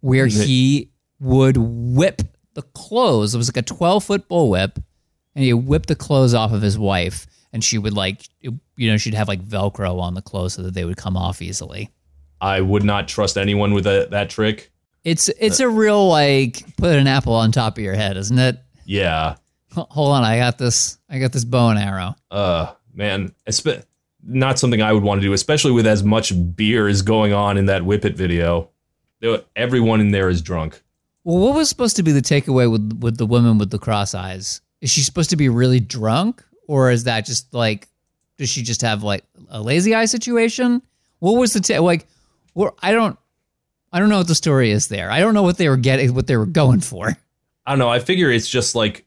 where 0.00 0.26
he 0.26 0.90
would 1.20 1.56
whip 1.56 2.22
the 2.54 2.62
clothes. 2.62 3.34
It 3.34 3.38
was 3.38 3.48
like 3.48 3.56
a 3.56 3.62
twelve 3.62 4.04
foot 4.04 4.28
bull 4.28 4.50
whip, 4.50 4.78
and 5.34 5.44
he 5.44 5.52
whipped 5.52 5.88
the 5.88 5.96
clothes 5.96 6.34
off 6.34 6.52
of 6.52 6.62
his 6.62 6.78
wife, 6.78 7.26
and 7.52 7.62
she 7.62 7.78
would 7.78 7.92
like, 7.94 8.28
you 8.40 8.90
know, 8.90 8.96
she'd 8.96 9.14
have 9.14 9.28
like 9.28 9.42
Velcro 9.42 10.00
on 10.00 10.14
the 10.14 10.22
clothes 10.22 10.54
so 10.54 10.62
that 10.62 10.74
they 10.74 10.84
would 10.84 10.96
come 10.96 11.16
off 11.16 11.40
easily. 11.42 11.90
I 12.40 12.60
would 12.60 12.82
not 12.82 13.06
trust 13.08 13.38
anyone 13.38 13.72
with 13.72 13.84
that 13.84 14.10
that 14.10 14.30
trick. 14.30 14.70
It's 15.04 15.28
it's 15.28 15.60
a 15.60 15.68
real 15.68 16.08
like 16.08 16.76
put 16.76 16.96
an 16.96 17.06
apple 17.06 17.34
on 17.34 17.52
top 17.52 17.78
of 17.78 17.84
your 17.84 17.94
head, 17.94 18.16
isn't 18.16 18.38
it? 18.38 18.58
Yeah. 18.84 19.36
Hold 19.72 20.12
on, 20.14 20.24
I 20.24 20.38
got 20.38 20.58
this. 20.58 20.98
I 21.08 21.18
got 21.18 21.32
this 21.32 21.44
bow 21.44 21.70
and 21.70 21.78
arrow. 21.78 22.14
Uh 22.30 22.72
man, 22.92 23.34
espe- 23.48 23.84
not 24.24 24.58
something 24.58 24.82
I 24.82 24.92
would 24.92 25.02
want 25.02 25.20
to 25.20 25.26
do, 25.26 25.32
especially 25.32 25.72
with 25.72 25.86
as 25.86 26.02
much 26.02 26.32
beer 26.54 26.88
as 26.88 27.02
going 27.02 27.32
on 27.32 27.56
in 27.56 27.66
that 27.66 27.84
Whip 27.84 28.04
It 28.04 28.16
video. 28.16 28.68
Everyone 29.54 30.00
in 30.00 30.10
there 30.10 30.28
is 30.28 30.42
drunk. 30.42 30.82
Well, 31.24 31.38
what 31.38 31.54
was 31.54 31.68
supposed 31.68 31.96
to 31.96 32.02
be 32.02 32.12
the 32.12 32.22
takeaway 32.22 32.70
with 32.70 32.98
with 33.00 33.16
the 33.16 33.26
woman 33.26 33.58
with 33.58 33.70
the 33.70 33.78
cross 33.78 34.14
eyes? 34.14 34.60
Is 34.80 34.90
she 34.90 35.02
supposed 35.02 35.30
to 35.30 35.36
be 35.36 35.48
really 35.48 35.78
drunk, 35.78 36.42
or 36.66 36.90
is 36.90 37.04
that 37.04 37.24
just 37.26 37.54
like, 37.54 37.88
does 38.38 38.48
she 38.48 38.62
just 38.62 38.82
have 38.82 39.04
like 39.04 39.24
a 39.48 39.60
lazy 39.60 39.94
eye 39.94 40.06
situation? 40.06 40.82
What 41.20 41.32
was 41.32 41.52
the 41.52 41.60
ta- 41.60 41.80
like? 41.80 42.06
Well, 42.54 42.76
I 42.82 42.90
don't, 42.92 43.16
I 43.92 44.00
don't 44.00 44.08
know 44.08 44.18
what 44.18 44.26
the 44.26 44.34
story 44.34 44.72
is 44.72 44.88
there. 44.88 45.10
I 45.10 45.20
don't 45.20 45.34
know 45.34 45.44
what 45.44 45.56
they 45.56 45.68
were 45.68 45.76
getting, 45.76 46.14
what 46.14 46.26
they 46.26 46.36
were 46.36 46.46
going 46.46 46.80
for. 46.80 47.16
I 47.64 47.70
don't 47.70 47.78
know. 47.78 47.88
I 47.88 48.00
figure 48.00 48.30
it's 48.30 48.48
just 48.48 48.74
like 48.74 49.06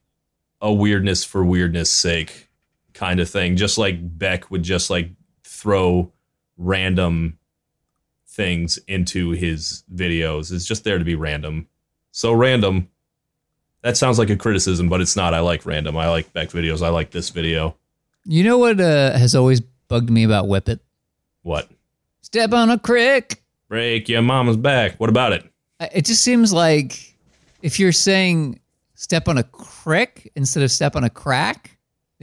a 0.61 0.73
weirdness 0.73 1.25
for 1.25 1.43
weirdness 1.43 1.91
sake 1.91 2.47
kind 2.95 3.19
of 3.19 3.29
thing. 3.29 3.55
Just 3.55 3.77
like 3.77 3.97
Beck 4.17 4.49
would 4.49 4.63
just 4.63 4.89
like 4.89 5.11
throw 5.43 6.11
random 6.57 7.37
things 8.27 8.79
into 8.87 9.31
his 9.31 9.83
videos. 9.93 10.51
It's 10.51 10.65
just 10.65 10.83
there 10.83 10.97
to 10.97 11.05
be 11.05 11.15
random. 11.15 11.67
So 12.11 12.33
random. 12.33 12.89
That 13.81 13.97
sounds 13.97 14.17
like 14.17 14.31
a 14.31 14.35
criticism, 14.35 14.89
but 14.89 14.99
it's 14.99 15.15
not. 15.15 15.35
I 15.35 15.41
like 15.41 15.65
random. 15.65 15.95
I 15.95 16.09
like 16.09 16.33
Beck 16.33 16.49
videos. 16.49 16.83
I 16.83 16.89
like 16.89 17.11
this 17.11 17.29
video. 17.29 17.75
You 18.23 18.43
know 18.43 18.57
what 18.57 18.81
uh, 18.81 19.15
has 19.15 19.35
always 19.35 19.61
bugged 19.61 20.09
me 20.09 20.23
about 20.23 20.47
Whip 20.47 20.67
It? 20.67 20.79
What? 21.43 21.69
Step 22.21 22.53
on 22.53 22.71
a 22.71 22.79
crick. 22.79 23.43
Break 23.69 24.09
your 24.09 24.23
mama's 24.23 24.57
back. 24.57 24.99
What 24.99 25.09
about 25.11 25.33
it? 25.33 25.47
It 25.93 26.05
just 26.05 26.23
seems 26.23 26.51
like 26.51 27.15
if 27.61 27.79
you're 27.79 27.91
saying 27.91 28.59
step 28.95 29.27
on 29.27 29.37
a 29.37 29.43
crick 29.43 30.31
instead 30.35 30.63
of 30.63 30.71
step 30.71 30.95
on 30.95 31.03
a 31.03 31.09
crack, 31.09 31.74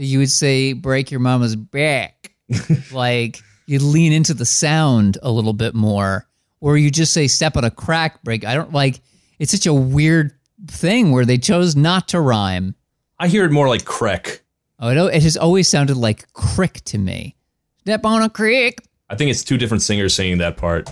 you 0.07 0.19
would 0.19 0.31
say 0.31 0.73
break 0.73 1.11
your 1.11 1.21
mama's 1.21 1.57
back. 1.57 2.33
like 2.93 3.41
you 3.67 3.79
lean 3.79 4.13
into 4.13 4.35
the 4.35 4.45
sound 4.45 5.19
a 5.23 5.31
little 5.31 5.53
bit 5.53 5.75
more, 5.75 6.27
or 6.61 6.77
you 6.77 6.91
just 6.91 7.13
say 7.13 7.27
step 7.27 7.57
on 7.57 7.65
a 7.65 7.71
crack, 7.71 8.23
break. 8.23 8.45
I 8.45 8.55
don't 8.55 8.73
like. 8.73 9.01
It's 9.39 9.53
such 9.53 9.67
a 9.67 9.75
weird 9.75 10.33
thing 10.67 11.11
where 11.11 11.25
they 11.25 11.39
chose 11.39 11.75
not 11.75 12.09
to 12.09 12.21
rhyme. 12.21 12.75
I 13.19 13.29
hear 13.29 13.45
it 13.45 13.53
more 13.53 13.69
like 13.69 13.85
Krek. 13.85 14.41
Oh, 14.79 14.89
it, 14.89 15.17
it 15.17 15.23
has 15.23 15.37
always 15.37 15.69
sounded 15.69 15.97
like 15.97 16.33
crick 16.33 16.81
to 16.87 16.99
me. 16.99 17.37
Step 17.81 18.05
on 18.05 18.23
a 18.23 18.29
crick. 18.29 18.83
I 19.09 19.15
think 19.15 19.31
it's 19.31 19.45
two 19.45 19.59
different 19.59 19.83
singers 19.83 20.15
singing 20.15 20.39
that 20.39 20.57
part. 20.57 20.91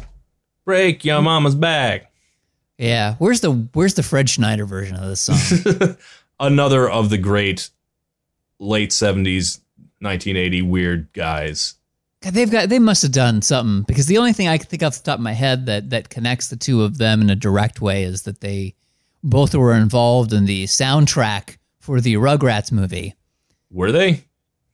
Break 0.64 1.04
your 1.04 1.22
mama's 1.22 1.54
back. 1.54 2.12
Yeah, 2.78 3.16
where's 3.18 3.40
the 3.40 3.50
where's 3.50 3.94
the 3.94 4.02
Fred 4.02 4.30
Schneider 4.30 4.64
version 4.64 4.96
of 4.96 5.08
this 5.08 5.20
song? 5.20 5.96
Another 6.40 6.88
of 6.88 7.10
the 7.10 7.18
great 7.18 7.68
late 8.60 8.90
70s, 8.90 9.58
1980 9.98 10.62
weird 10.62 11.12
guys. 11.12 11.74
God, 12.22 12.34
they've 12.34 12.50
got 12.50 12.68
they 12.68 12.78
must 12.78 13.02
have 13.02 13.12
done 13.12 13.40
something 13.40 13.82
because 13.82 14.06
the 14.06 14.18
only 14.18 14.34
thing 14.34 14.46
I 14.46 14.58
can 14.58 14.66
think 14.66 14.82
off 14.82 14.98
the 14.98 15.02
top 15.02 15.18
of 15.18 15.22
my 15.22 15.32
head 15.32 15.66
that 15.66 15.90
that 15.90 16.10
connects 16.10 16.48
the 16.48 16.56
two 16.56 16.82
of 16.82 16.98
them 16.98 17.22
in 17.22 17.30
a 17.30 17.34
direct 17.34 17.80
way 17.80 18.04
is 18.04 18.22
that 18.22 18.40
they 18.40 18.74
both 19.22 19.54
were 19.54 19.74
involved 19.74 20.32
in 20.32 20.44
the 20.44 20.64
soundtrack 20.64 21.56
for 21.78 22.00
the 22.00 22.14
Rugrats 22.14 22.70
movie. 22.70 23.14
Were 23.70 23.90
they? 23.90 24.24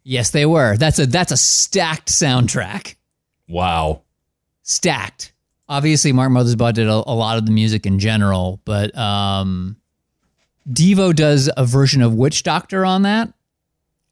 Yes, 0.03 0.31
they 0.31 0.45
were. 0.45 0.77
That's 0.77 0.99
a 0.99 1.07
that's 1.07 1.33
a 1.33 1.37
stacked 1.37 2.09
soundtrack. 2.09 2.97
Wow. 3.49 4.03
Stacked. 4.63 5.33
Obviously, 5.69 6.13
Mark 6.13 6.31
Mothersbaugh 6.31 6.75
did 6.75 6.89
a, 6.89 6.93
a 6.93 7.15
lot 7.15 7.39
of 7.39 7.47
the 7.47 7.53
music 7.53 7.87
in 7.87 7.99
general, 7.99 8.61
but 8.65 8.97
um, 8.97 9.77
Devo 10.69 11.15
does 11.15 11.51
a 11.57 11.65
version 11.65 12.03
of 12.03 12.15
Witch 12.15 12.43
Doctor 12.43 12.85
on 12.85 13.03
that. 13.03 13.33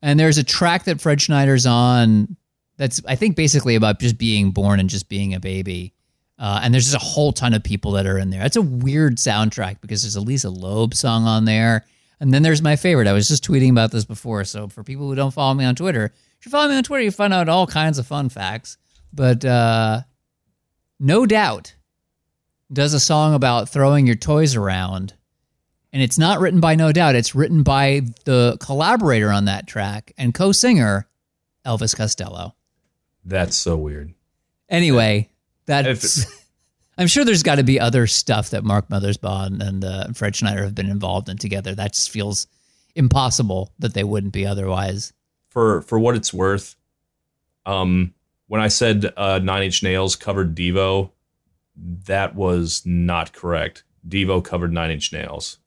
And 0.05 0.21
there's 0.21 0.37
a 0.37 0.45
track 0.45 0.85
that 0.85 1.01
Fred 1.01 1.19
Schneider's 1.19 1.65
on 1.65 2.37
that's, 2.77 3.01
I 3.09 3.17
think, 3.17 3.37
basically 3.37 3.75
about 3.75 4.01
just 4.01 4.19
being 4.19 4.51
born 4.51 4.79
and 4.79 4.91
just 4.91 5.09
being 5.09 5.33
a 5.33 5.41
baby. 5.41 5.95
Uh, 6.39 6.61
and 6.63 6.75
there's 6.75 6.85
just 6.85 7.03
a 7.03 7.07
whole 7.07 7.33
ton 7.33 7.55
of 7.55 7.65
people 7.65 7.93
that 7.93 8.07
are 8.07 8.19
in 8.19 8.29
there. 8.29 8.43
That's 8.43 8.57
a 8.57 8.63
weird 8.63 9.17
soundtrack 9.17 9.81
because 9.81 10.03
there's 10.03 10.17
a 10.17 10.21
Lisa 10.21 10.51
Loeb 10.51 10.93
song 10.93 11.25
on 11.25 11.47
there. 11.47 11.87
And 12.21 12.35
then 12.35 12.43
there's 12.43 12.61
my 12.61 12.77
favorite. 12.77 13.09
I 13.09 13.15
was 13.15 13.29
just 13.29 13.43
tweeting 13.49 13.71
about 13.71 13.93
this 13.93 14.05
before. 14.05 14.45
So 14.45 14.69
for 14.69 14.85
people 14.85 15.09
who 15.09 15.15
don't 15.15 15.33
follow 15.33 15.55
me 15.55 15.65
on 15.65 15.75
Twitter, 15.75 16.13
if 16.39 16.45
you 16.45 16.51
follow 16.51 16.69
me 16.69 16.77
on 16.77 16.83
Twitter, 16.83 17.05
you 17.05 17.11
find 17.11 17.33
out 17.33 17.49
all 17.49 17.67
kinds 17.67 17.99
of 17.99 18.07
fun 18.07 18.29
facts. 18.29 18.77
But 19.11 19.43
uh, 19.43 20.03
no 21.01 21.25
doubt 21.25 21.75
does 22.71 22.93
a 22.93 23.01
song 23.01 23.33
about 23.33 23.71
throwing 23.71 24.07
your 24.07 24.17
toys 24.17 24.55
around. 24.55 25.15
And 25.95 26.03
it's 26.03 26.19
not 26.19 26.41
written 26.41 26.59
by 26.59 26.75
No 26.75 26.91
Doubt. 26.91 27.15
It's 27.15 27.37
written 27.37 27.63
by 27.63 28.03
the 28.25 28.57
collaborator 28.59 29.31
on 29.31 29.45
that 29.45 29.69
track 29.69 30.13
and 30.19 30.35
co 30.35 30.51
singer, 30.51 31.07
Elvis 31.65 31.97
Costello. 31.97 32.57
That's 33.25 33.57
so 33.57 33.77
weird. 33.77 34.13
Anyway, 34.69 35.31
that's. 35.67 36.27
I'm 36.99 37.07
sure 37.07 37.25
there's 37.25 37.45
got 37.45 37.57
to 37.57 37.63
be 37.63 37.79
other 37.79 38.09
stuff 38.09 38.51
that 38.51 38.65
Mark 38.65 38.89
Mothersbaugh 38.89 39.61
and, 39.61 39.85
uh, 39.85 40.09
Fred 40.15 40.35
Schneider 40.37 40.65
have 40.65 40.75
been 40.75 40.91
involved 40.91 41.29
in 41.29 41.39
together. 41.39 41.75
That 41.75 41.93
just 41.93 42.11
feels 42.11 42.47
impossible 42.97 43.73
that 43.81 43.95
they 43.95 44.05
wouldn't 44.05 44.33
be 44.33 44.47
otherwise. 44.47 45.13
For 45.51 45.83
for 45.83 46.01
what 46.01 46.17
it's 46.17 46.35
worth, 46.35 46.75
um 47.67 48.15
when 48.49 48.61
I 48.61 48.67
said 48.67 49.13
uh, 49.17 49.39
Nine 49.41 49.63
Inch 49.63 49.85
Nails 49.85 50.17
covered 50.17 50.57
Devo, 50.57 51.13
that 51.77 52.35
was 52.35 52.83
not 52.85 53.33
correct. 53.33 53.85
Devo 54.09 54.45
covered 54.45 54.73
Nine 54.73 54.91
Inch 54.91 55.13
Nails. 55.13 55.59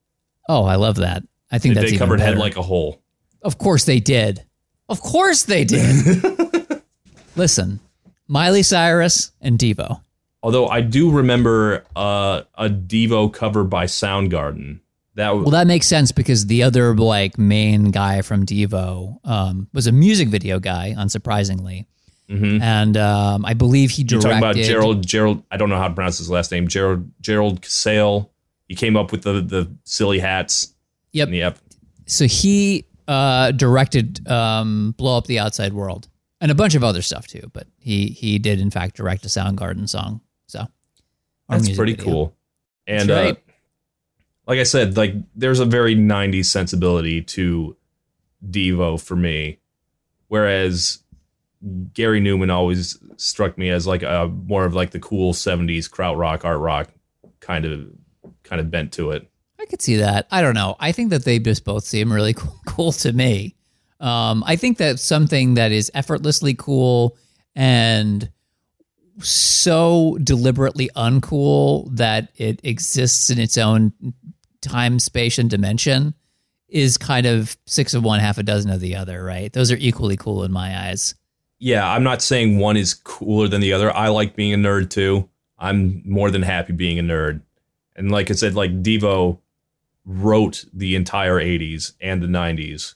Oh, 0.50 0.64
I 0.66 0.76
love 0.76 0.98
that. 0.98 1.24
I 1.52 1.60
think 1.60 1.76
They 1.76 1.82
that's 1.82 1.94
even 1.94 2.00
covered 2.06 2.20
Head. 2.20 2.38
Like 2.38 2.58
a 2.58 2.62
Hole. 2.62 3.02
Of 3.42 3.58
course 3.58 3.86
they 3.86 4.00
did. 4.00 4.44
Of 4.90 5.02
course 5.02 5.44
they 5.44 5.64
did. 5.64 6.82
Listen, 7.36 7.80
Miley 8.28 8.64
Cyrus 8.64 9.32
and 9.42 9.60
Devo. 9.60 10.02
Although 10.44 10.68
I 10.68 10.82
do 10.82 11.12
remember 11.12 11.84
uh, 11.96 12.42
a 12.56 12.70
Devo 12.70 13.32
cover 13.34 13.64
by 13.64 13.86
Soundgarden. 13.86 14.80
That 15.16 15.32
Well, 15.36 15.50
that 15.50 15.66
makes 15.68 15.88
sense 15.88 16.12
because 16.12 16.46
the 16.46 16.62
other 16.64 16.96
like 16.96 17.38
main 17.40 17.86
guy 17.92 18.22
from 18.22 18.46
Devo 18.46 19.18
um, 19.26 19.68
was 19.74 19.88
a 19.88 19.92
music 19.92 20.28
video 20.30 20.60
guy, 20.60 20.94
unsurprisingly, 20.96 21.86
Mhm. 22.30 22.62
and 22.62 22.96
um, 22.98 23.44
I 23.46 23.54
believe 23.56 23.90
he 23.92 24.04
You're 24.04 24.20
directed. 24.22 24.30
talking 24.30 24.38
about 24.38 24.56
Gerald. 24.56 25.08
Gerald. 25.08 25.44
I 25.50 25.58
don't 25.58 25.70
know 25.70 25.78
how 25.78 25.88
to 25.88 25.94
pronounce 25.94 26.20
his 26.20 26.30
last 26.30 26.52
name. 26.52 26.68
Gerald. 26.68 27.10
Gerald 27.20 27.66
Sale. 27.66 28.30
He 28.68 28.76
came 28.76 28.98
up 28.98 29.12
with 29.12 29.24
the 29.24 29.42
the 29.42 29.72
silly 29.84 30.20
hats. 30.20 30.74
Yep. 31.14 31.30
Yep. 31.30 31.60
So 32.06 32.26
he 32.26 32.86
uh, 33.08 33.52
directed 33.52 34.28
um, 34.30 34.94
"Blow 34.98 35.18
Up 35.18 35.28
the 35.28 35.40
Outside 35.40 35.74
World" 35.74 36.08
and 36.42 36.52
a 36.52 36.56
bunch 36.56 36.76
of 36.76 36.84
other 36.84 37.02
stuff 37.02 37.28
too. 37.28 37.50
But 37.54 37.68
he 37.80 38.08
he 38.08 38.40
did 38.40 38.60
in 38.60 38.70
fact 38.70 38.96
direct 38.96 39.26
a 39.26 39.30
Soundgarden 39.30 39.88
song. 39.88 40.22
So 40.48 40.66
That's 41.50 41.76
pretty 41.76 41.94
video. 41.94 42.06
cool. 42.06 42.38
And 42.86 43.10
right. 43.10 43.36
uh, 43.36 43.52
like 44.48 44.60
I 44.60 44.64
said, 44.64 44.98
like 44.98 45.14
there's 45.36 45.60
a 45.60 45.66
very 45.66 45.96
'90s 45.96 46.46
sensibility 46.46 47.22
to 47.22 47.76
Devo 48.46 49.02
for 49.02 49.16
me, 49.16 49.60
whereas 50.28 51.00
Gary 51.94 52.22
Numan 52.22 52.52
always 52.52 52.98
struck 53.18 53.58
me 53.58 53.70
as 53.70 53.88
like 53.88 54.04
a 54.04 54.32
more 54.46 54.66
of 54.66 54.74
like 54.74 54.92
the 54.92 55.00
cool 55.00 55.34
'70s 55.34 55.90
krautrock, 55.90 56.46
art 56.46 56.60
rock 56.60 56.90
kind 57.40 57.66
of 57.66 57.90
kind 58.48 58.60
of 58.60 58.72
bent 58.72 58.94
to 58.94 59.12
it. 59.12 59.30
I 59.60 59.66
could 59.66 59.82
see 59.82 59.98
that. 59.98 60.28
I 60.32 60.42
don't 60.42 60.54
know. 60.54 60.76
I 60.80 60.92
think 60.92 61.10
that 61.10 61.26
they 61.26 61.40
just 61.40 61.66
both 61.66 61.84
seem 61.84 62.12
really 62.12 62.34
cool, 62.36 62.60
cool 62.66 62.92
to 62.94 63.14
me. 63.14 63.56
Um, 64.00 64.44
I 64.46 64.56
think 64.56 64.78
that 64.78 65.00
something 65.00 65.56
that 65.56 65.72
is 65.72 65.92
effortlessly 65.94 66.54
cool 66.54 67.18
and 67.56 68.30
so 69.20 70.18
deliberately 70.24 70.90
uncool 70.96 71.90
that 71.96 72.30
it 72.36 72.60
exists 72.64 73.32
in 73.32 73.40
its 73.40 73.58
own 73.58 73.92
time, 74.62 75.00
space, 75.00 75.40
and 75.40 75.50
dimension 75.50 76.14
is 76.70 76.98
kind 76.98 77.26
of 77.26 77.58
six 77.66 77.94
of 77.94 78.04
one, 78.04 78.20
half 78.20 78.38
a 78.38 78.44
dozen 78.44 78.70
of 78.70 78.80
the 78.80 78.96
other, 78.96 79.24
right? 79.24 79.52
Those 79.54 79.72
are 79.72 79.78
equally 79.78 80.18
cool 80.18 80.44
in 80.44 80.52
my 80.52 80.88
eyes. 80.88 81.16
Yeah, 81.60 81.90
I'm 81.90 82.04
not 82.04 82.22
saying 82.22 82.60
one 82.60 82.78
is 82.78 82.94
cooler 82.94 83.48
than 83.48 83.62
the 83.62 83.74
other. 83.74 83.96
I 83.96 84.10
like 84.10 84.36
being 84.36 84.54
a 84.54 84.58
nerd 84.58 84.90
too. 84.90 85.28
I'm 85.58 86.04
more 86.06 86.30
than 86.30 86.44
happy 86.44 86.74
being 86.74 87.00
a 87.00 87.04
nerd. 87.04 87.42
And 87.98 88.12
like 88.12 88.30
I 88.30 88.36
said, 88.36 88.54
like 88.56 88.82
Devo 88.82 89.40
wrote 90.06 90.64
the 90.72 90.96
entire 90.96 91.36
80s 91.36 91.94
and 92.00 92.22
the 92.22 92.28
90s. 92.28 92.94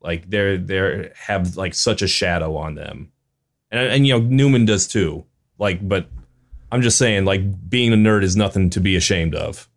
Like 0.00 0.28
they're 0.28 0.58
they 0.58 1.10
have 1.14 1.56
like 1.56 1.74
such 1.74 2.02
a 2.02 2.08
shadow 2.08 2.56
on 2.56 2.74
them. 2.74 3.12
And 3.70 3.80
and 3.80 4.06
you 4.06 4.18
know 4.18 4.20
Numan 4.20 4.66
does 4.66 4.86
too. 4.86 5.24
Like 5.58 5.86
but 5.86 6.08
I'm 6.72 6.82
just 6.82 6.98
saying 6.98 7.24
like 7.24 7.68
being 7.68 7.92
a 7.92 7.96
nerd 7.96 8.22
is 8.22 8.36
nothing 8.36 8.70
to 8.70 8.80
be 8.80 8.96
ashamed 8.96 9.34
of. 9.34 9.68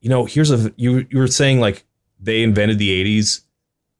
You 0.00 0.10
know, 0.10 0.24
here's 0.24 0.50
a 0.50 0.72
you 0.76 1.06
you 1.10 1.18
were 1.18 1.26
saying 1.26 1.60
like 1.60 1.84
they 2.20 2.42
invented 2.42 2.78
the 2.78 3.04
80s. 3.20 3.40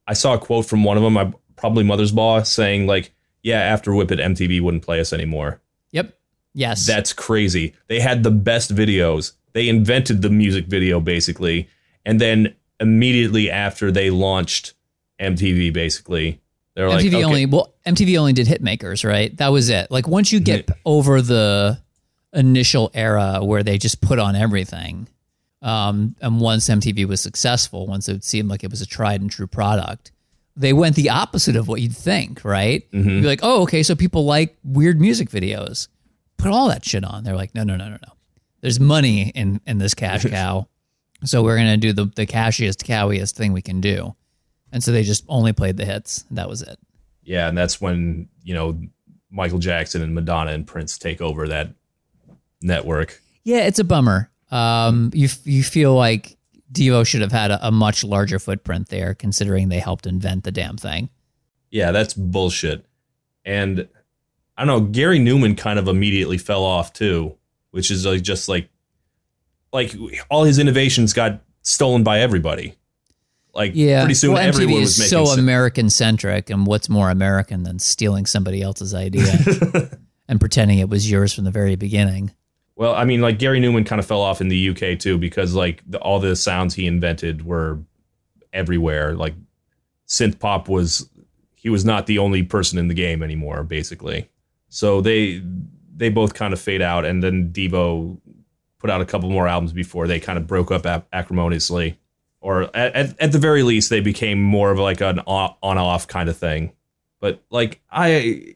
I 0.07 0.13
saw 0.13 0.35
a 0.35 0.39
quote 0.39 0.67
from 0.67 0.85
one 0.85 0.97
of 0.97 1.03
them, 1.03 1.17
I 1.17 1.33
probably 1.57 1.85
Mothersbaugh, 1.85 2.47
saying 2.47 2.87
like, 2.87 3.13
"Yeah, 3.43 3.61
after 3.61 3.93
Whip 3.95 4.13
It, 4.13 4.21
MTV 4.21 4.61
wouldn't 4.61 4.85
play 4.85 5.01
us 5.01 5.13
anymore." 5.13 5.61
Yep. 5.91 6.17
Yes. 6.55 6.87
That's 6.87 7.13
crazy. 7.13 7.75
They 7.89 8.01
had 8.01 8.23
the 8.23 8.31
best 8.31 8.75
videos. 8.75 9.33
They 9.57 9.71
invented 9.71 10.21
the 10.21 10.29
music 10.29 10.67
video 10.67 11.01
basically, 11.01 11.71
and 12.05 12.21
then 12.21 12.55
immediately 12.79 13.51
after 13.51 13.91
they 13.91 14.11
launched 14.11 14.75
MTV, 15.19 15.73
basically 15.73 16.43
they're 16.75 16.91
like, 16.91 17.03
MTV 17.03 17.15
okay, 17.15 17.25
only 17.25 17.47
well 17.47 17.73
MTV 17.87 18.19
only 18.19 18.35
did 18.35 18.47
hit 18.47 18.61
makers, 18.61 19.03
right? 19.03 19.35
That 19.39 19.49
was 19.49 19.71
it. 19.71 19.91
Like 19.91 20.07
once 20.07 20.31
you 20.31 20.41
get 20.41 20.69
over 20.85 21.23
the 21.23 21.81
initial 22.35 22.91
era 22.93 23.39
where 23.43 23.63
they 23.63 23.79
just 23.79 24.03
put 24.03 24.19
on 24.19 24.37
everything, 24.37 25.09
um, 25.63 26.17
and 26.21 26.39
once 26.39 26.69
MTV 26.69 27.07
was 27.07 27.23
successful, 27.23 27.87
once 27.87 28.11
it 28.11 28.25
seemed 28.25 28.51
like 28.51 28.63
it 28.63 28.71
was 28.71 28.83
a 28.83 28.87
tried 28.87 29.23
and 29.23 29.31
true 29.31 29.47
product, 29.47 30.13
they 30.55 30.75
went 30.75 30.97
the 30.97 31.09
opposite 31.09 31.57
of 31.57 31.67
what 31.67 31.81
you'd 31.81 31.97
think, 31.97 32.45
right? 32.45 32.87
Mm-hmm. 32.93 33.09
You'd 33.09 33.23
be 33.23 33.27
like, 33.27 33.41
oh, 33.43 33.63
okay, 33.63 33.83
so 33.83 33.95
people 33.95 34.27
like 34.27 34.55
weird 34.63 35.01
music 35.01 35.31
videos. 35.31 35.89
Put 36.37 36.51
all 36.51 36.69
that 36.69 36.85
shit 36.85 37.05
on. 37.05 37.25
They're 37.25 37.35
like, 37.35 37.55
no, 37.55 37.65
no, 37.65 37.77
no, 37.77 37.89
no, 37.89 37.97
no. 38.03 38.13
There's 38.67 38.81
money 38.81 39.29
in 39.29 39.61
in 39.65 39.79
this 39.79 39.95
cash 39.95 40.25
cow, 40.25 40.67
so 41.23 41.41
we're 41.45 41.57
gonna 41.57 41.77
do 41.77 41.93
the 41.93 42.07
the 42.17 42.27
cashiest, 42.27 42.85
cowiest 42.85 43.37
thing 43.37 43.53
we 43.53 43.63
can 43.63 43.81
do. 43.81 44.17
And 44.73 44.83
so 44.83 44.91
they 44.91 45.05
just 45.05 45.25
only 45.29 45.53
played 45.53 45.77
the 45.77 45.85
hits. 45.85 46.25
That 46.33 46.49
was 46.49 46.63
it. 46.63 46.77
yeah, 47.23 47.49
and 47.49 47.57
that's 47.57 47.81
when 47.81 48.29
you 48.43 48.55
know 48.55 48.77
Michael 49.31 49.61
Jackson 49.61 50.03
and 50.03 50.17
Madonna 50.17 50.51
and 50.51 50.67
Prince 50.67 50.99
take 50.99 51.21
over 51.21 51.47
that 51.47 51.69
network. 52.61 53.23
Yeah, 53.45 53.59
it's 53.59 53.79
a 53.79 53.85
bummer. 53.85 54.33
Um, 54.51 55.13
you 55.15 55.29
you 55.45 55.63
feel 55.63 55.95
like 55.95 56.37
Devo 56.73 57.07
should 57.07 57.21
have 57.21 57.31
had 57.31 57.53
a, 57.53 57.69
a 57.69 57.71
much 57.71 58.03
larger 58.03 58.41
footprint 58.41 58.89
there, 58.89 59.15
considering 59.15 59.69
they 59.69 59.79
helped 59.79 60.09
invent 60.09 60.43
the 60.43 60.51
damn 60.51 60.77
thing. 60.77 61.09
Yeah, 61.71 61.93
that's 61.93 62.15
bullshit. 62.15 62.85
And 63.45 63.87
I 64.57 64.65
don't 64.65 64.67
know, 64.67 64.91
Gary 64.91 65.21
Numan 65.21 65.57
kind 65.57 65.79
of 65.79 65.87
immediately 65.87 66.37
fell 66.37 66.65
off 66.65 66.93
too, 66.93 67.36
which 67.77 67.91
is 67.91 68.07
like 68.07 68.23
just 68.23 68.49
like 68.49 68.71
like 69.71 69.95
all 70.31 70.45
his 70.45 70.59
innovations 70.59 71.13
got 71.13 71.43
stolen 71.61 72.03
by 72.03 72.21
everybody. 72.21 72.75
Like 73.55 73.73
Yeah, 73.75 74.01
pretty 74.01 74.15
soon 74.15 74.33
well, 74.33 74.43
everyone 74.43 74.77
MTV 74.77 74.81
was 74.81 74.99
is 74.99 75.13
making 75.13 75.27
so 75.27 75.39
American 75.39 75.91
centric, 75.91 76.49
and 76.49 76.67
what's 76.67 76.89
more 76.89 77.11
American 77.11 77.65
than 77.65 77.79
stealing 77.79 78.25
somebody 78.25 78.63
else's 78.63 78.95
idea 78.95 79.31
and 80.29 80.41
pretending 80.41 80.79
it 80.79 80.89
was 80.89 81.11
yours 81.11 81.35
from 81.35 81.45
the 81.45 81.51
very 81.51 81.77
beginning? 81.77 82.33
Well, 82.77 82.95
I 82.95 83.05
mean, 83.05 83.21
like 83.21 83.39
Gary 83.39 83.61
Numan 83.61 83.85
kind 83.85 83.99
of 83.99 84.07
fell 84.07 84.23
off 84.23 84.41
in 84.41 84.49
the 84.49 84.71
UK 84.71 84.99
too 84.99 85.19
because 85.19 85.53
like 85.53 85.83
the, 85.87 85.99
all 85.99 86.19
the 86.19 86.35
sounds 86.35 86.75
he 86.75 86.87
invented 86.87 87.45
were 87.45 87.79
everywhere. 88.55 89.15
Like 89.15 89.35
synth 90.09 90.39
pop 90.39 90.71
was 90.71 91.11
he 91.55 91.69
was 91.69 91.85
not 91.85 92.07
the 92.07 92.17
only 92.17 92.43
person 92.43 92.79
in 92.79 92.89
the 92.89 92.95
game 92.95 93.23
anymore, 93.23 93.65
basically. 93.65 94.31
So 94.71 95.03
they 95.03 95.43
they 95.97 96.09
both 96.09 96.35
kind 96.35 96.53
of 96.53 96.61
fade 96.61 96.83
out, 96.83 97.05
and 97.05 97.23
then 97.23 97.51
Devo 97.53 98.19
put 98.79 98.91
out 98.91 99.01
a 99.01 99.07
couple 99.07 99.31
more 99.31 99.49
albums 99.49 99.73
before 99.73 100.07
they 100.07 100.21
kind 100.21 100.39
of 100.39 100.47
broke 100.47 100.71
up 100.71 100.87
ac- 100.87 101.05
acrimoniously, 101.13 101.99
or 102.41 102.65
at, 102.77 102.95
at, 102.95 103.21
at 103.21 103.33
the 103.33 103.39
very 103.39 103.63
least 103.63 103.91
they 103.91 104.01
became 104.01 104.41
more 104.41 104.71
of 104.71 104.79
like 104.79 105.01
an 105.01 105.21
on 105.21 105.79
off 105.79 106.07
kind 106.07 106.29
of 106.29 106.37
thing. 106.37 106.73
But 107.21 107.43
like 107.51 107.81
I 107.91 108.55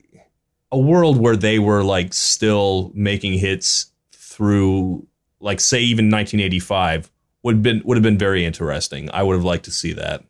a 0.71 0.79
world 0.79 1.17
where 1.17 1.37
they 1.37 1.59
were 1.59 1.83
like 1.83 2.13
still 2.13 2.93
making 2.95 3.39
hits 3.39 3.91
through 4.13 5.07
like 5.41 5.61
say 5.61 5.81
even 5.81 6.11
1985 6.11 7.11
would 7.43 7.63
been 7.63 7.83
would 7.85 7.97
have 7.97 8.03
been 8.03 8.19
very 8.19 8.45
interesting. 8.45 9.11
I 9.13 9.23
would 9.23 9.35
have 9.35 9.45
liked 9.45 9.65
to 9.65 9.71
see 9.71 9.93
that. 9.95 10.23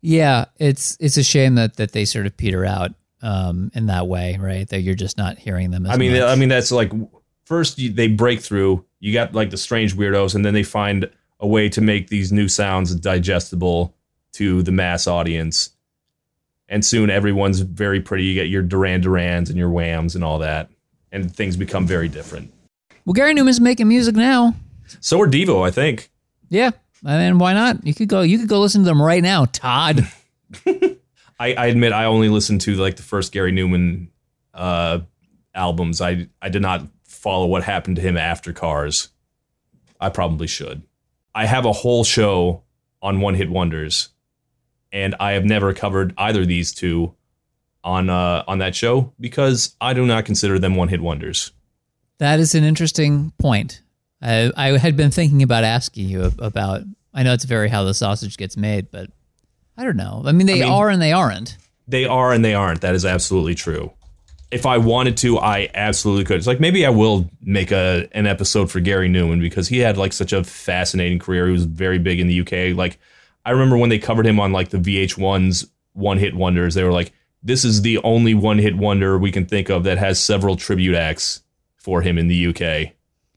Yeah, 0.00 0.46
it's 0.58 0.96
it's 1.00 1.16
a 1.16 1.24
shame 1.24 1.56
that 1.56 1.76
that 1.76 1.92
they 1.92 2.04
sort 2.04 2.26
of 2.26 2.36
peter 2.36 2.64
out 2.64 2.92
um, 3.24 3.72
in 3.74 3.86
that 3.86 4.06
way, 4.06 4.36
right? 4.38 4.68
That 4.68 4.82
you're 4.82 4.94
just 4.94 5.16
not 5.16 5.38
hearing 5.38 5.70
them. 5.70 5.86
As 5.86 5.92
I 5.92 5.96
mean, 5.96 6.12
much. 6.12 6.22
I 6.22 6.34
mean 6.36 6.48
that's 6.50 6.70
like 6.70 6.92
first 7.44 7.78
you, 7.78 7.90
they 7.90 8.06
break 8.06 8.40
through. 8.40 8.84
You 9.00 9.12
got 9.12 9.34
like 9.34 9.50
the 9.50 9.56
strange 9.56 9.96
weirdos, 9.96 10.34
and 10.34 10.44
then 10.44 10.54
they 10.54 10.62
find 10.62 11.10
a 11.40 11.46
way 11.46 11.68
to 11.70 11.80
make 11.80 12.08
these 12.08 12.30
new 12.30 12.48
sounds 12.48 12.94
digestible 12.94 13.94
to 14.34 14.62
the 14.62 14.72
mass 14.72 15.06
audience. 15.06 15.70
And 16.68 16.84
soon 16.84 17.10
everyone's 17.10 17.60
very 17.60 18.00
pretty. 18.00 18.24
You 18.24 18.34
get 18.34 18.48
your 18.48 18.62
Duran 18.62 19.02
Durans 19.02 19.48
and 19.48 19.56
your 19.56 19.70
Whams 19.70 20.14
and 20.14 20.22
all 20.22 20.38
that, 20.38 20.70
and 21.10 21.34
things 21.34 21.56
become 21.56 21.86
very 21.86 22.08
different. 22.08 22.52
well, 23.04 23.14
Gary 23.14 23.34
Numan's 23.34 23.60
making 23.60 23.88
music 23.88 24.14
now. 24.14 24.54
So 25.00 25.20
are 25.20 25.26
Devo, 25.28 25.66
I 25.66 25.70
think. 25.70 26.10
Yeah, 26.50 26.70
I 27.04 27.18
mean, 27.18 27.38
why 27.38 27.54
not? 27.54 27.86
You 27.86 27.94
could 27.94 28.08
go. 28.08 28.20
You 28.20 28.38
could 28.38 28.48
go 28.48 28.60
listen 28.60 28.82
to 28.82 28.86
them 28.86 29.00
right 29.00 29.22
now, 29.22 29.46
Todd. 29.46 30.06
I, 31.38 31.54
I 31.54 31.66
admit 31.66 31.92
I 31.92 32.04
only 32.04 32.28
listened 32.28 32.60
to 32.62 32.74
like 32.76 32.96
the 32.96 33.02
first 33.02 33.32
Gary 33.32 33.52
Numan 33.52 34.08
uh, 34.52 35.00
albums. 35.54 36.00
I 36.00 36.28
I 36.40 36.48
did 36.48 36.62
not 36.62 36.86
follow 37.04 37.46
what 37.46 37.64
happened 37.64 37.96
to 37.96 38.02
him 38.02 38.16
after 38.16 38.52
Cars. 38.52 39.08
I 40.00 40.08
probably 40.10 40.46
should. 40.46 40.82
I 41.34 41.46
have 41.46 41.64
a 41.64 41.72
whole 41.72 42.04
show 42.04 42.62
on 43.02 43.20
one 43.20 43.34
hit 43.34 43.50
wonders, 43.50 44.10
and 44.92 45.14
I 45.18 45.32
have 45.32 45.44
never 45.44 45.74
covered 45.74 46.14
either 46.18 46.42
of 46.42 46.48
these 46.48 46.72
two 46.72 47.14
on 47.82 48.08
uh, 48.10 48.44
on 48.46 48.58
that 48.58 48.74
show 48.74 49.12
because 49.20 49.76
I 49.80 49.92
do 49.92 50.06
not 50.06 50.24
consider 50.24 50.58
them 50.58 50.74
one 50.74 50.88
hit 50.88 51.00
wonders. 51.00 51.52
That 52.18 52.40
is 52.40 52.54
an 52.54 52.64
interesting 52.64 53.32
point. 53.38 53.82
I, 54.22 54.50
I 54.56 54.78
had 54.78 54.96
been 54.96 55.10
thinking 55.10 55.42
about 55.42 55.64
asking 55.64 56.08
you 56.08 56.32
about. 56.38 56.82
I 57.12 57.22
know 57.22 57.32
it's 57.32 57.44
very 57.44 57.68
how 57.68 57.84
the 57.84 57.94
sausage 57.94 58.36
gets 58.36 58.56
made, 58.56 58.90
but 58.90 59.10
I 59.76 59.84
don't 59.84 59.96
know. 59.96 60.22
I 60.24 60.32
mean, 60.32 60.46
they 60.46 60.62
I 60.62 60.64
mean- 60.66 60.72
are 60.72 60.88
and 60.90 61.02
they 61.02 61.12
aren't. 61.12 61.56
They 61.86 62.06
are 62.06 62.32
and 62.32 62.44
they 62.44 62.54
aren't. 62.54 62.80
That 62.80 62.94
is 62.94 63.04
absolutely 63.04 63.54
true. 63.54 63.92
if 64.50 64.66
I 64.66 64.78
wanted 64.78 65.16
to, 65.18 65.38
I 65.38 65.68
absolutely 65.74 66.24
could. 66.24 66.36
It's 66.36 66.46
like 66.46 66.60
maybe 66.60 66.86
I 66.86 66.90
will 66.90 67.28
make 67.42 67.72
a 67.72 68.08
an 68.12 68.26
episode 68.26 68.70
for 68.70 68.78
Gary 68.80 69.08
Numan 69.08 69.40
because 69.40 69.66
he 69.68 69.80
had 69.80 69.96
like 69.98 70.12
such 70.12 70.32
a 70.32 70.44
fascinating 70.44 71.18
career. 71.18 71.46
He 71.46 71.52
was 71.52 71.64
very 71.64 71.98
big 71.98 72.20
in 72.20 72.28
the 72.28 72.40
UK. 72.40 72.76
Like 72.76 72.98
I 73.44 73.50
remember 73.50 73.76
when 73.76 73.90
they 73.90 73.98
covered 73.98 74.26
him 74.26 74.38
on 74.40 74.52
like 74.52 74.68
the 74.70 74.78
VH1's 74.78 75.66
One 75.92 76.18
Hit 76.18 76.34
Wonders, 76.34 76.74
they 76.74 76.84
were 76.84 76.92
like, 76.92 77.12
"This 77.42 77.64
is 77.64 77.82
the 77.82 77.98
only 77.98 78.32
one 78.32 78.58
hit 78.58 78.76
wonder 78.76 79.18
we 79.18 79.32
can 79.32 79.44
think 79.44 79.68
of 79.70 79.82
that 79.84 79.98
has 79.98 80.18
several 80.20 80.56
tribute 80.56 80.94
acts 80.94 81.42
for 81.76 82.00
him 82.00 82.16
in 82.16 82.28
the 82.28 82.46
UK." 82.46 82.92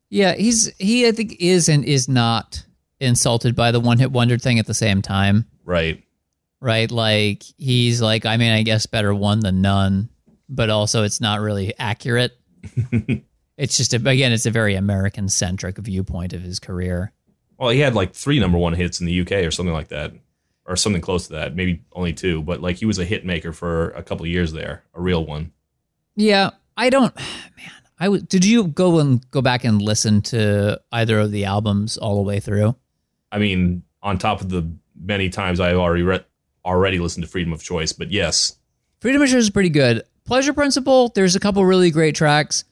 Yeah, 0.10 0.36
he's 0.36 0.72
he 0.78 1.08
I 1.08 1.12
think 1.12 1.36
is 1.40 1.68
and 1.68 1.84
is 1.84 2.08
not 2.08 2.64
insulted 3.00 3.56
by 3.56 3.72
the 3.72 3.80
one 3.80 3.98
hit 3.98 4.12
wonder 4.12 4.38
thing 4.38 4.60
at 4.60 4.68
the 4.68 4.74
same 4.74 5.02
time. 5.02 5.46
Right. 5.66 6.04
Right? 6.60 6.90
Like 6.90 7.44
he's 7.58 8.02
like, 8.02 8.26
I 8.26 8.38
mean, 8.38 8.52
I 8.52 8.64
guess 8.64 8.86
better 8.86 9.14
one 9.14 9.40
than 9.40 9.62
none, 9.62 10.10
but 10.50 10.70
also 10.70 11.04
it's 11.04 11.22
not 11.22 11.40
really 11.40 11.74
accurate. 11.78 12.38
it's 13.58 13.78
just 13.78 13.94
a, 13.94 13.98
again, 13.98 14.32
it's 14.32 14.46
a 14.46 14.52
very 14.52 14.76
American 14.76 15.30
centric 15.30 15.78
viewpoint 15.78 16.34
of 16.34 16.42
his 16.42 16.60
career. 16.60 17.12
Well, 17.58 17.70
he 17.70 17.80
had 17.80 17.96
like 17.96 18.14
three 18.14 18.40
number 18.40 18.58
one 18.58 18.74
hits 18.74 19.00
in 19.00 19.06
the 19.06 19.22
UK 19.22 19.32
or 19.46 19.52
something 19.52 19.74
like 19.74 19.90
that, 19.90 20.14
or 20.66 20.76
something 20.76 21.02
close 21.02 21.28
to 21.28 21.34
that. 21.34 21.56
Maybe 21.56 21.82
only 21.94 22.14
two, 22.14 22.42
but 22.44 22.62
like 22.62 22.78
he 22.78 22.86
was 22.86 23.00
a 23.00 23.06
hit 23.06 23.26
maker 23.26 23.52
for 23.52 23.90
a 23.92 24.04
couple 24.04 24.26
of 24.26 24.32
years 24.32 24.54
there, 24.54 24.84
a 24.94 25.02
real 25.02 25.26
one. 25.26 25.52
Yeah, 26.16 26.52
I 26.76 26.90
don't, 26.90 27.16
man. 27.58 27.72
I 28.00 28.06
w- 28.06 28.22
did 28.22 28.46
you 28.46 28.68
go 28.68 29.00
and 29.00 29.30
go 29.32 29.42
back 29.42 29.64
and 29.64 29.82
listen 29.82 30.22
to 30.24 30.80
either 30.92 31.20
of 31.20 31.32
the 31.32 31.46
albums 31.46 31.98
all 31.98 32.16
the 32.16 32.22
way 32.22 32.40
through? 32.40 32.76
I 33.32 33.40
mean, 33.40 33.84
on 34.04 34.18
top 34.18 34.42
of 34.42 34.50
the 34.50 34.72
many 35.00 35.30
times 35.30 35.60
I've 35.60 35.78
already 35.78 36.04
read, 36.04 36.26
already 36.68 37.00
listened 37.00 37.24
to 37.24 37.30
Freedom 37.32 37.54
of 37.54 37.64
Choice, 37.64 37.94
but 37.94 38.12
yes, 38.12 38.58
Freedom 39.00 39.22
of 39.22 39.28
Choice 39.30 39.36
is 39.36 39.50
pretty 39.50 39.70
good. 39.70 40.04
Pleasure 40.26 40.54
Principle, 40.54 41.10
there's 41.16 41.36
a 41.36 41.40
couple 41.40 41.66
really 41.66 41.90
great 41.90 42.14
tracks. 42.16 42.66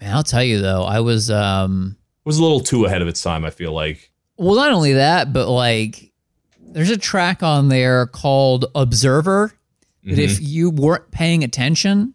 Man, 0.00 0.14
I'll 0.14 0.22
tell 0.22 0.44
you 0.44 0.60
though, 0.60 0.84
I 0.84 1.00
was 1.00 1.30
um 1.30 1.96
it 2.24 2.28
was 2.28 2.38
a 2.38 2.42
little 2.42 2.60
too 2.60 2.84
ahead 2.86 3.02
of 3.02 3.08
its 3.08 3.22
time. 3.22 3.44
I 3.44 3.50
feel 3.50 3.72
like. 3.72 4.10
well, 4.38 4.54
not 4.54 4.72
only 4.72 4.94
that, 4.94 5.32
but 5.32 5.48
like 5.48 6.12
there's 6.60 6.90
a 6.90 6.96
track 6.96 7.42
on 7.42 7.68
there 7.68 8.06
called 8.06 8.66
Observer 8.74 9.52
that 10.04 10.18
if 10.18 10.40
you 10.40 10.70
weren't 10.70 11.10
paying 11.10 11.44
attention, 11.44 12.14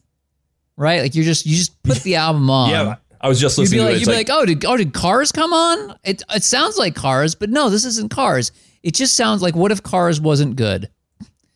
right? 0.77 1.01
Like 1.01 1.15
you 1.15 1.23
just 1.23 1.45
you 1.45 1.55
just 1.55 1.81
put 1.83 1.97
the 2.03 2.15
album 2.15 2.49
on. 2.61 2.69
Yeah, 2.69 2.95
I 3.21 3.27
was 3.27 3.39
just 3.39 3.57
You'd 3.57 3.71
be 3.71 3.77
listening 3.79 3.85
like, 3.85 3.89
it. 3.89 3.93
you'd 3.93 4.01
It's 4.01 4.09
be 4.09 4.15
like, 4.15 4.29
like, 4.29 4.37
oh, 4.37 4.45
did 4.45 4.65
oh 4.65 4.77
did 4.77 4.93
Cars 4.93 5.31
come 5.31 5.53
on? 5.53 5.97
It 6.03 6.21
it 6.33 6.43
sounds 6.43 6.77
like 6.77 6.95
Cars, 6.95 7.35
but 7.35 7.49
no, 7.49 7.69
this 7.69 7.83
isn't 7.85 8.11
Cars. 8.11 8.51
It 8.83 8.93
just 8.95 9.15
sounds 9.17 9.41
like 9.41 9.55
what 9.55 9.71
if 9.71 9.81
Cars 9.83 10.21
wasn't 10.21 10.55
good? 10.55 10.89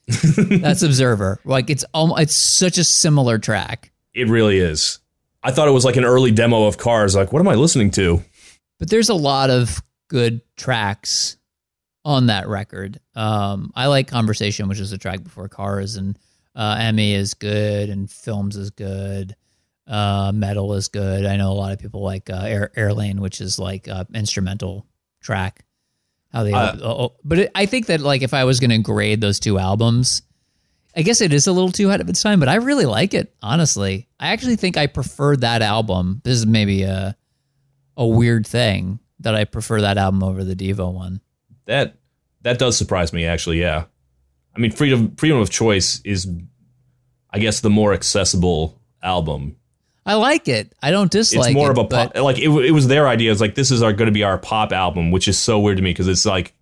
That's 0.07 0.83
Observer. 0.83 1.39
Like 1.45 1.69
it's 1.69 1.85
almost 1.93 2.21
it's 2.21 2.35
such 2.35 2.77
a 2.77 2.83
similar 2.83 3.37
track. 3.37 3.91
it 4.13 4.27
really 4.27 4.59
is. 4.59 4.99
I 5.43 5.51
thought 5.51 5.67
it 5.67 5.71
was 5.71 5.85
like 5.85 5.97
an 5.97 6.05
early 6.05 6.31
demo 6.31 6.65
of 6.67 6.77
Cars. 6.77 7.15
Like, 7.15 7.33
what 7.33 7.39
am 7.39 7.47
I 7.47 7.55
listening 7.55 7.91
to? 7.91 8.23
But 8.79 8.89
there's 8.89 9.09
a 9.09 9.13
lot 9.13 9.49
of 9.49 9.81
good 10.07 10.41
tracks 10.55 11.37
on 12.05 12.27
that 12.27 12.47
record. 12.47 12.99
Um, 13.15 13.71
I 13.75 13.87
like 13.87 14.07
Conversation, 14.07 14.67
which 14.69 14.79
is 14.79 14.91
the 14.91 14.97
track 14.97 15.23
before 15.23 15.49
Cars, 15.49 15.95
and 15.97 16.17
uh, 16.55 16.77
Emmy 16.79 17.13
is 17.13 17.33
good, 17.33 17.89
and 17.89 18.09
Films 18.09 18.55
is 18.55 18.69
good. 18.71 19.35
Uh, 19.85 20.31
Metal 20.33 20.73
is 20.75 20.87
good. 20.87 21.25
I 21.25 21.35
know 21.35 21.51
a 21.51 21.53
lot 21.53 21.73
of 21.73 21.79
people 21.79 22.01
like 22.01 22.29
uh, 22.29 22.43
Air 22.45 22.71
Airlane, 22.77 23.19
which 23.19 23.41
is 23.41 23.59
like 23.59 23.87
a 23.87 24.07
instrumental 24.13 24.85
track. 25.21 25.62
How 26.33 26.43
they, 26.43 26.51
Uh, 26.51 26.75
oh, 26.81 27.15
but 27.23 27.39
it, 27.39 27.51
I 27.53 27.65
think 27.65 27.85
that 27.87 28.01
like 28.01 28.23
if 28.23 28.33
I 28.33 28.43
was 28.45 28.59
going 28.59 28.71
to 28.71 28.79
grade 28.79 29.21
those 29.21 29.39
two 29.39 29.59
albums, 29.59 30.23
I 30.95 31.01
guess 31.03 31.21
it 31.21 31.33
is 31.33 31.47
a 31.47 31.51
little 31.51 31.71
too 31.71 31.89
ahead 31.89 32.01
of 32.01 32.09
its 32.09 32.21
time, 32.21 32.39
but 32.39 32.49
I 32.49 32.55
really 32.55 32.85
like 32.85 33.13
it. 33.13 33.33
Honestly, 33.41 34.07
I 34.19 34.29
actually 34.29 34.55
think 34.55 34.77
I 34.77 34.87
prefer 34.87 35.35
that 35.37 35.61
album. 35.61 36.21
This 36.23 36.37
is 36.37 36.45
maybe 36.45 36.83
a 36.83 37.15
a 37.95 38.07
weird 38.07 38.47
thing 38.47 38.99
that 39.19 39.35
I 39.35 39.45
prefer 39.45 39.81
that 39.81 39.97
album 39.97 40.23
over 40.23 40.43
the 40.43 40.55
Devo 40.55 40.91
one. 40.91 41.21
That 41.65 41.95
that 42.41 42.57
does 42.59 42.77
surprise 42.77 43.13
me. 43.13 43.25
Actually, 43.25 43.61
yeah. 43.61 43.85
I 44.55 44.59
mean, 44.59 44.71
freedom 44.71 45.15
freedom 45.15 45.37
of 45.39 45.49
choice 45.49 46.01
is, 46.03 46.27
I 47.29 47.39
guess, 47.39 47.61
the 47.61 47.69
more 47.69 47.93
accessible 47.93 48.81
album. 49.01 49.55
I 50.05 50.15
like 50.15 50.47
it. 50.47 50.73
I 50.81 50.91
don't 50.91 51.11
dislike. 51.11 51.47
It. 51.47 51.51
It's 51.51 51.55
more 51.55 51.69
it, 51.69 51.77
of 51.77 51.85
a 51.85 51.87
pop. 51.87 52.17
Like 52.17 52.37
it, 52.37 52.49
it 52.49 52.71
was 52.71 52.87
their 52.87 53.07
idea. 53.07 53.31
It's 53.31 53.41
like 53.41 53.55
this 53.55 53.71
is 53.71 53.81
our 53.81 53.93
going 53.93 54.07
to 54.07 54.11
be 54.11 54.23
our 54.23 54.37
pop 54.37 54.71
album, 54.73 55.11
which 55.11 55.27
is 55.27 55.37
so 55.37 55.59
weird 55.59 55.77
to 55.77 55.83
me 55.83 55.91
because 55.91 56.07
it's 56.07 56.25
like 56.25 56.53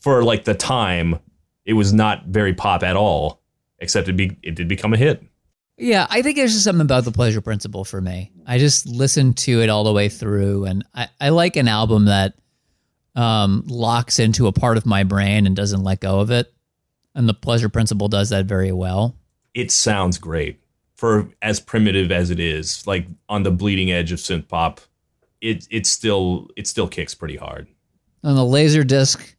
for 0.00 0.22
like 0.22 0.44
the 0.44 0.54
time, 0.54 1.18
it 1.64 1.72
was 1.72 1.92
not 1.92 2.26
very 2.26 2.54
pop 2.54 2.82
at 2.82 2.96
all. 2.96 3.42
Except 3.80 4.08
it 4.08 4.14
be 4.14 4.36
it 4.42 4.54
did 4.54 4.68
become 4.68 4.92
a 4.92 4.96
hit. 4.96 5.22
Yeah, 5.76 6.06
I 6.10 6.22
think 6.22 6.36
there's 6.36 6.52
just 6.52 6.64
something 6.64 6.82
about 6.82 7.04
the 7.04 7.12
pleasure 7.12 7.40
principle 7.40 7.84
for 7.84 8.00
me. 8.00 8.32
I 8.46 8.58
just 8.58 8.86
listen 8.86 9.34
to 9.34 9.60
it 9.62 9.68
all 9.68 9.84
the 9.84 9.92
way 9.92 10.08
through, 10.08 10.64
and 10.64 10.84
I, 10.92 11.08
I 11.20 11.28
like 11.28 11.54
an 11.54 11.68
album 11.68 12.06
that 12.06 12.34
um, 13.14 13.62
locks 13.66 14.18
into 14.18 14.48
a 14.48 14.52
part 14.52 14.76
of 14.76 14.86
my 14.86 15.04
brain 15.04 15.46
and 15.46 15.54
doesn't 15.54 15.84
let 15.84 16.00
go 16.00 16.18
of 16.18 16.32
it. 16.32 16.52
And 17.14 17.28
the 17.28 17.34
pleasure 17.34 17.68
principle 17.68 18.08
does 18.08 18.30
that 18.30 18.46
very 18.46 18.72
well. 18.72 19.16
It 19.54 19.70
sounds 19.70 20.18
great 20.18 20.60
for 20.98 21.30
as 21.40 21.60
primitive 21.60 22.10
as 22.12 22.28
it 22.28 22.38
is. 22.40 22.86
Like 22.86 23.06
on 23.30 23.44
the 23.44 23.50
bleeding 23.50 23.90
edge 23.90 24.12
of 24.12 24.18
synth 24.18 24.48
pop, 24.48 24.80
it 25.40 25.66
it 25.70 25.86
still 25.86 26.48
it 26.56 26.66
still 26.66 26.88
kicks 26.88 27.14
pretty 27.14 27.36
hard. 27.36 27.68
On 28.24 28.34
the 28.34 28.44
laser 28.44 28.82
disc 28.84 29.36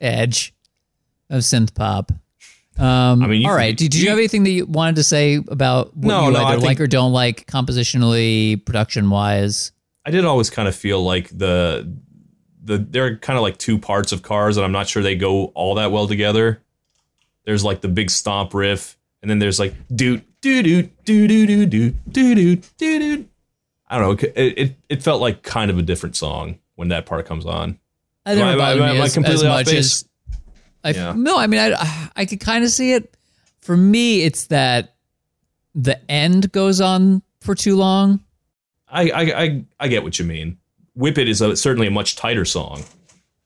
edge 0.00 0.52
of 1.30 1.40
synth 1.42 1.74
pop. 1.74 2.12
Um, 2.76 3.22
I 3.22 3.26
mean, 3.26 3.46
all 3.46 3.56
can- 3.56 3.58
Did, 3.76 3.90
did 3.90 3.94
you, 3.94 4.04
you- 4.04 4.08
have 4.10 4.18
anything 4.18 4.42
that 4.44 4.50
you 4.50 4.66
wanted 4.66 4.96
to 4.96 5.02
say 5.04 5.34
about 5.48 5.96
what 5.96 6.08
No, 6.08 6.26
you 6.26 6.32
no, 6.32 6.38
I 6.40 6.42
either 6.52 6.60
think- 6.60 6.66
like 6.66 6.80
or 6.80 6.86
don't 6.86 7.12
like 7.12 7.46
compositionally, 7.46 8.64
production 8.64 9.10
wise? 9.10 9.72
I 10.06 10.10
did 10.10 10.24
always 10.24 10.50
kind 10.50 10.66
of 10.66 10.74
feel 10.74 11.02
like 11.04 11.28
the 11.28 11.94
the 12.62 12.78
there 12.78 13.06
are 13.06 13.16
kind 13.16 13.36
of 13.36 13.42
like 13.42 13.58
two 13.58 13.78
parts 13.78 14.12
of 14.12 14.22
cars 14.22 14.56
and 14.56 14.64
I'm 14.64 14.72
not 14.72 14.88
sure 14.88 15.02
they 15.02 15.14
go 15.14 15.46
all 15.46 15.74
that 15.76 15.92
well 15.92 16.08
together. 16.08 16.62
There's 17.44 17.62
like 17.64 17.80
the 17.80 17.88
big 17.88 18.10
stomp 18.10 18.54
riff 18.54 18.96
and 19.22 19.30
then 19.30 19.38
there's 19.38 19.58
like 19.58 19.74
doot 19.94 20.22
doo 20.40 20.62
doot 20.62 21.04
doo 21.04 21.26
doo 21.28 21.46
doo 21.46 21.66
doo 21.66 21.90
doo 22.10 22.34
doot 22.34 22.68
doo 22.78 22.98
doot. 22.98 23.28
I 23.88 23.98
don't 23.98 24.22
know. 24.22 24.28
It, 24.36 24.58
it 24.58 24.76
it 24.88 25.02
felt 25.02 25.20
like 25.20 25.42
kind 25.42 25.70
of 25.70 25.78
a 25.78 25.82
different 25.82 26.16
song 26.16 26.58
when 26.76 26.88
that 26.88 27.06
part 27.06 27.26
comes 27.26 27.44
on. 27.46 27.78
I 28.26 28.34
don't 28.34 28.46
Am 28.46 28.48
I- 28.48 28.54
know 28.54 28.54
am 28.54 28.60
I- 28.60 28.72
about 28.72 28.88
am 28.90 28.94
me 28.96 29.00
I 29.00 29.04
as, 29.04 29.14
completely 29.14 29.46
as 29.46 29.50
off 29.50 29.58
much 29.58 29.66
base? 29.66 29.76
as 29.78 30.08
I, 30.84 30.90
Yeah. 30.98 31.14
no. 31.16 31.38
I 31.38 31.46
mean, 31.46 31.60
I 31.60 32.08
I 32.16 32.24
could 32.24 32.40
kind 32.40 32.64
of 32.64 32.70
see 32.70 32.92
it. 32.92 33.14
For 33.60 33.76
me, 33.76 34.22
it's 34.22 34.46
that 34.46 34.94
the 35.74 35.98
end 36.10 36.50
goes 36.52 36.80
on 36.80 37.22
for 37.40 37.54
too 37.54 37.76
long. 37.76 38.20
I 38.88 39.10
I 39.10 39.42
I, 39.42 39.64
I 39.80 39.88
get 39.88 40.02
what 40.02 40.18
you 40.18 40.24
mean. 40.24 40.56
Whip 40.94 41.18
It 41.18 41.28
is 41.28 41.40
a, 41.40 41.56
certainly 41.56 41.86
a 41.86 41.90
much 41.90 42.16
tighter 42.16 42.44
song. 42.44 42.82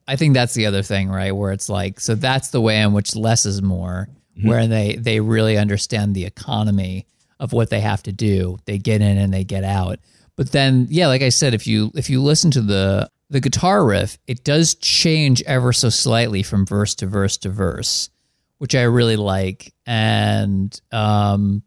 I 0.06 0.16
think 0.16 0.34
that's 0.34 0.54
the 0.54 0.66
other 0.66 0.82
thing, 0.82 1.08
right? 1.08 1.32
Where 1.32 1.50
it's 1.52 1.68
like, 1.68 1.98
so 2.00 2.14
that's 2.14 2.48
the 2.50 2.60
way 2.60 2.80
in 2.80 2.92
which 2.92 3.16
less 3.16 3.46
is 3.46 3.62
more, 3.62 4.08
where 4.42 4.66
they 4.66 4.96
they 4.96 5.20
really 5.20 5.56
understand 5.56 6.14
the 6.14 6.24
economy 6.24 7.06
of 7.40 7.52
what 7.52 7.70
they 7.70 7.80
have 7.80 8.02
to 8.04 8.12
do. 8.12 8.58
They 8.64 8.78
get 8.78 9.00
in 9.00 9.18
and 9.18 9.32
they 9.32 9.44
get 9.44 9.64
out. 9.64 9.98
But 10.36 10.52
then, 10.52 10.86
yeah, 10.90 11.06
like 11.06 11.22
I 11.22 11.28
said, 11.28 11.54
if 11.54 11.66
you 11.66 11.92
if 11.94 12.10
you 12.10 12.22
listen 12.22 12.50
to 12.52 12.60
the 12.60 13.10
the 13.30 13.40
guitar 13.40 13.84
riff, 13.84 14.18
it 14.26 14.44
does 14.44 14.74
change 14.74 15.42
ever 15.42 15.72
so 15.72 15.88
slightly 15.88 16.42
from 16.42 16.66
verse 16.66 16.94
to 16.96 17.06
verse 17.06 17.36
to 17.38 17.48
verse, 17.48 18.10
which 18.58 18.74
I 18.74 18.82
really 18.82 19.16
like. 19.16 19.72
And 19.86 20.78
um, 20.92 21.62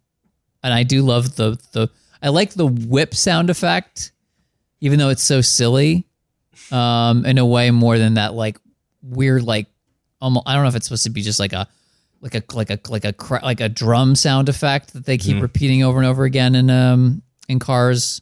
and 0.64 0.74
I 0.74 0.84
do 0.84 1.02
love 1.02 1.36
the 1.36 1.58
the 1.72 1.90
I 2.22 2.30
like 2.30 2.54
the 2.54 2.68
whip 2.68 3.14
sound 3.16 3.50
effect, 3.50 4.12
even 4.82 5.00
though 5.00 5.10
it's 5.10 5.24
so 5.24 5.42
silly 5.42 6.08
um, 6.72 7.26
in 7.26 7.38
a 7.38 7.46
way 7.46 7.72
more 7.72 7.98
than 7.98 8.16
that 8.16 8.34
like 8.34 8.58
weird 9.02 9.44
like 9.44 9.68
almost 10.20 10.48
I 10.48 10.54
don't 10.54 10.64
know 10.64 10.70
if 10.70 10.76
it's 10.76 10.88
supposed 10.88 11.04
to 11.04 11.10
be 11.10 11.22
just 11.22 11.40
like 11.40 11.54
a 11.54 11.68
like 12.22 12.36
a 12.36 12.44
like 12.54 12.70
a 12.70 12.80
like 12.90 13.06
a 13.06 13.14
like 13.44 13.62
a 13.62 13.70
drum 13.70 14.16
sound 14.16 14.50
effect 14.50 14.94
that 14.94 15.06
they 15.06 15.18
keep 15.18 15.42
repeating 15.42 15.84
over 15.84 16.00
and 16.00 16.08
over 16.08 16.24
again 16.24 16.56
in 16.56 16.70
um 16.70 17.22
in 17.48 17.60
cars. 17.60 18.22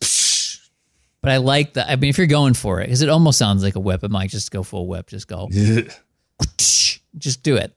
But 1.21 1.31
I 1.31 1.37
like 1.37 1.73
that. 1.73 1.89
I 1.89 1.95
mean, 1.95 2.09
if 2.09 2.19
you're 2.19 2.27
going 2.27 2.53
for 2.53 2.81
it, 2.81 2.85
because 2.85 3.01
it 3.01 3.09
almost 3.09 3.39
sounds 3.39 3.63
like 3.63 3.75
a 3.75 3.79
whip. 3.79 4.03
It 4.03 4.11
might 4.11 4.29
just 4.29 4.51
go 4.51 4.61
full 4.61 4.87
whip. 4.87 5.07
Just 5.07 5.27
go, 5.27 5.49
just 7.17 7.41
do 7.41 7.55
it. 7.55 7.75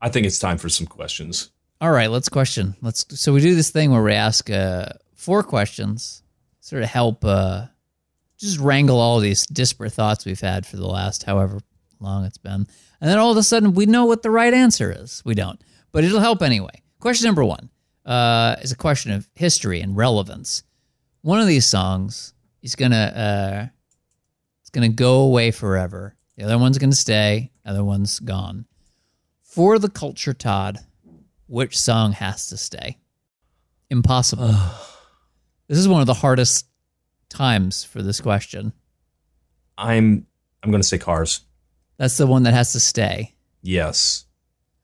I 0.00 0.10
think 0.10 0.26
it's 0.26 0.38
time 0.38 0.58
for 0.58 0.68
some 0.68 0.86
questions. 0.86 1.50
All 1.80 1.90
right, 1.90 2.10
let's 2.10 2.28
question. 2.28 2.76
Let's 2.82 3.04
so 3.20 3.32
we 3.32 3.40
do 3.40 3.54
this 3.54 3.70
thing 3.70 3.90
where 3.90 4.02
we 4.02 4.12
ask 4.12 4.48
uh, 4.48 4.90
four 5.14 5.42
questions, 5.42 6.22
sort 6.60 6.82
of 6.82 6.88
help 6.88 7.24
uh, 7.24 7.66
just 8.38 8.60
wrangle 8.60 9.00
all 9.00 9.18
these 9.18 9.44
disparate 9.46 9.92
thoughts 9.92 10.24
we've 10.24 10.40
had 10.40 10.66
for 10.66 10.76
the 10.76 10.86
last 10.86 11.24
however 11.24 11.60
long 12.00 12.24
it's 12.24 12.38
been, 12.38 12.66
and 13.00 13.10
then 13.10 13.18
all 13.18 13.30
of 13.30 13.36
a 13.36 13.42
sudden 13.42 13.74
we 13.74 13.86
know 13.86 14.06
what 14.06 14.22
the 14.22 14.30
right 14.30 14.52
answer 14.52 14.94
is. 14.96 15.22
We 15.24 15.34
don't, 15.34 15.60
but 15.92 16.04
it'll 16.04 16.20
help 16.20 16.42
anyway. 16.42 16.82
Question 17.00 17.26
number 17.26 17.44
one 17.44 17.70
uh, 18.04 18.56
is 18.62 18.72
a 18.72 18.76
question 18.76 19.12
of 19.12 19.28
history 19.34 19.80
and 19.80 19.96
relevance. 19.96 20.62
One 21.22 21.40
of 21.40 21.46
these 21.46 21.66
songs 21.66 22.34
is 22.62 22.74
gonna 22.74 22.96
uh, 22.96 23.66
it's 24.60 24.70
gonna 24.70 24.88
go 24.88 25.20
away 25.20 25.50
forever. 25.50 26.14
The 26.36 26.44
other 26.44 26.58
one's 26.58 26.78
gonna 26.78 26.92
stay. 26.92 27.50
The 27.64 27.70
other 27.70 27.84
one's 27.84 28.18
gone. 28.20 28.66
For 29.42 29.78
the 29.78 29.88
culture, 29.88 30.34
Todd, 30.34 30.78
which 31.46 31.78
song 31.78 32.12
has 32.12 32.46
to 32.48 32.56
stay? 32.56 32.98
impossible. 33.90 34.54
this 35.68 35.78
is 35.78 35.88
one 35.88 36.00
of 36.00 36.06
the 36.06 36.14
hardest 36.14 36.66
times 37.28 37.84
for 37.84 38.02
this 38.02 38.20
question. 38.20 38.72
I'm 39.78 40.26
I'm 40.62 40.70
going 40.70 40.82
to 40.82 40.88
say 40.88 40.98
Cars. 40.98 41.40
That's 41.98 42.16
the 42.16 42.26
one 42.26 42.42
that 42.44 42.54
has 42.54 42.72
to 42.72 42.80
stay. 42.80 43.34
Yes. 43.62 44.26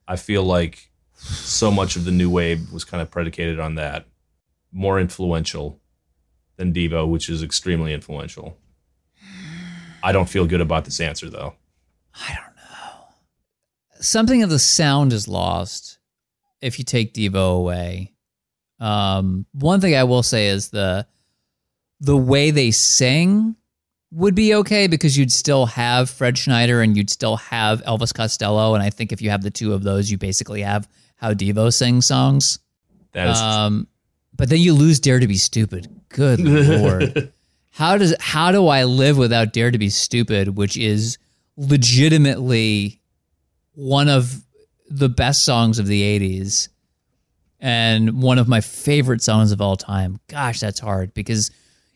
I 0.09 0.17
feel 0.17 0.43
like 0.43 0.91
so 1.15 1.71
much 1.71 1.97
of 1.97 2.05
the 2.05 2.11
new 2.11 2.31
wave 2.31 2.73
was 2.73 2.85
kind 2.85 3.01
of 3.01 3.11
predicated 3.11 3.61
on 3.61 3.77
that. 3.77 4.07
More 4.73 4.99
influential 4.99 5.81
than 6.57 6.73
Devo, 6.73 7.09
which 7.09 7.29
is 7.29 7.43
extremely 7.43 7.93
influential. 7.93 8.57
I 10.03 10.13
don't 10.13 10.29
feel 10.29 10.47
good 10.47 10.61
about 10.61 10.85
this 10.85 11.01
answer 11.01 11.31
though. 11.31 11.55
I 12.15 12.35
don't 12.35 12.57
know. 12.57 14.01
Something 14.01 14.43
of 14.43 14.51
the 14.51 14.59
sound 14.59 15.13
is 15.13 15.29
lost 15.29 15.99
if 16.61 16.79
you 16.79 16.85
take 16.85 17.15
Devo 17.15 17.57
away. 17.59 18.15
Um, 18.81 19.47
one 19.53 19.81
thing 19.81 19.95
I 19.95 20.05
will 20.05 20.23
say 20.23 20.49
is 20.49 20.71
the 20.71 21.07
the 22.01 22.17
way 22.17 22.51
they 22.51 22.73
sing 22.73 23.55
would 24.13 24.35
be 24.35 24.55
okay 24.55 24.87
because 24.87 25.17
you'd 25.17 25.33
still 25.33 25.67
have 25.67 26.11
Fred 26.11 26.37
Schneider 26.37 26.83
and 26.83 26.97
you'd 26.97 27.11
still 27.11 27.37
have 27.37 27.83
Elvis 27.85 28.15
Costello, 28.15 28.75
and 28.75 28.83
I 28.83 28.91
think 28.91 29.13
if 29.13 29.23
you 29.23 29.31
have 29.31 29.43
the 29.43 29.51
two 29.51 29.73
of 29.73 29.83
those, 29.83 30.11
you 30.11 30.19
basically 30.19 30.63
have 30.63 30.89
how 31.17 31.33
Devo 31.33 31.73
sings 31.73 32.07
songs. 32.07 32.59
That 33.13 33.29
is 33.29 33.39
Um, 33.41 33.89
but 34.35 34.49
then 34.49 34.61
you 34.61 34.75
lose 34.75 35.01
Dare 35.01 35.19
to 35.21 35.27
Be 35.27 35.37
Stupid. 35.37 35.89
Good 36.09 36.41
lord. 36.41 37.33
How 37.71 37.97
does 37.97 38.15
how 38.21 38.53
do 38.53 38.69
I 38.69 38.85
live 38.85 39.17
without 39.17 39.53
Dare 39.53 39.71
to 39.71 39.79
Be 39.79 39.89
Stupid, 39.89 40.57
which 40.57 40.77
is 40.77 41.19
legitimately 41.57 43.01
one 43.75 44.09
of 44.09 44.43
the 44.89 45.09
best 45.09 45.45
songs 45.45 45.79
of 45.79 45.87
the 45.87 46.03
80s 46.03 46.69
and 47.61 48.21
one 48.21 48.39
of 48.39 48.49
my 48.49 48.61
favorite 48.61 49.23
songs 49.23 49.53
of 49.53 49.61
all 49.61 49.77
time. 49.77 50.19
Gosh, 50.29 50.61
that's 50.61 50.81
hard 50.81 51.15
because 51.15 51.51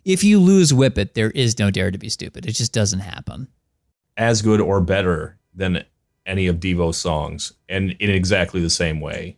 if 0.07 0.25
you 0.25 0.41
lose 0.41 0.73
Whip 0.73 0.97
It, 0.97 1.15
there 1.15 1.33
is 1.33 1.59
no 1.59 1.71
Dare 1.71 1.91
to 1.91 1.99
Be 1.99 2.09
Stupid. 2.09 2.47
It 2.47 2.53
just 2.53 2.73
doesn't 2.73 3.01
happen. 3.01 3.49
as 4.17 4.41
good 4.41 4.63
or 4.63 4.81
better 4.81 5.37
than 5.55 5.85
any 6.25 6.47
of 6.47 6.59
Devo's 6.61 6.97
songs, 6.97 7.53
and 7.69 7.91
in 8.01 8.09
exactly 8.09 8.61
the 8.61 8.71
same 8.71 9.01
way. 9.01 9.37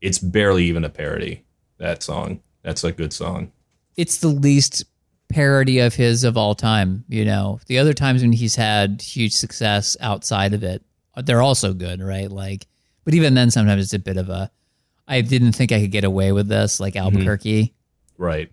It's 0.00 0.18
barely 0.18 0.64
even 0.64 0.84
a 0.84 0.90
parody. 0.90 1.44
That 1.78 2.02
song. 2.02 2.40
That's 2.62 2.84
a 2.84 2.92
good 2.92 3.12
song. 3.12 3.50
it's 3.96 4.18
the 4.18 4.28
least 4.28 4.84
parody 5.28 5.78
of 5.78 5.94
his 5.94 6.24
of 6.24 6.36
all 6.36 6.54
time. 6.54 7.04
You 7.08 7.24
know, 7.24 7.60
the 7.66 7.78
other 7.78 7.92
times 7.92 8.22
when 8.22 8.32
he's 8.32 8.54
had 8.56 9.02
huge 9.02 9.32
success 9.32 9.96
outside 10.00 10.54
of 10.54 10.62
it, 10.62 10.82
they're 11.24 11.42
also 11.42 11.72
good, 11.72 12.00
right? 12.02 12.30
Like, 12.30 12.66
but 13.04 13.14
even 13.14 13.34
then, 13.34 13.50
sometimes 13.50 13.82
it's 13.82 13.94
a 13.94 13.98
bit 13.98 14.16
of 14.16 14.28
a. 14.28 14.50
I 15.06 15.20
didn't 15.20 15.52
think 15.52 15.72
I 15.72 15.80
could 15.80 15.90
get 15.90 16.04
away 16.04 16.32
with 16.32 16.48
this, 16.48 16.80
like 16.80 16.94
mm-hmm. 16.94 17.04
Albuquerque. 17.04 17.74
Right. 18.16 18.50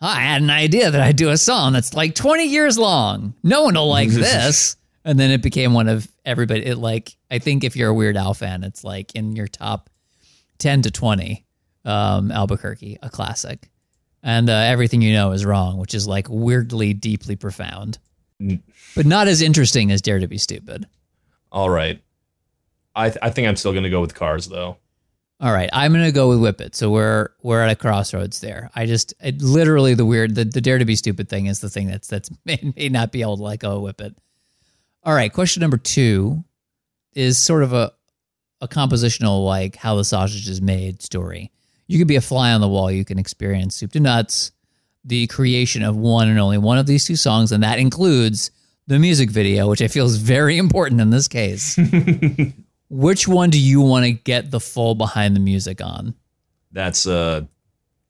I 0.00 0.20
had 0.20 0.42
an 0.42 0.50
idea 0.50 0.90
that 0.90 1.00
I'd 1.00 1.16
do 1.16 1.30
a 1.30 1.36
song 1.36 1.72
that's 1.72 1.92
like 1.94 2.14
20 2.14 2.44
years 2.44 2.78
long. 2.78 3.34
No 3.42 3.62
one 3.62 3.74
will 3.74 3.88
like 3.88 4.08
this. 4.10 4.76
And 5.04 5.18
then 5.18 5.30
it 5.30 5.42
became 5.42 5.72
one 5.74 5.88
of 5.88 6.06
everybody. 6.24 6.64
It 6.66 6.76
like, 6.78 7.16
I 7.30 7.38
think 7.38 7.64
if 7.64 7.74
you're 7.76 7.90
a 7.90 7.94
Weird 7.94 8.16
Al 8.16 8.34
fan, 8.34 8.62
it's 8.62 8.84
like 8.84 9.14
in 9.14 9.34
your 9.34 9.48
top 9.48 9.90
10 10.58 10.82
to 10.82 10.90
20, 10.90 11.44
um, 11.84 12.30
Albuquerque, 12.30 12.98
a 13.02 13.08
classic. 13.10 13.70
And 14.22 14.50
uh, 14.50 14.52
everything 14.52 15.00
you 15.02 15.12
know 15.12 15.32
is 15.32 15.44
wrong, 15.44 15.78
which 15.78 15.94
is 15.94 16.06
like 16.06 16.26
weirdly, 16.28 16.92
deeply 16.94 17.36
profound, 17.36 17.98
Mm. 18.40 18.60
but 18.94 19.04
not 19.04 19.26
as 19.26 19.42
interesting 19.42 19.90
as 19.90 20.00
Dare 20.00 20.20
to 20.20 20.28
Be 20.28 20.38
Stupid. 20.38 20.86
All 21.50 21.68
right. 21.70 22.00
I 22.94 23.08
th- 23.08 23.18
I 23.20 23.30
think 23.30 23.48
I'm 23.48 23.56
still 23.56 23.72
going 23.72 23.82
to 23.82 23.90
go 23.90 24.00
with 24.00 24.14
Cars 24.14 24.46
though. 24.46 24.76
All 25.40 25.52
right, 25.52 25.70
I'm 25.72 25.92
gonna 25.92 26.10
go 26.10 26.30
with 26.30 26.40
Whip 26.40 26.60
It. 26.60 26.74
So 26.74 26.90
we're 26.90 27.28
we're 27.42 27.62
at 27.62 27.70
a 27.70 27.76
crossroads 27.76 28.40
there. 28.40 28.70
I 28.74 28.86
just 28.86 29.14
it, 29.20 29.40
literally 29.40 29.94
the 29.94 30.04
weird 30.04 30.34
the, 30.34 30.44
the 30.44 30.60
dare 30.60 30.78
to 30.78 30.84
be 30.84 30.96
stupid 30.96 31.28
thing 31.28 31.46
is 31.46 31.60
the 31.60 31.70
thing 31.70 31.86
that's 31.86 32.08
that's 32.08 32.30
may, 32.44 32.72
may 32.76 32.88
not 32.88 33.12
be 33.12 33.22
able 33.22 33.36
to 33.36 33.42
let 33.44 33.60
go 33.60 33.76
of 33.76 33.82
Whip 33.82 34.00
It. 34.00 34.16
All 35.04 35.14
right, 35.14 35.32
question 35.32 35.60
number 35.60 35.76
two 35.76 36.42
is 37.14 37.38
sort 37.38 37.62
of 37.62 37.72
a 37.72 37.92
a 38.60 38.66
compositional 38.66 39.44
like 39.44 39.76
how 39.76 39.94
the 39.94 40.04
sausage 40.04 40.48
is 40.48 40.60
made 40.60 41.02
story. 41.02 41.52
You 41.86 41.98
could 41.98 42.08
be 42.08 42.16
a 42.16 42.20
fly 42.20 42.52
on 42.52 42.60
the 42.60 42.68
wall. 42.68 42.90
You 42.90 43.04
can 43.04 43.18
experience 43.18 43.76
soup 43.76 43.92
to 43.92 44.00
nuts, 44.00 44.50
the 45.04 45.28
creation 45.28 45.84
of 45.84 45.96
one 45.96 46.28
and 46.28 46.40
only 46.40 46.58
one 46.58 46.78
of 46.78 46.86
these 46.86 47.04
two 47.04 47.16
songs, 47.16 47.52
and 47.52 47.62
that 47.62 47.78
includes 47.78 48.50
the 48.88 48.98
music 48.98 49.30
video, 49.30 49.68
which 49.68 49.82
I 49.82 49.88
feel 49.88 50.06
is 50.06 50.16
very 50.16 50.58
important 50.64 51.00
in 51.00 51.10
this 51.10 51.28
case. 51.28 51.78
Which 52.90 53.28
one 53.28 53.50
do 53.50 53.60
you 53.60 53.80
want 53.80 54.06
to 54.06 54.12
get 54.12 54.50
the 54.50 54.60
full 54.60 54.94
behind 54.94 55.36
the 55.36 55.40
music 55.40 55.80
on? 55.82 56.14
That's 56.72 57.06
uh 57.06 57.42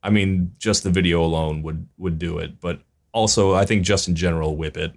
I 0.02 0.10
mean 0.10 0.54
just 0.58 0.84
the 0.84 0.90
video 0.90 1.22
alone 1.22 1.62
would 1.62 1.88
would 1.96 2.18
do 2.18 2.38
it, 2.38 2.60
but 2.60 2.80
also 3.12 3.54
I 3.54 3.64
think 3.64 3.84
just 3.84 4.08
in 4.08 4.14
general 4.14 4.56
whip 4.56 4.76
it. 4.76 4.92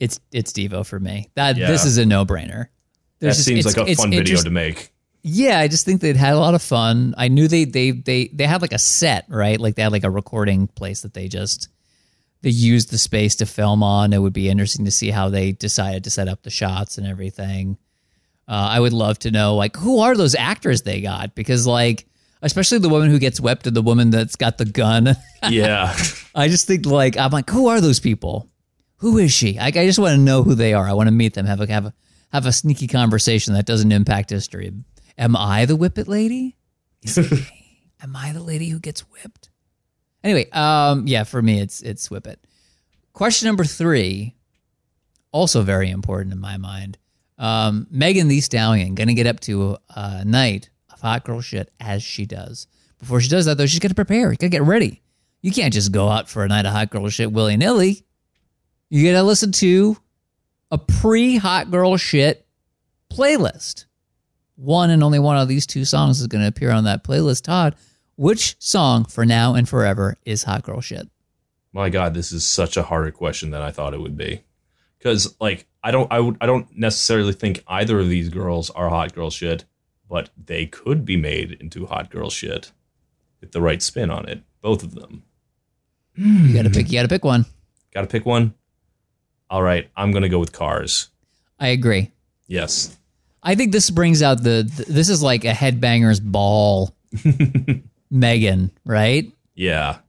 It's 0.00 0.20
it's 0.32 0.52
Devo 0.52 0.86
for 0.86 1.00
me. 1.00 1.28
That 1.34 1.56
Yeah. 1.56 1.68
this 1.68 1.84
is 1.84 1.98
a 1.98 2.06
no 2.06 2.24
brainer. 2.24 2.68
That 3.20 3.34
seems 3.34 3.66
like 3.66 3.76
a 3.76 3.94
fun 3.94 4.10
video 4.10 4.40
to 4.42 4.50
make. 4.50 4.92
Yeah, 5.22 5.58
I 5.58 5.66
just 5.68 5.84
think 5.84 6.00
they'd 6.00 6.16
had 6.16 6.34
a 6.34 6.38
lot 6.38 6.54
of 6.54 6.62
fun. 6.62 7.14
I 7.18 7.28
knew 7.28 7.48
they 7.48 7.64
they 7.64 7.90
they 7.90 8.28
they 8.28 8.46
had 8.46 8.62
like 8.62 8.72
a 8.72 8.78
set, 8.78 9.26
right? 9.28 9.58
Like 9.60 9.74
they 9.74 9.82
had 9.82 9.92
like 9.92 10.04
a 10.04 10.10
recording 10.10 10.68
place 10.68 11.02
that 11.02 11.14
they 11.14 11.28
just 11.28 11.68
they 12.42 12.50
used 12.50 12.90
the 12.90 12.98
space 12.98 13.34
to 13.36 13.46
film 13.46 13.82
on. 13.82 14.12
It 14.12 14.18
would 14.18 14.32
be 14.32 14.48
interesting 14.48 14.84
to 14.84 14.90
see 14.92 15.10
how 15.10 15.28
they 15.28 15.52
decided 15.52 16.04
to 16.04 16.10
set 16.10 16.28
up 16.28 16.42
the 16.42 16.50
shots 16.50 16.96
and 16.96 17.06
everything. 17.06 17.76
Uh, 18.48 18.52
I 18.70 18.80
would 18.80 18.94
love 18.94 19.18
to 19.20 19.30
know 19.30 19.54
like 19.56 19.76
who 19.76 20.00
are 20.00 20.16
those 20.16 20.34
actors 20.34 20.82
they 20.82 21.02
got 21.02 21.34
because 21.34 21.66
like 21.66 22.06
especially 22.40 22.78
the 22.78 22.88
woman 22.88 23.10
who 23.10 23.18
gets 23.18 23.40
whipped 23.40 23.66
and 23.66 23.76
the 23.76 23.82
woman 23.82 24.10
that's 24.10 24.36
got 24.36 24.58
the 24.58 24.64
gun. 24.64 25.16
Yeah. 25.48 25.96
I 26.34 26.48
just 26.48 26.66
think 26.66 26.84
like 26.84 27.16
I'm 27.16 27.30
like, 27.30 27.48
who 27.48 27.68
are 27.68 27.80
those 27.80 28.00
people? 28.00 28.50
Who 28.96 29.18
is 29.18 29.32
she? 29.32 29.52
Like, 29.56 29.76
I 29.76 29.86
just 29.86 30.00
want 30.00 30.16
to 30.16 30.20
know 30.20 30.42
who 30.42 30.56
they 30.56 30.74
are. 30.74 30.84
I 30.88 30.94
want 30.94 31.06
to 31.06 31.12
meet 31.12 31.34
them. 31.34 31.46
Have 31.46 31.60
a 31.60 31.70
have 31.70 31.86
a 31.86 31.94
have 32.32 32.44
a 32.44 32.50
sneaky 32.52 32.88
conversation 32.88 33.54
that 33.54 33.64
doesn't 33.64 33.92
impact 33.92 34.30
history. 34.30 34.72
Am 35.16 35.36
I 35.36 35.64
the 35.64 35.76
whippet 35.76 36.08
lady? 36.08 36.56
Is 37.02 37.18
it 37.18 37.30
me? 37.30 37.46
Am 38.02 38.16
I 38.16 38.32
the 38.32 38.42
lady 38.42 38.68
who 38.68 38.80
gets 38.80 39.02
whipped? 39.02 39.50
Anyway, 40.24 40.50
um, 40.50 41.06
yeah, 41.06 41.22
for 41.22 41.40
me 41.40 41.60
it's 41.60 41.80
it's 41.82 42.08
whippet. 42.10 42.38
Question 43.12 43.46
number 43.46 43.64
three, 43.64 44.34
also 45.30 45.62
very 45.62 45.88
important 45.90 46.32
in 46.32 46.40
my 46.40 46.56
mind. 46.56 46.98
Um, 47.38 47.86
Megan 47.90 48.28
Thee 48.28 48.40
Stallion 48.40 48.94
gonna 48.94 49.14
get 49.14 49.26
up 49.26 49.40
to 49.40 49.76
a 49.90 50.24
night 50.24 50.70
of 50.92 51.00
hot 51.00 51.24
girl 51.24 51.40
shit 51.40 51.72
as 51.80 52.02
she 52.02 52.26
does. 52.26 52.66
Before 52.98 53.20
she 53.20 53.28
does 53.28 53.46
that, 53.46 53.58
though, 53.58 53.66
she's 53.66 53.80
to 53.80 53.94
prepare. 53.94 54.30
You 54.30 54.36
got 54.36 54.46
to 54.46 54.48
get 54.48 54.62
ready. 54.62 55.02
You 55.40 55.52
can't 55.52 55.72
just 55.72 55.92
go 55.92 56.08
out 56.08 56.28
for 56.28 56.44
a 56.44 56.48
night 56.48 56.66
of 56.66 56.72
hot 56.72 56.90
girl 56.90 57.08
shit 57.08 57.32
willy 57.32 57.56
nilly. 57.56 58.04
You 58.90 59.04
got 59.10 59.18
to 59.18 59.22
listen 59.22 59.52
to 59.52 59.96
a 60.70 60.78
pre 60.78 61.36
hot 61.36 61.70
girl 61.70 61.96
shit 61.96 62.46
playlist. 63.10 63.84
One 64.56 64.90
and 64.90 65.04
only 65.04 65.20
one 65.20 65.38
of 65.38 65.46
these 65.46 65.66
two 65.66 65.84
songs 65.84 66.20
is 66.20 66.26
to 66.26 66.46
appear 66.46 66.72
on 66.72 66.84
that 66.84 67.04
playlist. 67.04 67.42
Todd, 67.44 67.76
which 68.16 68.56
song 68.58 69.04
for 69.04 69.24
now 69.24 69.54
and 69.54 69.68
forever 69.68 70.16
is 70.24 70.42
hot 70.42 70.64
girl 70.64 70.80
shit? 70.80 71.08
My 71.72 71.90
God, 71.90 72.14
this 72.14 72.32
is 72.32 72.44
such 72.44 72.76
a 72.76 72.82
harder 72.82 73.12
question 73.12 73.50
than 73.50 73.62
I 73.62 73.70
thought 73.70 73.94
it 73.94 74.00
would 74.00 74.16
be. 74.16 74.42
Because 74.98 75.36
like 75.40 75.66
I 75.88 75.90
don't 75.90 76.12
I 76.12 76.20
would 76.20 76.36
I 76.42 76.44
don't 76.44 76.66
necessarily 76.76 77.32
think 77.32 77.64
either 77.66 77.98
of 77.98 78.10
these 78.10 78.28
girls 78.28 78.68
are 78.68 78.90
hot 78.90 79.14
girl 79.14 79.30
shit, 79.30 79.64
but 80.06 80.28
they 80.36 80.66
could 80.66 81.06
be 81.06 81.16
made 81.16 81.52
into 81.52 81.86
hot 81.86 82.10
girl 82.10 82.28
shit 82.28 82.72
with 83.40 83.52
the 83.52 83.62
right 83.62 83.80
spin 83.80 84.10
on 84.10 84.28
it. 84.28 84.42
Both 84.60 84.82
of 84.82 84.94
them. 84.94 85.22
You 86.14 86.52
got 86.52 86.64
to 86.64 86.70
pick. 86.70 86.88
You 86.88 86.98
got 86.98 87.04
to 87.04 87.08
pick 87.08 87.24
one. 87.24 87.46
Got 87.94 88.02
to 88.02 88.06
pick 88.06 88.26
one. 88.26 88.52
All 89.48 89.62
right, 89.62 89.88
I'm 89.96 90.12
gonna 90.12 90.28
go 90.28 90.38
with 90.38 90.52
Cars. 90.52 91.08
I 91.58 91.68
agree. 91.68 92.12
Yes. 92.48 92.94
I 93.42 93.54
think 93.54 93.72
this 93.72 93.88
brings 93.88 94.22
out 94.22 94.42
the. 94.42 94.64
th- 94.64 94.88
this 94.88 95.08
is 95.08 95.22
like 95.22 95.46
a 95.46 95.52
headbangers 95.52 96.20
ball. 96.22 96.94
Megan, 98.10 98.72
right? 98.84 99.32
Yeah. 99.54 100.00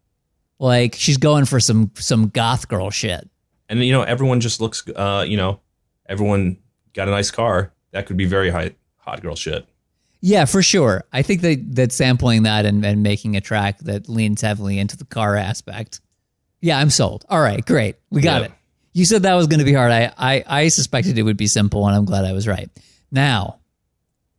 Like 0.60 0.96
she's 0.96 1.16
going 1.16 1.46
for 1.46 1.62
some 1.62 1.92
some 1.96 2.28
goth 2.28 2.68
girl 2.68 2.90
shit. 2.90 3.30
And 3.70 3.82
you 3.82 3.94
know, 3.94 4.02
everyone 4.02 4.42
just 4.42 4.60
looks. 4.60 4.84
Uh, 4.94 5.24
you 5.26 5.38
know, 5.38 5.62
everyone 6.10 6.58
got 6.94 7.08
a 7.08 7.12
nice 7.12 7.32
car. 7.32 7.72
That 7.92 8.06
could 8.06 8.18
be 8.18 8.26
very 8.26 8.50
high, 8.50 8.76
hot 8.98 9.22
girl 9.22 9.36
shit. 9.36 9.66
Yeah, 10.22 10.44
for 10.44 10.62
sure. 10.62 11.06
I 11.14 11.22
think 11.22 11.42
that 11.44 11.76
that 11.76 11.92
sampling 11.94 12.44
that 12.44 12.66
and, 12.66 12.84
and 12.86 13.02
making 13.02 13.38
a 13.38 13.42
track 13.42 13.80
that 13.80 14.10
leans 14.10 14.42
heavily 14.42 14.78
into 14.78 14.98
the 14.98 15.06
car 15.06 15.38
aspect. 15.38 16.02
Yeah, 16.60 16.78
I'm 16.78 16.90
sold. 16.90 17.24
All 17.30 17.40
right, 17.40 17.66
great. 17.66 17.96
We 18.10 18.22
got 18.22 18.42
Yeah. 18.42 18.48
it. 18.48 18.52
You 18.92 19.06
said 19.06 19.22
that 19.24 19.36
was 19.36 19.48
going 19.48 19.60
to 19.60 19.66
be 19.66 19.72
hard. 19.74 19.92
I, 19.92 20.12
I 20.18 20.44
I 20.46 20.68
suspected 20.68 21.18
it 21.18 21.24
would 21.24 21.38
be 21.38 21.48
simple, 21.48 21.88
and 21.88 21.96
I'm 21.96 22.04
glad 22.06 22.26
I 22.26 22.34
was 22.34 22.48
right. 22.50 22.70
Now, 23.12 23.60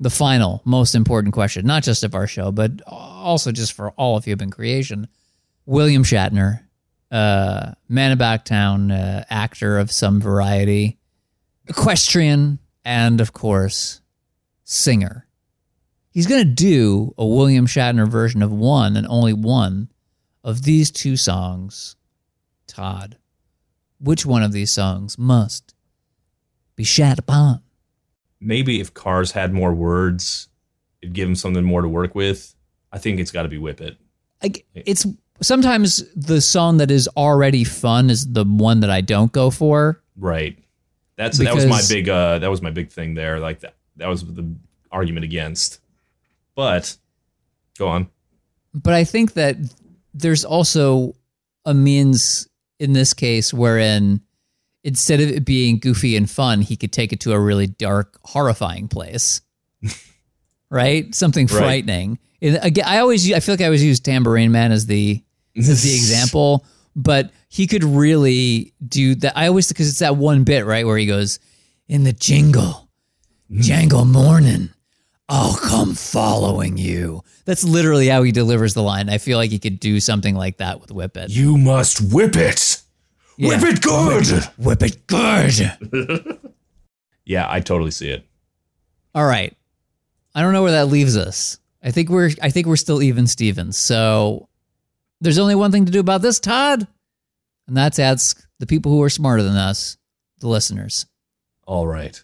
the 0.01 0.11
final, 0.11 0.61
most 0.66 0.95
important 0.95 1.33
question, 1.33 1.64
not 1.66 1.83
just 1.83 2.05
of 2.05 2.14
our 2.14 2.27
show, 2.27 2.51
but 2.53 2.83
also 2.87 3.53
just 3.53 3.73
for 3.73 3.91
all 3.93 4.16
of 4.16 4.25
human 4.25 4.51
creation. 4.51 5.09
William 5.66 6.03
Shatner, 6.05 6.61
uh, 7.11 7.73
man 7.89 8.12
about 8.12 8.45
town, 8.45 8.91
uh, 8.91 9.25
actor 9.31 9.79
of 9.79 9.91
some 9.93 10.21
variety, 10.21 10.99
equestrian, 11.71 12.59
and 12.85 13.21
of 13.21 13.33
course, 13.33 14.01
singer. 14.64 15.27
he's 16.11 16.27
going 16.27 16.43
to 16.45 16.53
do 16.53 17.14
a 17.16 17.25
William 17.25 17.66
Shatner 17.66 18.09
version 18.09 18.43
of 18.43 18.53
one 18.53 18.97
and 18.97 19.07
only 19.07 19.33
one 19.33 19.89
of 20.45 20.64
these 20.64 20.91
two 20.91 21.16
songs. 21.16 21.97
Todd, 22.66 23.16
which 23.99 24.27
one 24.27 24.43
of 24.43 24.53
these 24.53 24.71
songs 24.71 25.18
must 25.18 25.75
be 26.77 26.85
shat 26.85 27.18
upon? 27.18 27.62
Maybe 28.41 28.81
if 28.81 28.95
Cars 28.95 29.33
had 29.33 29.53
more 29.53 29.75
words, 29.75 30.49
it'd 31.03 31.14
give 31.14 31.29
him 31.29 31.35
something 31.35 31.64
more 31.64 31.83
to 31.83 31.89
work 31.89 32.14
with. 32.14 32.55
I 32.93 32.99
think 32.99 33.21
it's 33.21 33.33
got 33.33 33.43
to 33.43 33.49
be 33.49 33.59
Whip 33.59 33.81
It. 33.81 33.97
Like 34.43 34.66
it's 34.75 35.07
sometimes 35.43 36.05
the 36.14 36.41
song 36.41 36.79
that 36.79 36.91
is 36.91 37.09
already 37.16 37.64
fun 37.64 38.09
is 38.09 38.33
the 38.33 38.45
one 38.45 38.81
that 38.81 38.91
I 38.91 39.01
don't 39.01 39.33
go 39.33 39.51
for. 39.51 40.03
Right. 40.16 40.59
That's 41.21 41.37
that 41.37 41.55
was 41.55 41.66
my 41.66 41.83
big 41.87 42.09
uh 42.09 42.39
that 42.39 42.49
was 42.49 42.62
my 42.62 42.71
big 42.71 42.91
thing 42.91 43.12
there. 43.12 43.41
Like 43.41 43.61
that 43.61 43.75
that 43.97 44.09
was 44.09 44.25
the 44.25 44.55
argument 44.91 45.25
against. 45.25 45.79
But 46.55 46.97
go 47.79 47.89
on. 47.89 48.09
but 48.73 48.95
I 48.95 49.05
think 49.05 49.35
that 49.35 49.57
there's 50.14 50.47
also 50.47 51.14
a 51.66 51.75
means 51.75 52.49
in 52.79 52.95
this 52.95 53.12
case 53.12 53.53
wherein 53.53 54.23
instead 54.83 55.21
of 55.21 55.29
it 55.29 55.45
being 55.45 55.79
goofy 55.79 56.16
and 56.16 56.29
fun, 56.29 56.62
he 56.62 56.75
could 56.75 56.91
take 56.91 57.12
it 57.12 57.21
to 57.21 57.33
a 57.33 57.39
really 57.39 57.66
dark, 57.66 58.18
horrifying 58.25 58.89
place. 58.89 59.43
right? 60.71 61.14
Something 61.14 61.49
frightening. 61.49 62.18
And 62.41 62.59
again, 62.62 62.87
I 62.87 63.01
always 63.01 63.31
I 63.31 63.41
feel 63.41 63.53
like 63.53 63.61
I 63.61 63.66
always 63.66 63.85
use 63.85 64.01
Tambourine 64.01 64.53
Man 64.53 64.73
as 64.73 64.87
the 64.87 65.23
as 65.55 65.83
the 65.83 65.95
example, 65.95 66.64
but 66.97 67.31
he 67.51 67.67
could 67.67 67.83
really 67.85 68.73
do 68.87 69.17
that. 69.17 69.37
I 69.37 69.49
always 69.49 69.69
because 69.69 69.91
it's 69.91 69.99
that 69.99 70.17
one 70.17 70.45
bit 70.45 70.65
right 70.65 70.87
where 70.87 70.97
he 70.97 71.05
goes 71.05 71.41
in 71.89 72.05
the 72.05 72.13
jingle, 72.13 72.89
mm. 73.51 73.61
jangle 73.61 74.05
morning. 74.05 74.71
I'll 75.29 75.57
come 75.57 75.95
following 75.95 76.79
you. 76.79 77.23
That's 77.45 77.63
literally 77.63 78.09
how 78.09 78.23
he 78.23 78.33
delivers 78.33 78.75
the 78.75 78.83
line. 78.83 79.09
I 79.09 79.19
feel 79.19 79.37
like 79.37 79.51
he 79.51 79.59
could 79.59 79.79
do 79.79 80.01
something 80.01 80.35
like 80.35 80.57
that 80.59 80.81
with 80.81 80.91
Whip 80.91 81.17
It. 81.17 81.31
You 81.31 81.59
must 81.59 82.01
whip 82.13 82.37
it. 82.37 82.83
Whip 83.39 83.63
it 83.63 83.81
good. 83.81 84.27
Whip 84.57 84.83
it 84.83 85.07
good. 85.07 86.41
Yeah, 87.25 87.47
I 87.49 87.61
totally 87.61 87.93
see 87.93 88.11
it. 88.11 88.27
All 89.15 89.25
right. 89.25 89.57
I 90.35 90.43
don't 90.43 90.53
know 90.53 90.63
where 90.63 90.73
that 90.73 90.89
leaves 90.89 91.17
us. 91.17 91.59
I 91.83 91.91
think 91.91 92.09
we're 92.09 92.31
I 92.43 92.51
think 92.51 92.67
we're 92.67 92.77
still 92.77 93.03
even 93.03 93.27
Stevens. 93.27 93.77
So 93.77 94.49
there's 95.21 95.39
only 95.39 95.55
one 95.55 95.71
thing 95.71 95.87
to 95.87 95.93
do 95.93 96.01
about 96.01 96.23
this, 96.23 96.41
Todd. 96.41 96.89
And 97.71 97.77
that's 97.77 98.01
ask 98.01 98.45
the 98.59 98.66
people 98.66 98.91
who 98.91 99.01
are 99.05 99.09
smarter 99.09 99.45
than 99.45 99.55
us, 99.57 99.97
the 100.41 100.49
listeners. 100.49 101.07
All 101.68 101.87
right. 101.87 102.21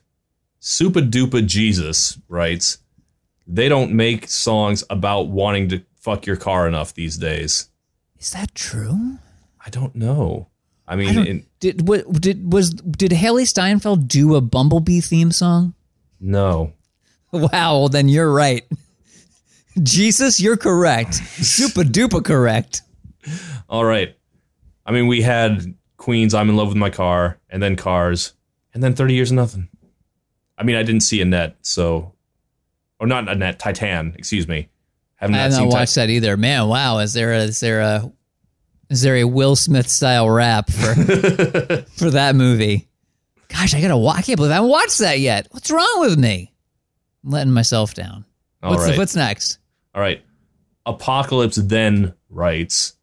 Super 0.59 1.01
Duper 1.01 1.47
Jesus 1.47 2.19
writes, 2.29 2.79
they 3.47 3.69
don't 3.69 3.93
make 3.93 4.29
songs 4.29 4.83
about 4.91 5.29
wanting 5.29 5.69
to 5.69 5.83
fuck 6.01 6.27
your 6.27 6.35
car 6.35 6.67
enough 6.67 6.95
these 6.95 7.17
days. 7.17 7.69
Is 8.19 8.33
that 8.33 8.57
true? 8.57 9.19
I 9.65 9.71
don't 9.71 9.95
know. 9.95 10.49
I 10.89 10.95
I 10.95 10.97
mean, 10.97 11.15
don't- 11.15 11.27
in, 11.29 11.47
Did 11.61 11.87
what 11.87 12.11
did 12.21 12.53
was 12.53 12.71
did 12.71 13.13
Hailee 13.13 13.47
Steinfeld 13.47 14.09
do 14.09 14.35
a 14.35 14.41
Bumblebee 14.41 15.01
theme 15.01 15.31
song? 15.31 15.75
no. 16.19 16.73
Wow, 17.31 17.53
well 17.79 17.89
then 17.89 18.09
you're 18.09 18.33
right. 18.33 18.65
Jesus, 19.83 20.41
you're 20.41 20.57
correct. 20.57 21.15
Super 21.45 21.83
duper 21.83 22.25
correct. 22.25 22.83
All 23.69 23.85
right. 23.85 24.17
I 24.87 24.93
mean, 24.93 25.09
we 25.09 25.21
had 25.21 25.75
Queen's 25.99 26.33
I'm 26.33 26.49
in 26.49 26.57
love 26.57 26.69
with 26.69 26.77
my 26.77 26.91
car, 26.91 27.39
and 27.51 27.63
then 27.63 27.77
Cars, 27.77 28.33
and 28.73 28.83
then 28.83 28.95
30 28.95 29.15
years 29.15 29.31
of 29.31 29.37
nothing. 29.37 29.69
I 30.57 30.63
mean, 30.63 30.77
I 30.77 30.83
didn't 30.83 31.03
see 31.03 31.21
Annette, 31.21 31.57
so. 31.63 32.13
Or 32.99 33.07
not 33.07 33.29
Annette, 33.29 33.59
Titane, 33.59 34.17
excuse 34.17 34.49
me. 34.49 34.71
Haven't 35.17 35.35
I 35.35 35.39
have 35.41 35.51
not 35.51 35.59
seen 35.59 35.69
watched 35.69 35.95
that 35.97 36.09
either. 36.09 36.37
Man, 36.37 36.69
wow, 36.69 36.99
is 36.99 37.13
there 37.13 37.33
a 37.33 37.41
is 37.41 37.61
there 37.61 37.81
a 37.81 38.11
is 38.89 39.03
there 39.03 39.17
a 39.17 39.25
Will 39.25 39.57
Smith 39.57 39.89
style 39.89 40.31
rap 40.31 40.71
for 40.71 40.95
for 41.97 42.11
that 42.11 42.37
movie? 42.37 42.89
Gosh, 43.49 43.75
I 43.75 43.81
gotta 43.81 43.97
watch. 43.97 44.19
I 44.19 44.23
can't 44.23 44.37
believe 44.37 44.53
I 44.53 44.57
haven't 44.57 44.71
watched 44.71 44.99
that 44.99 45.19
yet. 45.21 45.49
What's 45.51 45.71
wrong 45.71 46.01
with 46.01 46.19
me? 46.19 46.53
I'm 47.25 47.31
letting 47.31 47.53
myself 47.53 47.95
down. 47.95 48.25
All 48.63 48.71
What's 48.71 48.85
right. 48.85 48.99
what's 48.99 49.17
next? 49.17 49.59
All 49.95 50.01
right. 50.01 50.23
Apocalypse 50.85 51.57
then 51.57 52.15
writes, 52.31 52.96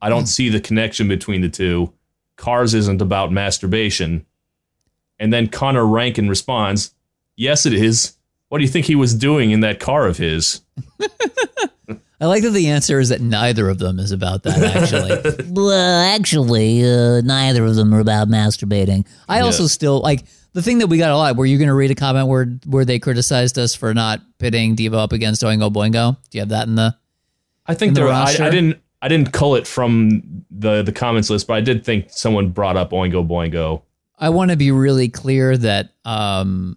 I 0.00 0.08
don't 0.08 0.26
see 0.26 0.48
the 0.48 0.60
connection 0.60 1.08
between 1.08 1.40
the 1.40 1.48
two. 1.48 1.92
Cars 2.36 2.74
isn't 2.74 3.02
about 3.02 3.32
masturbation. 3.32 4.24
And 5.18 5.32
then 5.32 5.48
Connor 5.48 5.86
Rankin 5.86 6.28
responds, 6.28 6.94
Yes, 7.36 7.66
it 7.66 7.72
is. 7.72 8.14
What 8.48 8.58
do 8.58 8.64
you 8.64 8.70
think 8.70 8.86
he 8.86 8.94
was 8.94 9.14
doing 9.14 9.50
in 9.50 9.60
that 9.60 9.80
car 9.80 10.06
of 10.06 10.16
his? 10.16 10.62
I 12.20 12.26
like 12.26 12.42
that 12.42 12.50
the 12.50 12.68
answer 12.68 12.98
is 12.98 13.10
that 13.10 13.20
neither 13.20 13.68
of 13.68 13.78
them 13.78 14.00
is 14.00 14.10
about 14.10 14.42
that. 14.42 14.58
Actually, 14.58 15.46
Well, 15.50 16.14
actually, 16.14 16.82
uh, 16.84 17.20
neither 17.20 17.64
of 17.64 17.76
them 17.76 17.94
are 17.94 18.00
about 18.00 18.28
masturbating. 18.28 19.06
I 19.28 19.40
also 19.40 19.68
still 19.68 20.00
like 20.00 20.24
the 20.52 20.62
thing 20.62 20.78
that 20.78 20.88
we 20.88 20.98
got 20.98 21.12
a 21.12 21.16
lot. 21.16 21.36
Were 21.36 21.46
you 21.46 21.58
going 21.58 21.68
to 21.68 21.74
read 21.74 21.92
a 21.92 21.94
comment 21.94 22.26
where 22.26 22.46
where 22.66 22.84
they 22.84 22.98
criticized 22.98 23.56
us 23.56 23.76
for 23.76 23.94
not 23.94 24.20
pitting 24.38 24.74
Devo 24.74 24.94
up 24.94 25.12
against 25.12 25.42
Oingo 25.42 25.72
Boingo? 25.72 26.16
Do 26.30 26.38
you 26.38 26.40
have 26.40 26.48
that 26.48 26.66
in 26.66 26.74
the? 26.74 26.96
I 27.66 27.74
think 27.74 27.94
the 27.94 28.00
there 28.00 28.08
I, 28.08 28.20
roster? 28.20 28.42
I 28.42 28.50
didn't 28.50 28.80
I 29.00 29.08
didn't 29.08 29.32
cull 29.32 29.54
it 29.54 29.66
from 29.66 30.44
the, 30.50 30.82
the 30.82 30.92
comments 30.92 31.30
list, 31.30 31.46
but 31.46 31.54
I 31.54 31.60
did 31.60 31.84
think 31.84 32.06
someone 32.10 32.50
brought 32.50 32.76
up 32.76 32.90
Oingo 32.90 33.26
Boingo. 33.26 33.82
I 34.18 34.30
want 34.30 34.50
to 34.50 34.56
be 34.56 34.72
really 34.72 35.08
clear 35.08 35.56
that 35.56 35.90
um, 36.04 36.76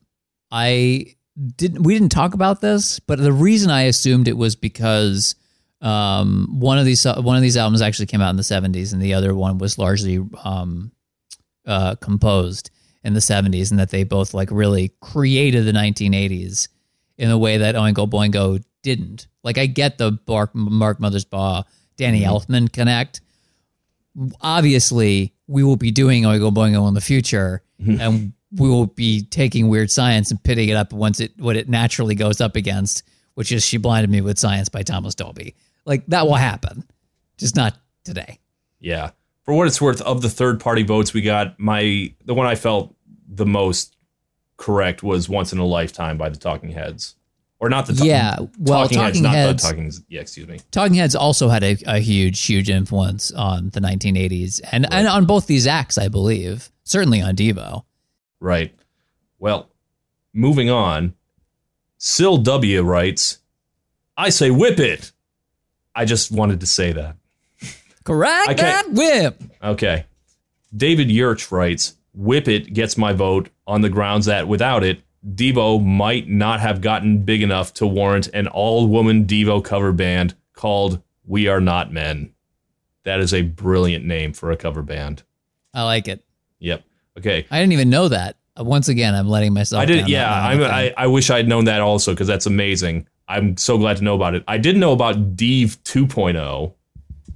I 0.51 1.15
didn't. 1.55 1.83
We 1.83 1.93
didn't 1.93 2.11
talk 2.11 2.33
about 2.33 2.61
this, 2.61 2.99
but 2.99 3.17
the 3.17 3.33
reason 3.33 3.71
I 3.71 3.83
assumed 3.83 4.27
it 4.27 4.37
was 4.37 4.55
because 4.55 5.35
um, 5.81 6.47
one 6.59 6.77
of 6.77 6.85
these 6.85 7.03
one 7.03 7.35
of 7.35 7.41
these 7.41 7.57
albums 7.57 7.81
actually 7.81 8.05
came 8.05 8.21
out 8.21 8.29
in 8.29 8.35
the 8.35 8.43
'70s, 8.43 8.93
and 8.93 9.01
the 9.01 9.15
other 9.15 9.33
one 9.33 9.57
was 9.57 9.79
largely 9.79 10.19
um, 10.43 10.91
uh, 11.65 11.95
composed 11.95 12.69
in 13.03 13.15
the 13.15 13.19
'70s, 13.19 13.71
and 13.71 13.79
that 13.79 13.89
they 13.89 14.03
both 14.03 14.35
like 14.35 14.51
really 14.51 14.93
created 15.01 15.65
the 15.65 15.71
1980s 15.71 16.67
in 17.17 17.31
a 17.31 17.37
way 17.37 17.57
that 17.57 17.75
Oingo 17.75 18.07
Boingo 18.07 18.63
didn't. 18.83 19.27
Like 19.43 19.57
I 19.57 19.65
get 19.65 19.97
the 19.97 20.19
Mark, 20.27 20.53
Mark 20.53 20.99
Mothersbaugh, 20.99 21.63
Danny 22.01 22.21
mm-hmm. 22.21 22.53
Elfman 22.53 22.73
connect. 22.73 23.21
Obviously, 24.41 25.33
we 25.47 25.63
will 25.63 25.77
be 25.77 25.91
doing 25.91 26.23
Oingo 26.23 26.51
Boingo 26.51 26.87
in 26.87 26.95
the 26.95 27.01
future, 27.01 27.61
mm-hmm. 27.79 28.01
and 28.01 28.33
we 28.51 28.67
will 28.67 28.87
be 28.87 29.23
taking 29.23 29.69
weird 29.69 29.89
science 29.89 30.31
and 30.31 30.43
pitting 30.43 30.67
it 30.67 30.75
up 30.75 30.91
once 30.91 31.19
it 31.19 31.31
what 31.37 31.55
it 31.55 31.69
naturally 31.69 32.15
goes 32.15 32.41
up 32.41 32.55
against, 32.55 33.03
which 33.35 33.51
is 33.51 33.63
"She 33.63 33.77
Blinded 33.77 34.09
Me 34.09 34.19
with 34.19 34.39
Science" 34.39 34.67
by 34.67 34.81
Thomas 34.81 35.15
Dolby. 35.15 35.55
Like 35.85 36.05
that 36.07 36.25
will 36.25 36.35
happen, 36.35 36.83
just 37.37 37.55
not 37.55 37.77
today. 38.03 38.39
Yeah. 38.79 39.11
For 39.43 39.53
what 39.53 39.67
it's 39.67 39.81
worth, 39.81 40.01
of 40.01 40.21
the 40.21 40.29
third 40.29 40.59
party 40.59 40.83
votes 40.83 41.13
we 41.13 41.21
got, 41.21 41.59
my 41.59 42.13
the 42.25 42.33
one 42.33 42.47
I 42.47 42.55
felt 42.55 42.95
the 43.27 43.45
most 43.45 43.95
correct 44.57 45.03
was 45.03 45.29
"Once 45.29 45.53
in 45.53 45.59
a 45.59 45.65
Lifetime" 45.65 46.17
by 46.17 46.29
the 46.29 46.37
Talking 46.37 46.71
Heads, 46.71 47.15
or 47.61 47.69
not 47.69 47.85
the 47.85 47.93
Yeah, 47.93 48.37
well, 48.59 48.81
Talking, 48.89 48.97
Heads, 48.97 49.13
Talking 49.17 49.23
not 49.23 49.35
Heads- 49.35 49.63
the 49.63 49.69
Talking. 49.69 49.91
Yeah, 50.09 50.21
excuse 50.21 50.47
me. 50.47 50.59
Talking 50.71 50.95
Heads 50.95 51.15
also 51.15 51.47
had 51.47 51.63
a, 51.63 51.77
a 51.85 51.99
huge, 51.99 52.41
huge 52.43 52.69
influence 52.69 53.31
on 53.31 53.69
the 53.69 53.79
1980s 53.79 54.59
and, 54.71 54.91
and 54.91 55.07
on 55.07 55.25
both 55.25 55.45
these 55.47 55.67
acts, 55.67 55.97
I 55.97 56.07
believe. 56.09 56.69
Certainly 56.83 57.21
on 57.21 57.35
Devo. 57.35 57.83
Right. 58.39 58.75
Well, 59.39 59.69
moving 60.33 60.69
on. 60.69 61.13
Sil 62.01 62.37
W 62.41 62.81
writes, 62.81 63.37
"I 64.17 64.29
say 64.29 64.49
whip 64.49 64.79
it." 64.79 65.11
I 65.93 66.05
just 66.05 66.31
wanted 66.31 66.61
to 66.61 66.65
say 66.65 66.91
that. 66.93 67.15
Correct 68.03 68.49
I 68.49 68.53
that 68.55 68.89
whip. 68.89 69.41
Okay. 69.63 70.05
David 70.75 71.09
Yurch 71.09 71.51
writes, 71.51 71.93
Whip 72.13 72.47
It 72.47 72.73
gets 72.73 72.97
my 72.97 73.13
vote 73.13 73.49
on 73.67 73.81
the 73.81 73.89
grounds 73.89 74.25
that 74.25 74.47
without 74.47 74.83
it, 74.83 75.01
Devo 75.27 75.83
might 75.83 76.27
not 76.27 76.59
have 76.59 76.81
gotten 76.81 77.19
big 77.23 77.43
enough 77.43 77.73
to 77.75 77.87
warrant 77.87 78.27
an 78.33 78.47
all 78.47 78.87
woman 78.87 79.25
Devo 79.25 79.63
cover 79.63 79.91
band 79.91 80.33
called 80.53 81.01
We 81.25 81.47
Are 81.47 81.61
Not 81.61 81.91
Men. 81.91 82.33
That 83.03 83.19
is 83.19 83.33
a 83.33 83.41
brilliant 83.43 84.05
name 84.05 84.33
for 84.33 84.51
a 84.51 84.57
cover 84.57 84.81
band. 84.81 85.23
I 85.73 85.83
like 85.83 86.07
it. 86.07 86.23
Yep. 86.59 86.83
Okay. 87.17 87.45
I 87.49 87.59
didn't 87.59 87.73
even 87.73 87.89
know 87.89 88.07
that. 88.07 88.37
Once 88.57 88.89
again, 88.89 89.15
I'm 89.15 89.27
letting 89.27 89.53
myself. 89.53 89.81
I 89.81 89.85
did. 89.85 89.99
down 90.01 90.09
Yeah. 90.09 90.31
I'm, 90.31 90.61
I 90.61 90.69
I. 90.71 90.93
I 90.97 91.07
wish 91.07 91.29
I'd 91.29 91.47
known 91.47 91.65
that 91.65 91.81
also 91.81 92.11
because 92.11 92.27
that's 92.27 92.45
amazing. 92.45 93.07
I'm 93.27 93.57
so 93.57 93.77
glad 93.77 93.97
to 93.97 94.03
know 94.03 94.15
about 94.15 94.35
it. 94.35 94.43
I 94.47 94.57
did 94.57 94.75
know 94.75 94.91
about 94.91 95.35
Devo 95.35 95.77
2.0. 95.83 96.73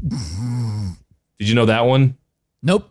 Did 1.39 1.49
you 1.49 1.55
know 1.55 1.65
that 1.65 1.85
one? 1.85 2.17
nope. 2.61 2.89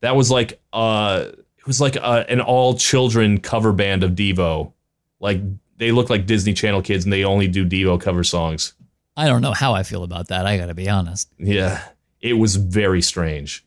That 0.00 0.16
was 0.16 0.30
like 0.30 0.60
uh 0.72 1.26
it 1.64 1.66
was 1.66 1.80
like 1.80 1.96
uh 1.96 2.24
an 2.28 2.40
all 2.40 2.76
children 2.76 3.40
cover 3.40 3.72
band 3.72 4.04
of 4.04 4.12
Devo. 4.12 4.72
Like 5.20 5.40
they 5.78 5.92
look 5.92 6.10
like 6.10 6.26
Disney 6.26 6.52
Channel 6.52 6.82
kids 6.82 7.04
and 7.04 7.12
they 7.12 7.24
only 7.24 7.48
do 7.48 7.64
Devo 7.64 8.00
cover 8.00 8.22
songs. 8.22 8.74
I 9.16 9.26
don't 9.26 9.42
know 9.42 9.52
how 9.52 9.74
I 9.74 9.82
feel 9.82 10.02
about 10.02 10.28
that. 10.28 10.44
I 10.46 10.58
got 10.58 10.66
to 10.66 10.74
be 10.74 10.88
honest. 10.88 11.28
Yeah. 11.38 11.82
It 12.20 12.34
was 12.34 12.56
very 12.56 13.00
strange. 13.00 13.64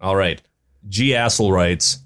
All 0.00 0.16
right. 0.16 0.40
G 0.88 1.10
Assel 1.10 1.52
writes 1.52 1.98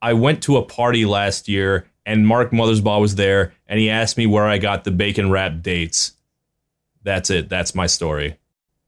I 0.00 0.12
went 0.12 0.42
to 0.44 0.56
a 0.58 0.62
party 0.62 1.04
last 1.04 1.48
year 1.48 1.88
and 2.06 2.26
Mark 2.26 2.52
Mothersbaugh 2.52 3.00
was 3.00 3.16
there, 3.16 3.52
and 3.66 3.80
he 3.80 3.90
asked 3.90 4.16
me 4.16 4.26
where 4.26 4.46
I 4.46 4.58
got 4.58 4.84
the 4.84 4.92
bacon 4.92 5.28
wrap 5.28 5.60
dates. 5.60 6.12
That's 7.02 7.30
it. 7.30 7.48
That's 7.48 7.74
my 7.74 7.88
story. 7.88 8.38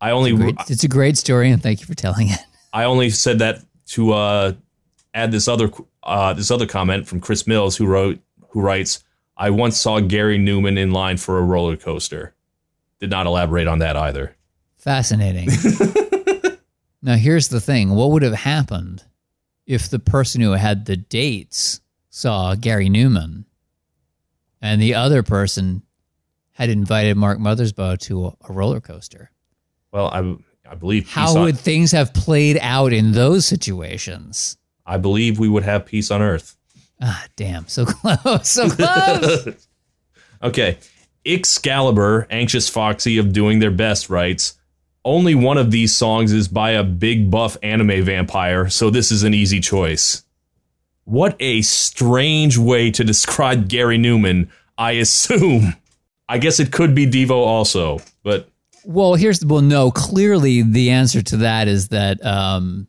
I 0.00 0.12
only 0.12 0.34
Great. 0.34 0.54
It's 0.68 0.84
a 0.84 0.88
great 0.88 1.18
story, 1.18 1.50
and 1.50 1.60
thank 1.60 1.80
you 1.80 1.86
for 1.86 1.94
telling 1.94 2.28
it. 2.30 2.38
I 2.72 2.84
only 2.84 3.10
said 3.10 3.40
that 3.40 3.60
to 3.88 4.12
uh, 4.12 4.52
add 5.14 5.32
this 5.32 5.48
other 5.48 5.70
uh, 6.02 6.32
this 6.32 6.50
other 6.50 6.66
comment 6.66 7.06
from 7.06 7.20
Chris 7.20 7.46
Mills, 7.46 7.76
who 7.76 7.86
wrote 7.86 8.20
who 8.50 8.60
writes, 8.60 9.02
"I 9.36 9.50
once 9.50 9.80
saw 9.80 10.00
Gary 10.00 10.38
Numan 10.38 10.78
in 10.78 10.90
line 10.90 11.16
for 11.16 11.38
a 11.38 11.42
roller 11.42 11.76
coaster." 11.76 12.34
Did 13.00 13.10
not 13.10 13.26
elaborate 13.26 13.68
on 13.68 13.78
that 13.78 13.96
either. 13.96 14.34
Fascinating. 14.76 15.48
now, 17.02 17.14
here's 17.14 17.48
the 17.48 17.60
thing: 17.60 17.90
what 17.90 18.10
would 18.10 18.22
have 18.22 18.34
happened 18.34 19.04
if 19.66 19.88
the 19.88 19.98
person 19.98 20.40
who 20.40 20.52
had 20.52 20.86
the 20.86 20.96
dates 20.96 21.80
saw 22.10 22.54
Gary 22.54 22.88
Numan, 22.88 23.44
and 24.60 24.80
the 24.80 24.94
other 24.94 25.22
person 25.22 25.82
had 26.52 26.70
invited 26.70 27.16
Mark 27.16 27.38
Mothersbaugh 27.38 27.98
to 28.00 28.26
a, 28.26 28.36
a 28.48 28.52
roller 28.52 28.80
coaster? 28.80 29.30
Well, 29.92 30.08
I 30.08 30.36
I 30.70 30.74
believe 30.74 31.08
How 31.08 31.42
would 31.42 31.58
things 31.58 31.92
have 31.92 32.12
played 32.12 32.58
out 32.60 32.92
in 32.92 33.12
those 33.12 33.46
situations? 33.46 34.57
I 34.88 34.96
believe 34.96 35.38
we 35.38 35.48
would 35.48 35.62
have 35.62 35.86
peace 35.86 36.10
on 36.10 36.22
Earth. 36.22 36.56
Ah, 37.00 37.26
damn, 37.36 37.68
so 37.68 37.84
close, 37.86 38.48
so 38.48 38.68
close. 38.68 39.48
Okay. 40.40 40.78
Excalibur, 41.26 42.28
Anxious 42.30 42.68
Foxy 42.68 43.18
of 43.18 43.32
Doing 43.32 43.58
Their 43.58 43.72
Best 43.72 44.08
writes, 44.08 44.56
only 45.04 45.34
one 45.34 45.58
of 45.58 45.72
these 45.72 45.92
songs 45.94 46.32
is 46.32 46.46
by 46.46 46.70
a 46.70 46.84
big 46.84 47.28
buff 47.28 47.56
anime 47.60 48.04
vampire, 48.04 48.68
so 48.68 48.88
this 48.88 49.10
is 49.10 49.24
an 49.24 49.34
easy 49.34 49.58
choice. 49.58 50.22
What 51.04 51.34
a 51.40 51.62
strange 51.62 52.56
way 52.56 52.92
to 52.92 53.02
describe 53.02 53.68
Gary 53.68 53.98
Numan, 53.98 54.48
I 54.76 54.92
assume. 54.92 55.74
I 56.28 56.38
guess 56.38 56.60
it 56.60 56.70
could 56.70 56.94
be 56.94 57.06
Devo 57.06 57.32
also, 57.32 58.00
but 58.22 58.48
well, 58.84 59.14
here's 59.14 59.44
well, 59.44 59.62
no. 59.62 59.90
Clearly, 59.90 60.62
the 60.62 60.90
answer 60.90 61.20
to 61.22 61.38
that 61.38 61.68
is 61.68 61.88
that 61.88 62.24
um, 62.24 62.86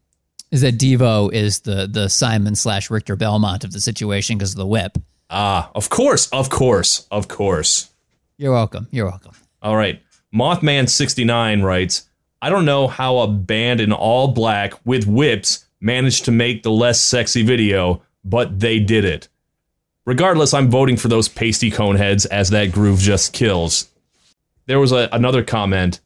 is 0.52 0.62
that 0.62 0.78
Devo 0.78 1.32
is 1.32 1.62
the 1.62 1.88
the 1.88 2.10
Simon 2.10 2.56
slash 2.56 2.89
Richter 2.89 3.16
Belmont 3.16 3.64
of 3.64 3.72
the 3.72 3.80
situation 3.80 4.38
because 4.38 4.52
of 4.52 4.58
the 4.58 4.68
whip. 4.68 4.97
ah, 5.30 5.70
of 5.76 5.89
course, 5.89 6.28
of 6.30 6.50
course, 6.50 7.08
of 7.12 7.28
course. 7.28 7.89
You're 8.38 8.54
welcome. 8.54 8.88
You're 8.91 9.06
welcome. 9.06 9.34
All 9.62 9.76
right. 9.76 10.02
Mothman69 10.34 11.64
writes 11.64 12.08
I 12.41 12.50
don't 12.50 12.66
know 12.66 12.88
how 12.88 13.18
a 13.20 13.28
band 13.28 13.82
in 13.82 13.91
all 13.91 14.30
black 14.30 14.74
with 14.86 15.06
whips 15.08 15.66
managed 15.82 16.26
to 16.26 16.32
make 16.32 16.64
the 16.64 16.72
less 16.72 17.02
sexy 17.02 17.43
video, 17.43 18.02
but 18.24 18.60
they 18.60 18.80
did 18.80 19.06
it. 19.06 19.28
Regardless, 20.06 20.54
I'm 20.54 20.70
voting 20.70 20.97
for 20.97 21.08
those 21.10 21.28
pasty 21.28 21.70
cone 21.70 21.95
heads 21.97 22.26
as 22.26 22.50
that 22.50 22.72
groove 22.72 23.00
just 23.00 23.34
kills. 23.34 23.89
There 24.68 24.80
was 24.80 24.91
a, 24.91 25.10
another 25.12 25.43
comment 25.43 26.00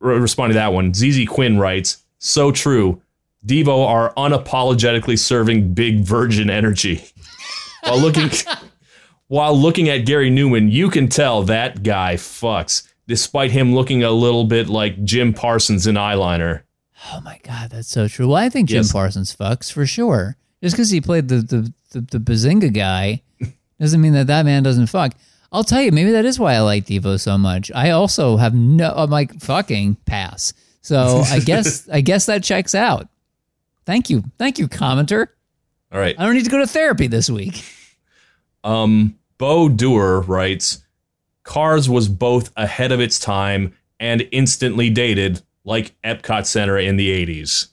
re- 0.00 0.18
responding 0.18 0.54
to 0.54 0.58
that 0.60 0.72
one. 0.72 0.94
ZZ 0.94 1.26
Quinn 1.28 1.58
writes 1.58 2.02
So 2.18 2.50
true. 2.52 3.02
Devo 3.46 3.86
are 3.86 4.12
unapologetically 4.14 5.18
serving 5.18 5.72
big 5.74 6.00
virgin 6.00 6.50
energy. 6.50 7.04
While 7.82 7.98
looking. 7.98 8.30
While 9.28 9.56
looking 9.56 9.88
at 9.88 10.06
Gary 10.06 10.28
Numan, 10.28 10.72
you 10.72 10.90
can 10.90 11.08
tell 11.08 11.44
that 11.44 11.84
guy 11.84 12.16
fucks, 12.16 12.82
despite 13.06 13.52
him 13.52 13.72
looking 13.76 14.02
a 14.02 14.10
little 14.10 14.42
bit 14.42 14.68
like 14.68 15.04
Jim 15.04 15.32
Parsons 15.32 15.86
in 15.86 15.94
eyeliner. 15.94 16.62
Oh 17.12 17.20
my 17.20 17.38
god, 17.44 17.70
that's 17.70 17.86
so 17.86 18.08
true. 18.08 18.26
Well, 18.26 18.36
I 18.36 18.48
think 18.48 18.68
Jim 18.68 18.78
Yes. 18.78 18.90
Parsons 18.90 19.36
fucks 19.36 19.72
for 19.72 19.86
sure. 19.86 20.36
Just 20.64 20.74
because 20.74 20.90
he 20.90 21.00
played 21.00 21.28
the 21.28 21.36
the 21.36 21.72
the, 21.92 22.00
the 22.00 22.18
Bazinga 22.18 22.74
guy 22.74 23.22
doesn't 23.80 24.00
mean 24.00 24.14
that 24.14 24.26
that 24.26 24.44
man 24.44 24.64
doesn't 24.64 24.88
fuck. 24.88 25.12
I'll 25.52 25.62
tell 25.62 25.80
you, 25.80 25.92
maybe 25.92 26.10
that 26.10 26.24
is 26.24 26.40
why 26.40 26.54
I 26.54 26.60
like 26.62 26.86
Devo 26.86 27.18
so 27.20 27.38
much. 27.38 27.70
I 27.72 27.90
also 27.90 28.36
have 28.36 28.52
no, 28.52 28.92
I'm 28.96 29.10
like 29.10 29.40
fucking 29.40 29.94
pass. 30.06 30.52
So 30.82 31.22
I 31.24 31.38
guess 31.44 31.88
I 31.88 32.00
guess 32.00 32.26
that 32.26 32.42
checks 32.42 32.74
out. 32.74 33.06
Thank 33.86 34.10
you, 34.10 34.22
thank 34.38 34.58
you, 34.58 34.68
commenter. 34.68 35.28
All 35.92 35.98
right. 35.98 36.14
I 36.18 36.24
don't 36.24 36.34
need 36.34 36.44
to 36.44 36.50
go 36.50 36.58
to 36.58 36.66
therapy 36.66 37.06
this 37.06 37.28
week. 37.28 37.64
Um, 38.62 39.18
Bo 39.38 39.68
Doer 39.68 40.20
writes 40.20 40.84
Cars 41.42 41.88
was 41.88 42.08
both 42.08 42.52
ahead 42.56 42.92
of 42.92 43.00
its 43.00 43.18
time 43.18 43.74
and 43.98 44.28
instantly 44.32 44.90
dated, 44.90 45.42
like 45.64 45.94
Epcot 46.04 46.46
Center 46.46 46.78
in 46.78 46.96
the 46.96 47.08
80s. 47.26 47.68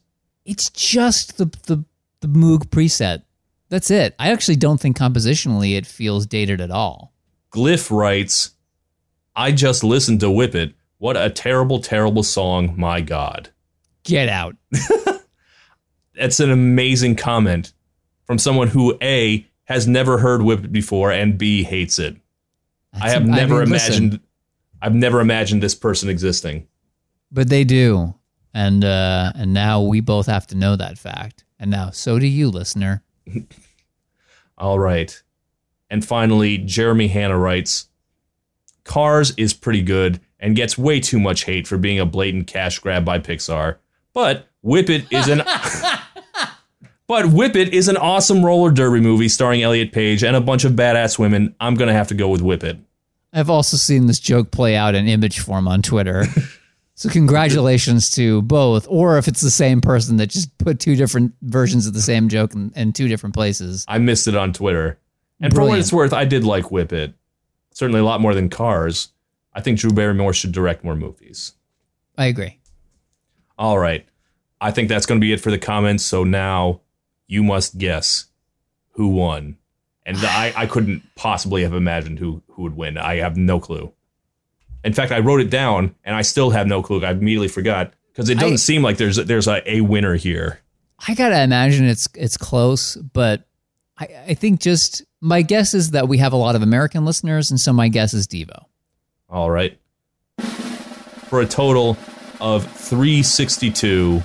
It's 0.45 0.69
just 0.69 1.37
the 1.37 1.45
the 1.65 1.83
the 2.21 2.27
Moog 2.27 2.67
preset. 2.69 3.23
That's 3.69 3.91
it. 3.91 4.15
I 4.17 4.31
actually 4.31 4.55
don't 4.55 4.79
think 4.79 4.97
compositionally 4.97 5.77
it 5.77 5.85
feels 5.85 6.25
dated 6.25 6.61
at 6.61 6.71
all. 6.71 7.13
Glyph 7.51 7.91
writes 7.91 8.51
I 9.35 9.51
just 9.51 9.83
listened 9.83 10.21
to 10.21 10.31
Whip 10.31 10.55
It. 10.55 10.73
What 10.99 11.17
a 11.17 11.29
terrible, 11.29 11.79
terrible 11.79 12.23
song. 12.23 12.73
My 12.77 13.01
God. 13.01 13.49
Get 14.03 14.29
out. 14.29 14.55
That's 16.17 16.39
an 16.39 16.51
amazing 16.51 17.15
comment 17.15 17.73
from 18.25 18.37
someone 18.37 18.67
who 18.69 18.97
A 19.01 19.45
has 19.65 19.87
never 19.87 20.17
heard 20.17 20.41
Whip 20.41 20.63
It 20.65 20.71
before 20.71 21.11
and 21.11 21.37
B 21.37 21.63
hates 21.63 21.99
it. 21.99 22.15
I 22.93 23.09
have 23.09 23.25
That's- 23.25 23.41
never 23.49 23.61
mean, 23.61 23.69
listen, 23.69 23.93
imagined 24.03 24.19
I've 24.81 24.95
never 24.95 25.19
imagined 25.21 25.61
this 25.63 25.75
person 25.75 26.09
existing. 26.09 26.67
but 27.31 27.49
they 27.49 27.63
do, 27.63 28.13
and 28.53 28.83
uh, 28.83 29.31
and 29.35 29.53
now 29.53 29.81
we 29.81 29.99
both 30.01 30.25
have 30.27 30.47
to 30.47 30.55
know 30.55 30.75
that 30.75 30.97
fact, 30.97 31.43
and 31.59 31.69
now 31.71 31.89
so 31.91 32.17
do 32.19 32.27
you, 32.27 32.49
listener. 32.49 33.03
All 34.57 34.79
right. 34.79 35.21
And 35.89 36.03
finally, 36.03 36.57
Jeremy 36.57 37.07
Hanna 37.07 37.37
writes 37.37 37.87
Cars 38.83 39.33
is 39.37 39.53
pretty 39.53 39.81
good 39.81 40.19
and 40.39 40.55
gets 40.55 40.77
way 40.77 40.99
too 40.99 41.19
much 41.19 41.43
hate 41.45 41.67
for 41.67 41.77
being 41.77 41.99
a 41.99 42.05
blatant 42.05 42.47
cash 42.47 42.79
grab 42.79 43.05
by 43.05 43.19
Pixar. 43.19 43.77
But 44.13 44.47
Whip 44.61 44.89
It 44.89 45.05
is 45.11 45.27
an 45.27 45.41
But 47.07 47.27
Whip 47.27 47.55
It 47.55 47.73
is 47.73 47.87
an 47.87 47.95
awesome 47.95 48.45
roller 48.45 48.69
derby 48.69 48.99
movie 48.99 49.29
starring 49.29 49.63
Elliot 49.63 49.93
Page 49.93 50.25
and 50.25 50.35
a 50.35 50.41
bunch 50.41 50.65
of 50.65 50.73
badass 50.73 51.17
women. 51.17 51.55
I'm 51.61 51.75
going 51.75 51.87
to 51.87 51.93
have 51.93 52.09
to 52.09 52.13
go 52.13 52.27
with 52.27 52.41
Whip 52.41 52.65
It. 52.65 52.77
I've 53.31 53.49
also 53.49 53.77
seen 53.77 54.07
this 54.07 54.19
joke 54.19 54.51
play 54.51 54.75
out 54.75 54.93
in 54.93 55.07
image 55.07 55.39
form 55.39 55.69
on 55.69 55.81
Twitter. 55.81 56.25
so 56.95 57.09
congratulations 57.09 58.11
to 58.11 58.41
both, 58.41 58.85
or 58.89 59.17
if 59.17 59.29
it's 59.29 59.39
the 59.39 59.49
same 59.49 59.79
person 59.79 60.17
that 60.17 60.27
just 60.27 60.55
put 60.57 60.81
two 60.81 60.97
different 60.97 61.33
versions 61.43 61.87
of 61.87 61.93
the 61.93 62.01
same 62.01 62.27
joke 62.27 62.53
in, 62.53 62.73
in 62.75 62.91
two 62.91 63.07
different 63.07 63.33
places. 63.33 63.85
I 63.87 63.99
missed 63.99 64.27
it 64.27 64.35
on 64.35 64.51
Twitter. 64.51 64.99
And 65.39 65.53
for 65.53 65.63
what 65.63 65.79
it's 65.79 65.93
worth, 65.93 66.11
I 66.11 66.25
did 66.25 66.43
like 66.43 66.71
Whip 66.71 66.91
It. 66.91 67.13
Certainly 67.71 68.01
a 68.01 68.05
lot 68.05 68.19
more 68.19 68.33
than 68.33 68.49
Cars. 68.49 69.09
I 69.53 69.61
think 69.61 69.79
Drew 69.79 69.91
Barrymore 69.91 70.33
should 70.33 70.51
direct 70.51 70.83
more 70.83 70.95
movies. 70.95 71.53
I 72.17 72.25
agree. 72.25 72.59
All 73.57 73.79
right. 73.79 74.05
I 74.59 74.71
think 74.71 74.89
that's 74.89 75.05
going 75.05 75.21
to 75.21 75.25
be 75.25 75.31
it 75.31 75.39
for 75.39 75.51
the 75.51 75.59
comments. 75.59 76.03
So 76.03 76.23
now 76.23 76.81
you 77.27 77.43
must 77.43 77.77
guess 77.77 78.25
who 78.91 79.09
won. 79.09 79.57
And 80.05 80.17
I, 80.19 80.53
I 80.55 80.65
couldn't 80.67 81.03
possibly 81.15 81.63
have 81.63 81.73
imagined 81.73 82.19
who, 82.19 82.41
who 82.47 82.63
would 82.63 82.75
win. 82.77 82.97
I 82.97 83.17
have 83.17 83.35
no 83.35 83.59
clue. 83.59 83.91
In 84.83 84.93
fact, 84.93 85.11
I 85.11 85.19
wrote 85.19 85.41
it 85.41 85.49
down 85.49 85.93
and 86.05 86.15
I 86.15 86.21
still 86.21 86.51
have 86.51 86.65
no 86.67 86.81
clue. 86.81 87.03
I 87.03 87.11
immediately 87.11 87.49
forgot 87.49 87.93
because 88.13 88.29
it 88.29 88.35
doesn't 88.35 88.53
I- 88.53 88.55
seem 88.57 88.81
like 88.81 88.97
there's 88.97 89.17
there's 89.17 89.47
a, 89.47 89.69
a 89.69 89.81
winner 89.81 90.15
here. 90.15 90.61
I 91.07 91.13
gotta 91.13 91.41
imagine 91.43 91.85
it's 91.85 92.07
it's 92.15 92.37
close, 92.37 92.95
but 92.95 93.45
I, 93.99 94.07
I 94.29 94.33
think 94.33 94.61
just 94.61 95.03
my 95.19 95.41
guess 95.41 95.73
is 95.73 95.91
that 95.91 96.07
we 96.07 96.17
have 96.19 96.31
a 96.33 96.37
lot 96.37 96.55
of 96.55 96.61
American 96.61 97.03
listeners, 97.05 97.51
and 97.51 97.59
so 97.59 97.73
my 97.73 97.87
guess 97.89 98.13
is 98.13 98.27
Devo. 98.27 98.65
All 99.29 99.51
right. 99.51 99.77
For 100.39 101.41
a 101.41 101.45
total 101.45 101.97
of 102.39 102.63
362 102.71 104.23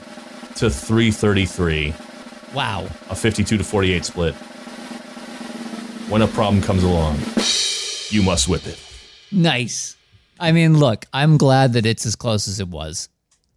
to 0.57 0.71
333, 0.71 1.93
Wow. 2.55 2.89
a 3.09 3.15
52 3.15 3.57
to 3.59 3.65
48 3.65 4.05
split. 4.05 4.35
When 6.09 6.23
a 6.23 6.29
problem 6.29 6.63
comes 6.63 6.83
along, 6.83 7.19
you 8.11 8.23
must 8.23 8.49
whip 8.49 8.67
it. 8.67 8.79
Nice. 9.31 9.97
I 10.39 10.53
mean, 10.53 10.79
look, 10.79 11.07
I'm 11.13 11.37
glad 11.39 11.73
that 11.75 11.87
it's 11.87 12.05
as 12.05 12.17
close 12.17 12.49
as 12.49 12.61
it 12.61 12.69
was. 12.69 13.09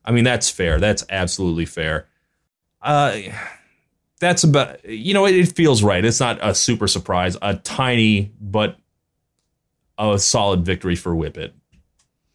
I 0.05 0.11
mean, 0.11 0.23
that's 0.23 0.49
fair. 0.49 0.79
That's 0.79 1.03
absolutely 1.09 1.65
fair. 1.65 2.07
Uh, 2.81 3.17
that's 4.19 4.43
about, 4.43 4.85
you 4.85 5.13
know, 5.13 5.25
it, 5.25 5.35
it 5.35 5.55
feels 5.55 5.83
right. 5.83 6.05
It's 6.05 6.19
not 6.19 6.37
a 6.41 6.53
super 6.55 6.87
surprise, 6.87 7.35
a 7.41 7.55
tiny 7.55 8.31
but 8.39 8.77
a 9.97 10.19
solid 10.19 10.63
victory 10.63 10.95
for 10.95 11.15
Whip 11.15 11.37
It. 11.37 11.53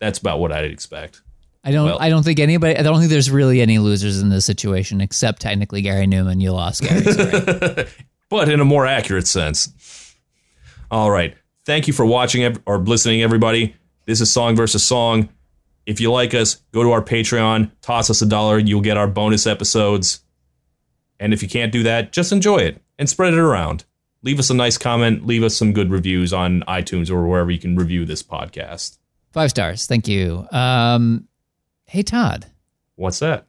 That's 0.00 0.18
about 0.18 0.40
what 0.40 0.50
I'd 0.52 0.64
expect. 0.64 1.22
I 1.64 1.72
don't. 1.72 1.86
Well- 1.86 1.98
I 2.00 2.08
don't 2.08 2.22
think 2.22 2.38
anybody. 2.40 2.76
I 2.76 2.82
don't 2.82 2.98
think 2.98 3.10
there's 3.10 3.30
really 3.30 3.60
any 3.60 3.78
losers 3.78 4.20
in 4.20 4.28
this 4.30 4.44
situation, 4.46 5.00
except 5.00 5.42
technically 5.42 5.82
Gary 5.82 6.06
Numan. 6.06 6.40
You 6.40 6.52
lost, 6.52 6.82
Gary. 6.82 7.86
But 8.30 8.48
in 8.48 8.60
a 8.60 8.64
more 8.64 8.86
accurate 8.86 9.26
sense. 9.26 10.14
All 10.88 11.10
right. 11.10 11.36
Thank 11.66 11.88
you 11.88 11.92
for 11.92 12.06
watching 12.06 12.56
or 12.64 12.78
listening, 12.78 13.22
everybody. 13.22 13.74
This 14.06 14.20
is 14.20 14.30
Song 14.32 14.54
versus 14.54 14.84
Song. 14.84 15.28
If 15.84 16.00
you 16.00 16.12
like 16.12 16.32
us, 16.32 16.54
go 16.72 16.84
to 16.84 16.92
our 16.92 17.02
Patreon, 17.02 17.72
toss 17.82 18.08
us 18.08 18.22
a 18.22 18.26
dollar. 18.26 18.58
You'll 18.60 18.82
get 18.82 18.96
our 18.96 19.08
bonus 19.08 19.48
episodes. 19.48 20.20
And 21.18 21.32
if 21.34 21.42
you 21.42 21.48
can't 21.48 21.72
do 21.72 21.82
that, 21.82 22.12
just 22.12 22.30
enjoy 22.30 22.58
it 22.58 22.80
and 23.00 23.08
spread 23.08 23.34
it 23.34 23.38
around. 23.40 23.84
leave 24.22 24.38
us 24.38 24.48
a 24.48 24.54
nice 24.54 24.78
comment, 24.78 25.26
leave 25.26 25.42
us 25.42 25.56
some 25.56 25.72
good 25.72 25.90
reviews 25.90 26.32
on 26.32 26.60
iTunes 26.68 27.10
or 27.10 27.26
wherever 27.26 27.50
you 27.50 27.58
can 27.58 27.74
review 27.74 28.04
this 28.04 28.22
podcast. 28.22 28.98
Five 29.32 29.50
stars. 29.50 29.86
Thank 29.86 30.06
you. 30.06 30.46
Um, 30.52 31.26
hey, 31.90 32.02
Todd, 32.04 32.46
What's 32.96 33.18
that? 33.18 33.46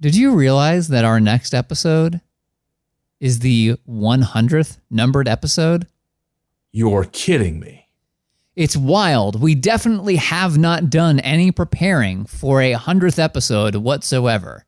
did 0.00 0.16
you 0.16 0.34
realize 0.34 0.88
that 0.88 1.04
our 1.04 1.20
next 1.20 1.52
episode 1.52 2.20
is 3.20 3.40
the 3.40 3.76
100th 3.88 4.78
numbered 4.90 5.28
episode? 5.28 5.86
You're 6.72 7.04
kidding 7.04 7.60
me. 7.60 7.88
It's 8.56 8.76
wild. 8.76 9.40
We 9.42 9.54
definitely 9.54 10.16
have 10.16 10.56
not 10.56 10.88
done 10.88 11.20
any 11.20 11.50
preparing 11.52 12.24
for 12.24 12.62
a 12.62 12.74
100th 12.74 13.18
episode 13.18 13.76
whatsoever. 13.76 14.64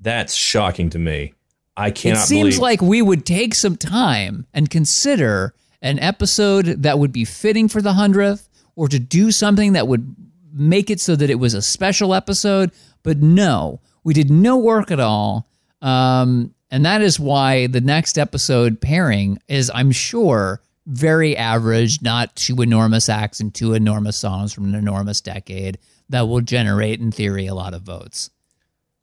That's 0.00 0.34
shocking 0.34 0.88
to 0.90 0.98
me. 0.98 1.34
I 1.76 1.90
cannot 1.90 2.22
It 2.24 2.26
seems 2.26 2.56
believe 2.56 2.62
like 2.62 2.80
we 2.82 3.02
would 3.02 3.26
take 3.26 3.54
some 3.54 3.76
time 3.76 4.46
and 4.54 4.70
consider 4.70 5.54
an 5.82 5.98
episode 5.98 6.66
that 6.84 6.98
would 6.98 7.12
be 7.12 7.24
fitting 7.26 7.68
for 7.68 7.82
the 7.82 7.92
100th 7.92 8.48
or 8.76 8.88
to 8.88 8.98
do 8.98 9.30
something 9.30 9.74
that 9.74 9.88
would 9.88 10.14
make 10.52 10.90
it 10.90 11.00
so 11.00 11.16
that 11.16 11.30
it 11.30 11.36
was 11.36 11.54
a 11.54 11.62
special 11.62 12.14
episode. 12.14 12.70
But 13.02 13.18
no, 13.18 13.80
we 14.04 14.14
did 14.14 14.30
no 14.30 14.56
work 14.56 14.90
at 14.90 15.00
all. 15.00 15.48
Um, 15.82 16.54
and 16.70 16.84
that 16.84 17.02
is 17.02 17.18
why 17.18 17.66
the 17.66 17.80
next 17.80 18.18
episode 18.18 18.80
pairing 18.80 19.38
is, 19.48 19.70
I'm 19.74 19.90
sure, 19.90 20.60
very 20.86 21.36
average, 21.36 22.02
not 22.02 22.34
two 22.36 22.62
enormous 22.62 23.08
acts 23.08 23.40
and 23.40 23.52
two 23.52 23.74
enormous 23.74 24.16
songs 24.16 24.52
from 24.52 24.64
an 24.64 24.74
enormous 24.74 25.20
decade 25.20 25.78
that 26.08 26.28
will 26.28 26.40
generate, 26.40 27.00
in 27.00 27.12
theory, 27.12 27.46
a 27.46 27.54
lot 27.54 27.74
of 27.74 27.82
votes. 27.82 28.30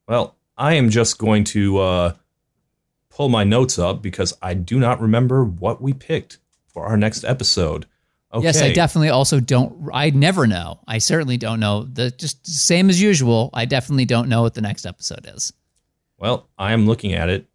Well, 0.08 0.36
I 0.58 0.74
am 0.74 0.90
just 0.90 1.18
going 1.18 1.44
to 1.46 1.78
uh, 1.80 2.14
pull 3.10 3.30
my 3.30 3.44
notes 3.44 3.80
up 3.80 4.02
because 4.02 4.34
I 4.42 4.54
do 4.54 4.80
not 4.80 5.02
remember 5.02 5.44
what 5.44 5.82
we 5.82 5.94
picked 5.94 6.40
for 6.68 6.86
our 6.86 6.98
next 6.98 7.24
episode. 7.24 7.86
Okay. 8.38 8.46
Yes, 8.46 8.62
I 8.62 8.72
definitely 8.72 9.10
also 9.10 9.40
don't. 9.40 9.90
I 9.94 10.12
never 10.12 10.46
know. 10.46 10.80
I 10.88 11.00
certainly 11.00 11.38
don't 11.38 11.60
know. 11.60 11.84
The 11.84 12.12
just 12.12 12.46
same 12.46 12.90
as 12.90 13.02
usual. 13.02 13.50
I 13.54 13.66
definitely 13.66 14.06
don't 14.06 14.30
know 14.30 14.44
what 14.44 14.54
the 14.54 14.62
next 14.62 14.86
episode 14.86 15.28
is. 15.34 15.54
Well, 16.18 16.48
I 16.58 16.74
am 16.74 16.86
looking 16.86 17.14
at 17.14 17.30
it, 17.30 17.48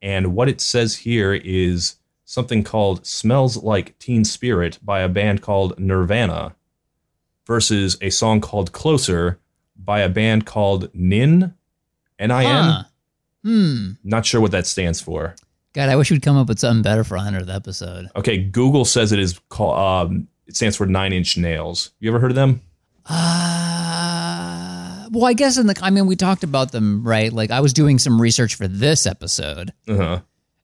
and 0.00 0.34
what 0.34 0.48
it 0.48 0.60
says 0.60 0.96
here 0.96 1.34
is 1.34 1.96
something 2.24 2.62
called 2.64 3.06
Smells 3.06 3.56
Like 3.56 3.98
Teen 3.98 4.24
Spirit 4.24 4.78
by 4.82 5.00
a 5.00 5.08
band 5.08 5.42
called 5.42 5.78
Nirvana 5.78 6.54
versus 7.46 7.98
a 8.00 8.10
song 8.10 8.40
called 8.40 8.72
Closer 8.72 9.40
by 9.76 10.00
a 10.00 10.08
band 10.08 10.46
called 10.46 10.88
Nin. 10.94 11.54
N 12.18 12.30
I 12.30 12.44
N. 12.44 12.64
Huh. 12.64 12.82
Hmm. 13.44 13.90
Not 14.04 14.26
sure 14.26 14.40
what 14.40 14.52
that 14.52 14.66
stands 14.66 15.00
for. 15.00 15.34
God, 15.72 15.88
I 15.88 15.96
wish 15.96 16.10
we'd 16.10 16.22
come 16.22 16.36
up 16.36 16.48
with 16.48 16.58
something 16.58 16.82
better 16.82 17.04
for 17.04 17.16
a 17.16 17.20
hundredth 17.20 17.48
episode. 17.48 18.08
Okay, 18.16 18.38
Google 18.38 18.84
says 18.84 19.12
it 19.12 19.18
is 19.20 19.38
called. 19.50 19.78
Um, 19.78 20.28
it 20.46 20.56
stands 20.56 20.76
for 20.76 20.86
Nine 20.86 21.12
Inch 21.12 21.36
Nails. 21.36 21.90
You 22.00 22.10
ever 22.10 22.18
heard 22.18 22.32
of 22.32 22.34
them? 22.36 22.60
Uh, 23.80 25.08
well, 25.12 25.26
I 25.26 25.32
guess 25.32 25.58
in 25.58 25.66
the. 25.66 25.78
I 25.82 25.90
mean, 25.90 26.06
we 26.06 26.16
talked 26.16 26.42
about 26.44 26.72
them, 26.72 27.02
right? 27.06 27.32
Like 27.32 27.50
I 27.50 27.60
was 27.60 27.72
doing 27.72 27.98
some 27.98 28.20
research 28.20 28.54
for 28.56 28.66
this 28.68 29.06
episode, 29.06 29.72
Uh 29.88 29.96
huh. 29.96 30.20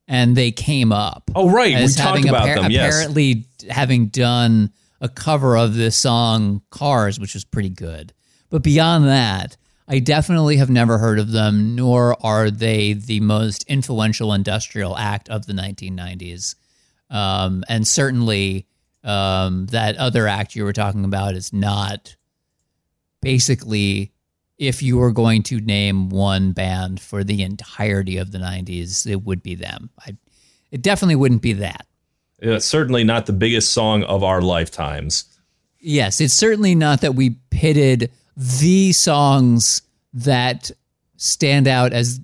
and 0.09 0.37
they 0.37 0.51
came 0.53 0.93
up. 0.93 1.31
Oh, 1.35 1.51
right. 1.51 1.77
We 1.77 1.89
talked 1.89 2.25
about 2.29 2.49
appar- 2.49 2.63
them. 2.63 2.71
Yes. 2.71 2.95
apparently 2.95 3.47
having 3.69 4.07
done 4.09 4.73
a 5.01 5.09
cover 5.09 5.57
of 5.57 5.75
this 5.75 5.97
song 5.97 6.63
Cars, 6.71 7.21
which 7.21 7.35
was 7.35 7.45
pretty 7.45 7.71
good. 7.71 8.13
But 8.51 8.63
beyond 8.63 9.05
that, 9.07 9.57
I 9.89 10.01
definitely 10.01 10.57
have 10.57 10.70
never 10.70 10.99
heard 10.99 11.18
of 11.18 11.30
them, 11.30 11.76
nor 11.76 12.16
are 12.24 12.51
they 12.51 12.93
the 12.93 13.20
most 13.20 13.64
influential 13.68 14.32
industrial 14.32 14.97
act 14.97 15.28
of 15.28 15.47
the 15.47 15.53
1990s. 15.53 16.57
Um, 17.09 17.62
and 17.68 17.87
certainly, 17.87 18.66
um, 19.05 19.66
that 19.66 19.97
other 19.97 20.26
act 20.26 20.57
you 20.57 20.64
were 20.64 20.72
talking 20.72 21.05
about 21.05 21.37
is 21.37 21.53
not 21.53 22.16
basically 23.22 24.12
if 24.59 24.82
you 24.82 24.97
were 24.97 25.12
going 25.12 25.43
to 25.45 25.61
name 25.61 26.09
one 26.09 26.53
band 26.53 27.01
for 27.01 27.22
the 27.22 27.43
entirety 27.43 28.16
of 28.16 28.32
the 28.32 28.39
90s, 28.39 29.07
it 29.07 29.22
would 29.22 29.43
be 29.43 29.55
them. 29.55 29.91
I, 30.01 30.16
it 30.70 30.82
definitely 30.82 31.16
wouldn't 31.16 31.43
be 31.43 31.53
that. 31.55 31.87
Uh, 32.43 32.59
certainly 32.59 33.05
not 33.05 33.26
the 33.26 33.32
biggest 33.32 33.72
song 33.72 34.03
of 34.05 34.22
our 34.22 34.43
lifetimes. 34.43 35.24
Yes, 35.78 36.20
it's 36.20 36.34
certainly 36.34 36.74
not 36.74 37.03
that 37.03 37.14
we 37.14 37.37
pitted 37.51 38.11
the 38.37 38.93
songs 38.93 39.82
that 40.12 40.70
stand 41.16 41.66
out 41.66 41.93
as 41.93 42.20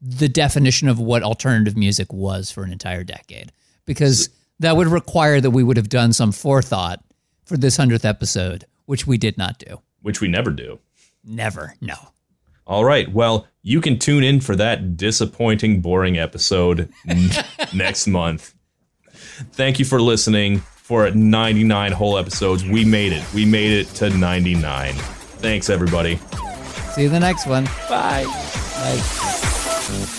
the 0.00 0.28
definition 0.28 0.88
of 0.88 1.00
what 1.00 1.22
alternative 1.22 1.76
music 1.76 2.12
was 2.12 2.50
for 2.50 2.62
an 2.62 2.72
entire 2.72 3.02
decade, 3.04 3.50
because 3.84 4.28
that 4.60 4.76
would 4.76 4.86
require 4.86 5.40
that 5.40 5.50
we 5.50 5.62
would 5.62 5.76
have 5.76 5.88
done 5.88 6.12
some 6.12 6.32
forethought 6.32 7.02
for 7.44 7.56
this 7.56 7.76
100th 7.78 8.04
episode, 8.04 8.64
which 8.86 9.06
we 9.06 9.18
did 9.18 9.36
not 9.38 9.58
do. 9.58 9.80
which 10.02 10.20
we 10.20 10.28
never 10.28 10.50
do. 10.50 10.78
Never, 11.24 11.74
no. 11.80 11.94
All 12.66 12.84
right. 12.84 13.10
Well, 13.12 13.46
you 13.62 13.80
can 13.80 13.98
tune 13.98 14.22
in 14.22 14.40
for 14.40 14.54
that 14.56 14.96
disappointing, 14.96 15.80
boring 15.80 16.18
episode 16.18 16.92
next 17.74 18.06
month. 18.06 18.54
Thank 19.52 19.78
you 19.78 19.84
for 19.84 20.00
listening 20.00 20.58
for 20.60 21.10
99 21.10 21.92
whole 21.92 22.18
episodes. 22.18 22.64
We 22.64 22.84
made 22.84 23.12
it. 23.12 23.24
We 23.34 23.44
made 23.44 23.72
it 23.72 23.88
to 23.96 24.10
99. 24.10 24.94
Thanks, 25.38 25.70
everybody. 25.70 26.18
See 26.92 27.02
you 27.02 27.06
in 27.08 27.12
the 27.12 27.20
next 27.20 27.46
one. 27.46 27.64
Bye. 27.88 28.24
Bye. 28.24 30.14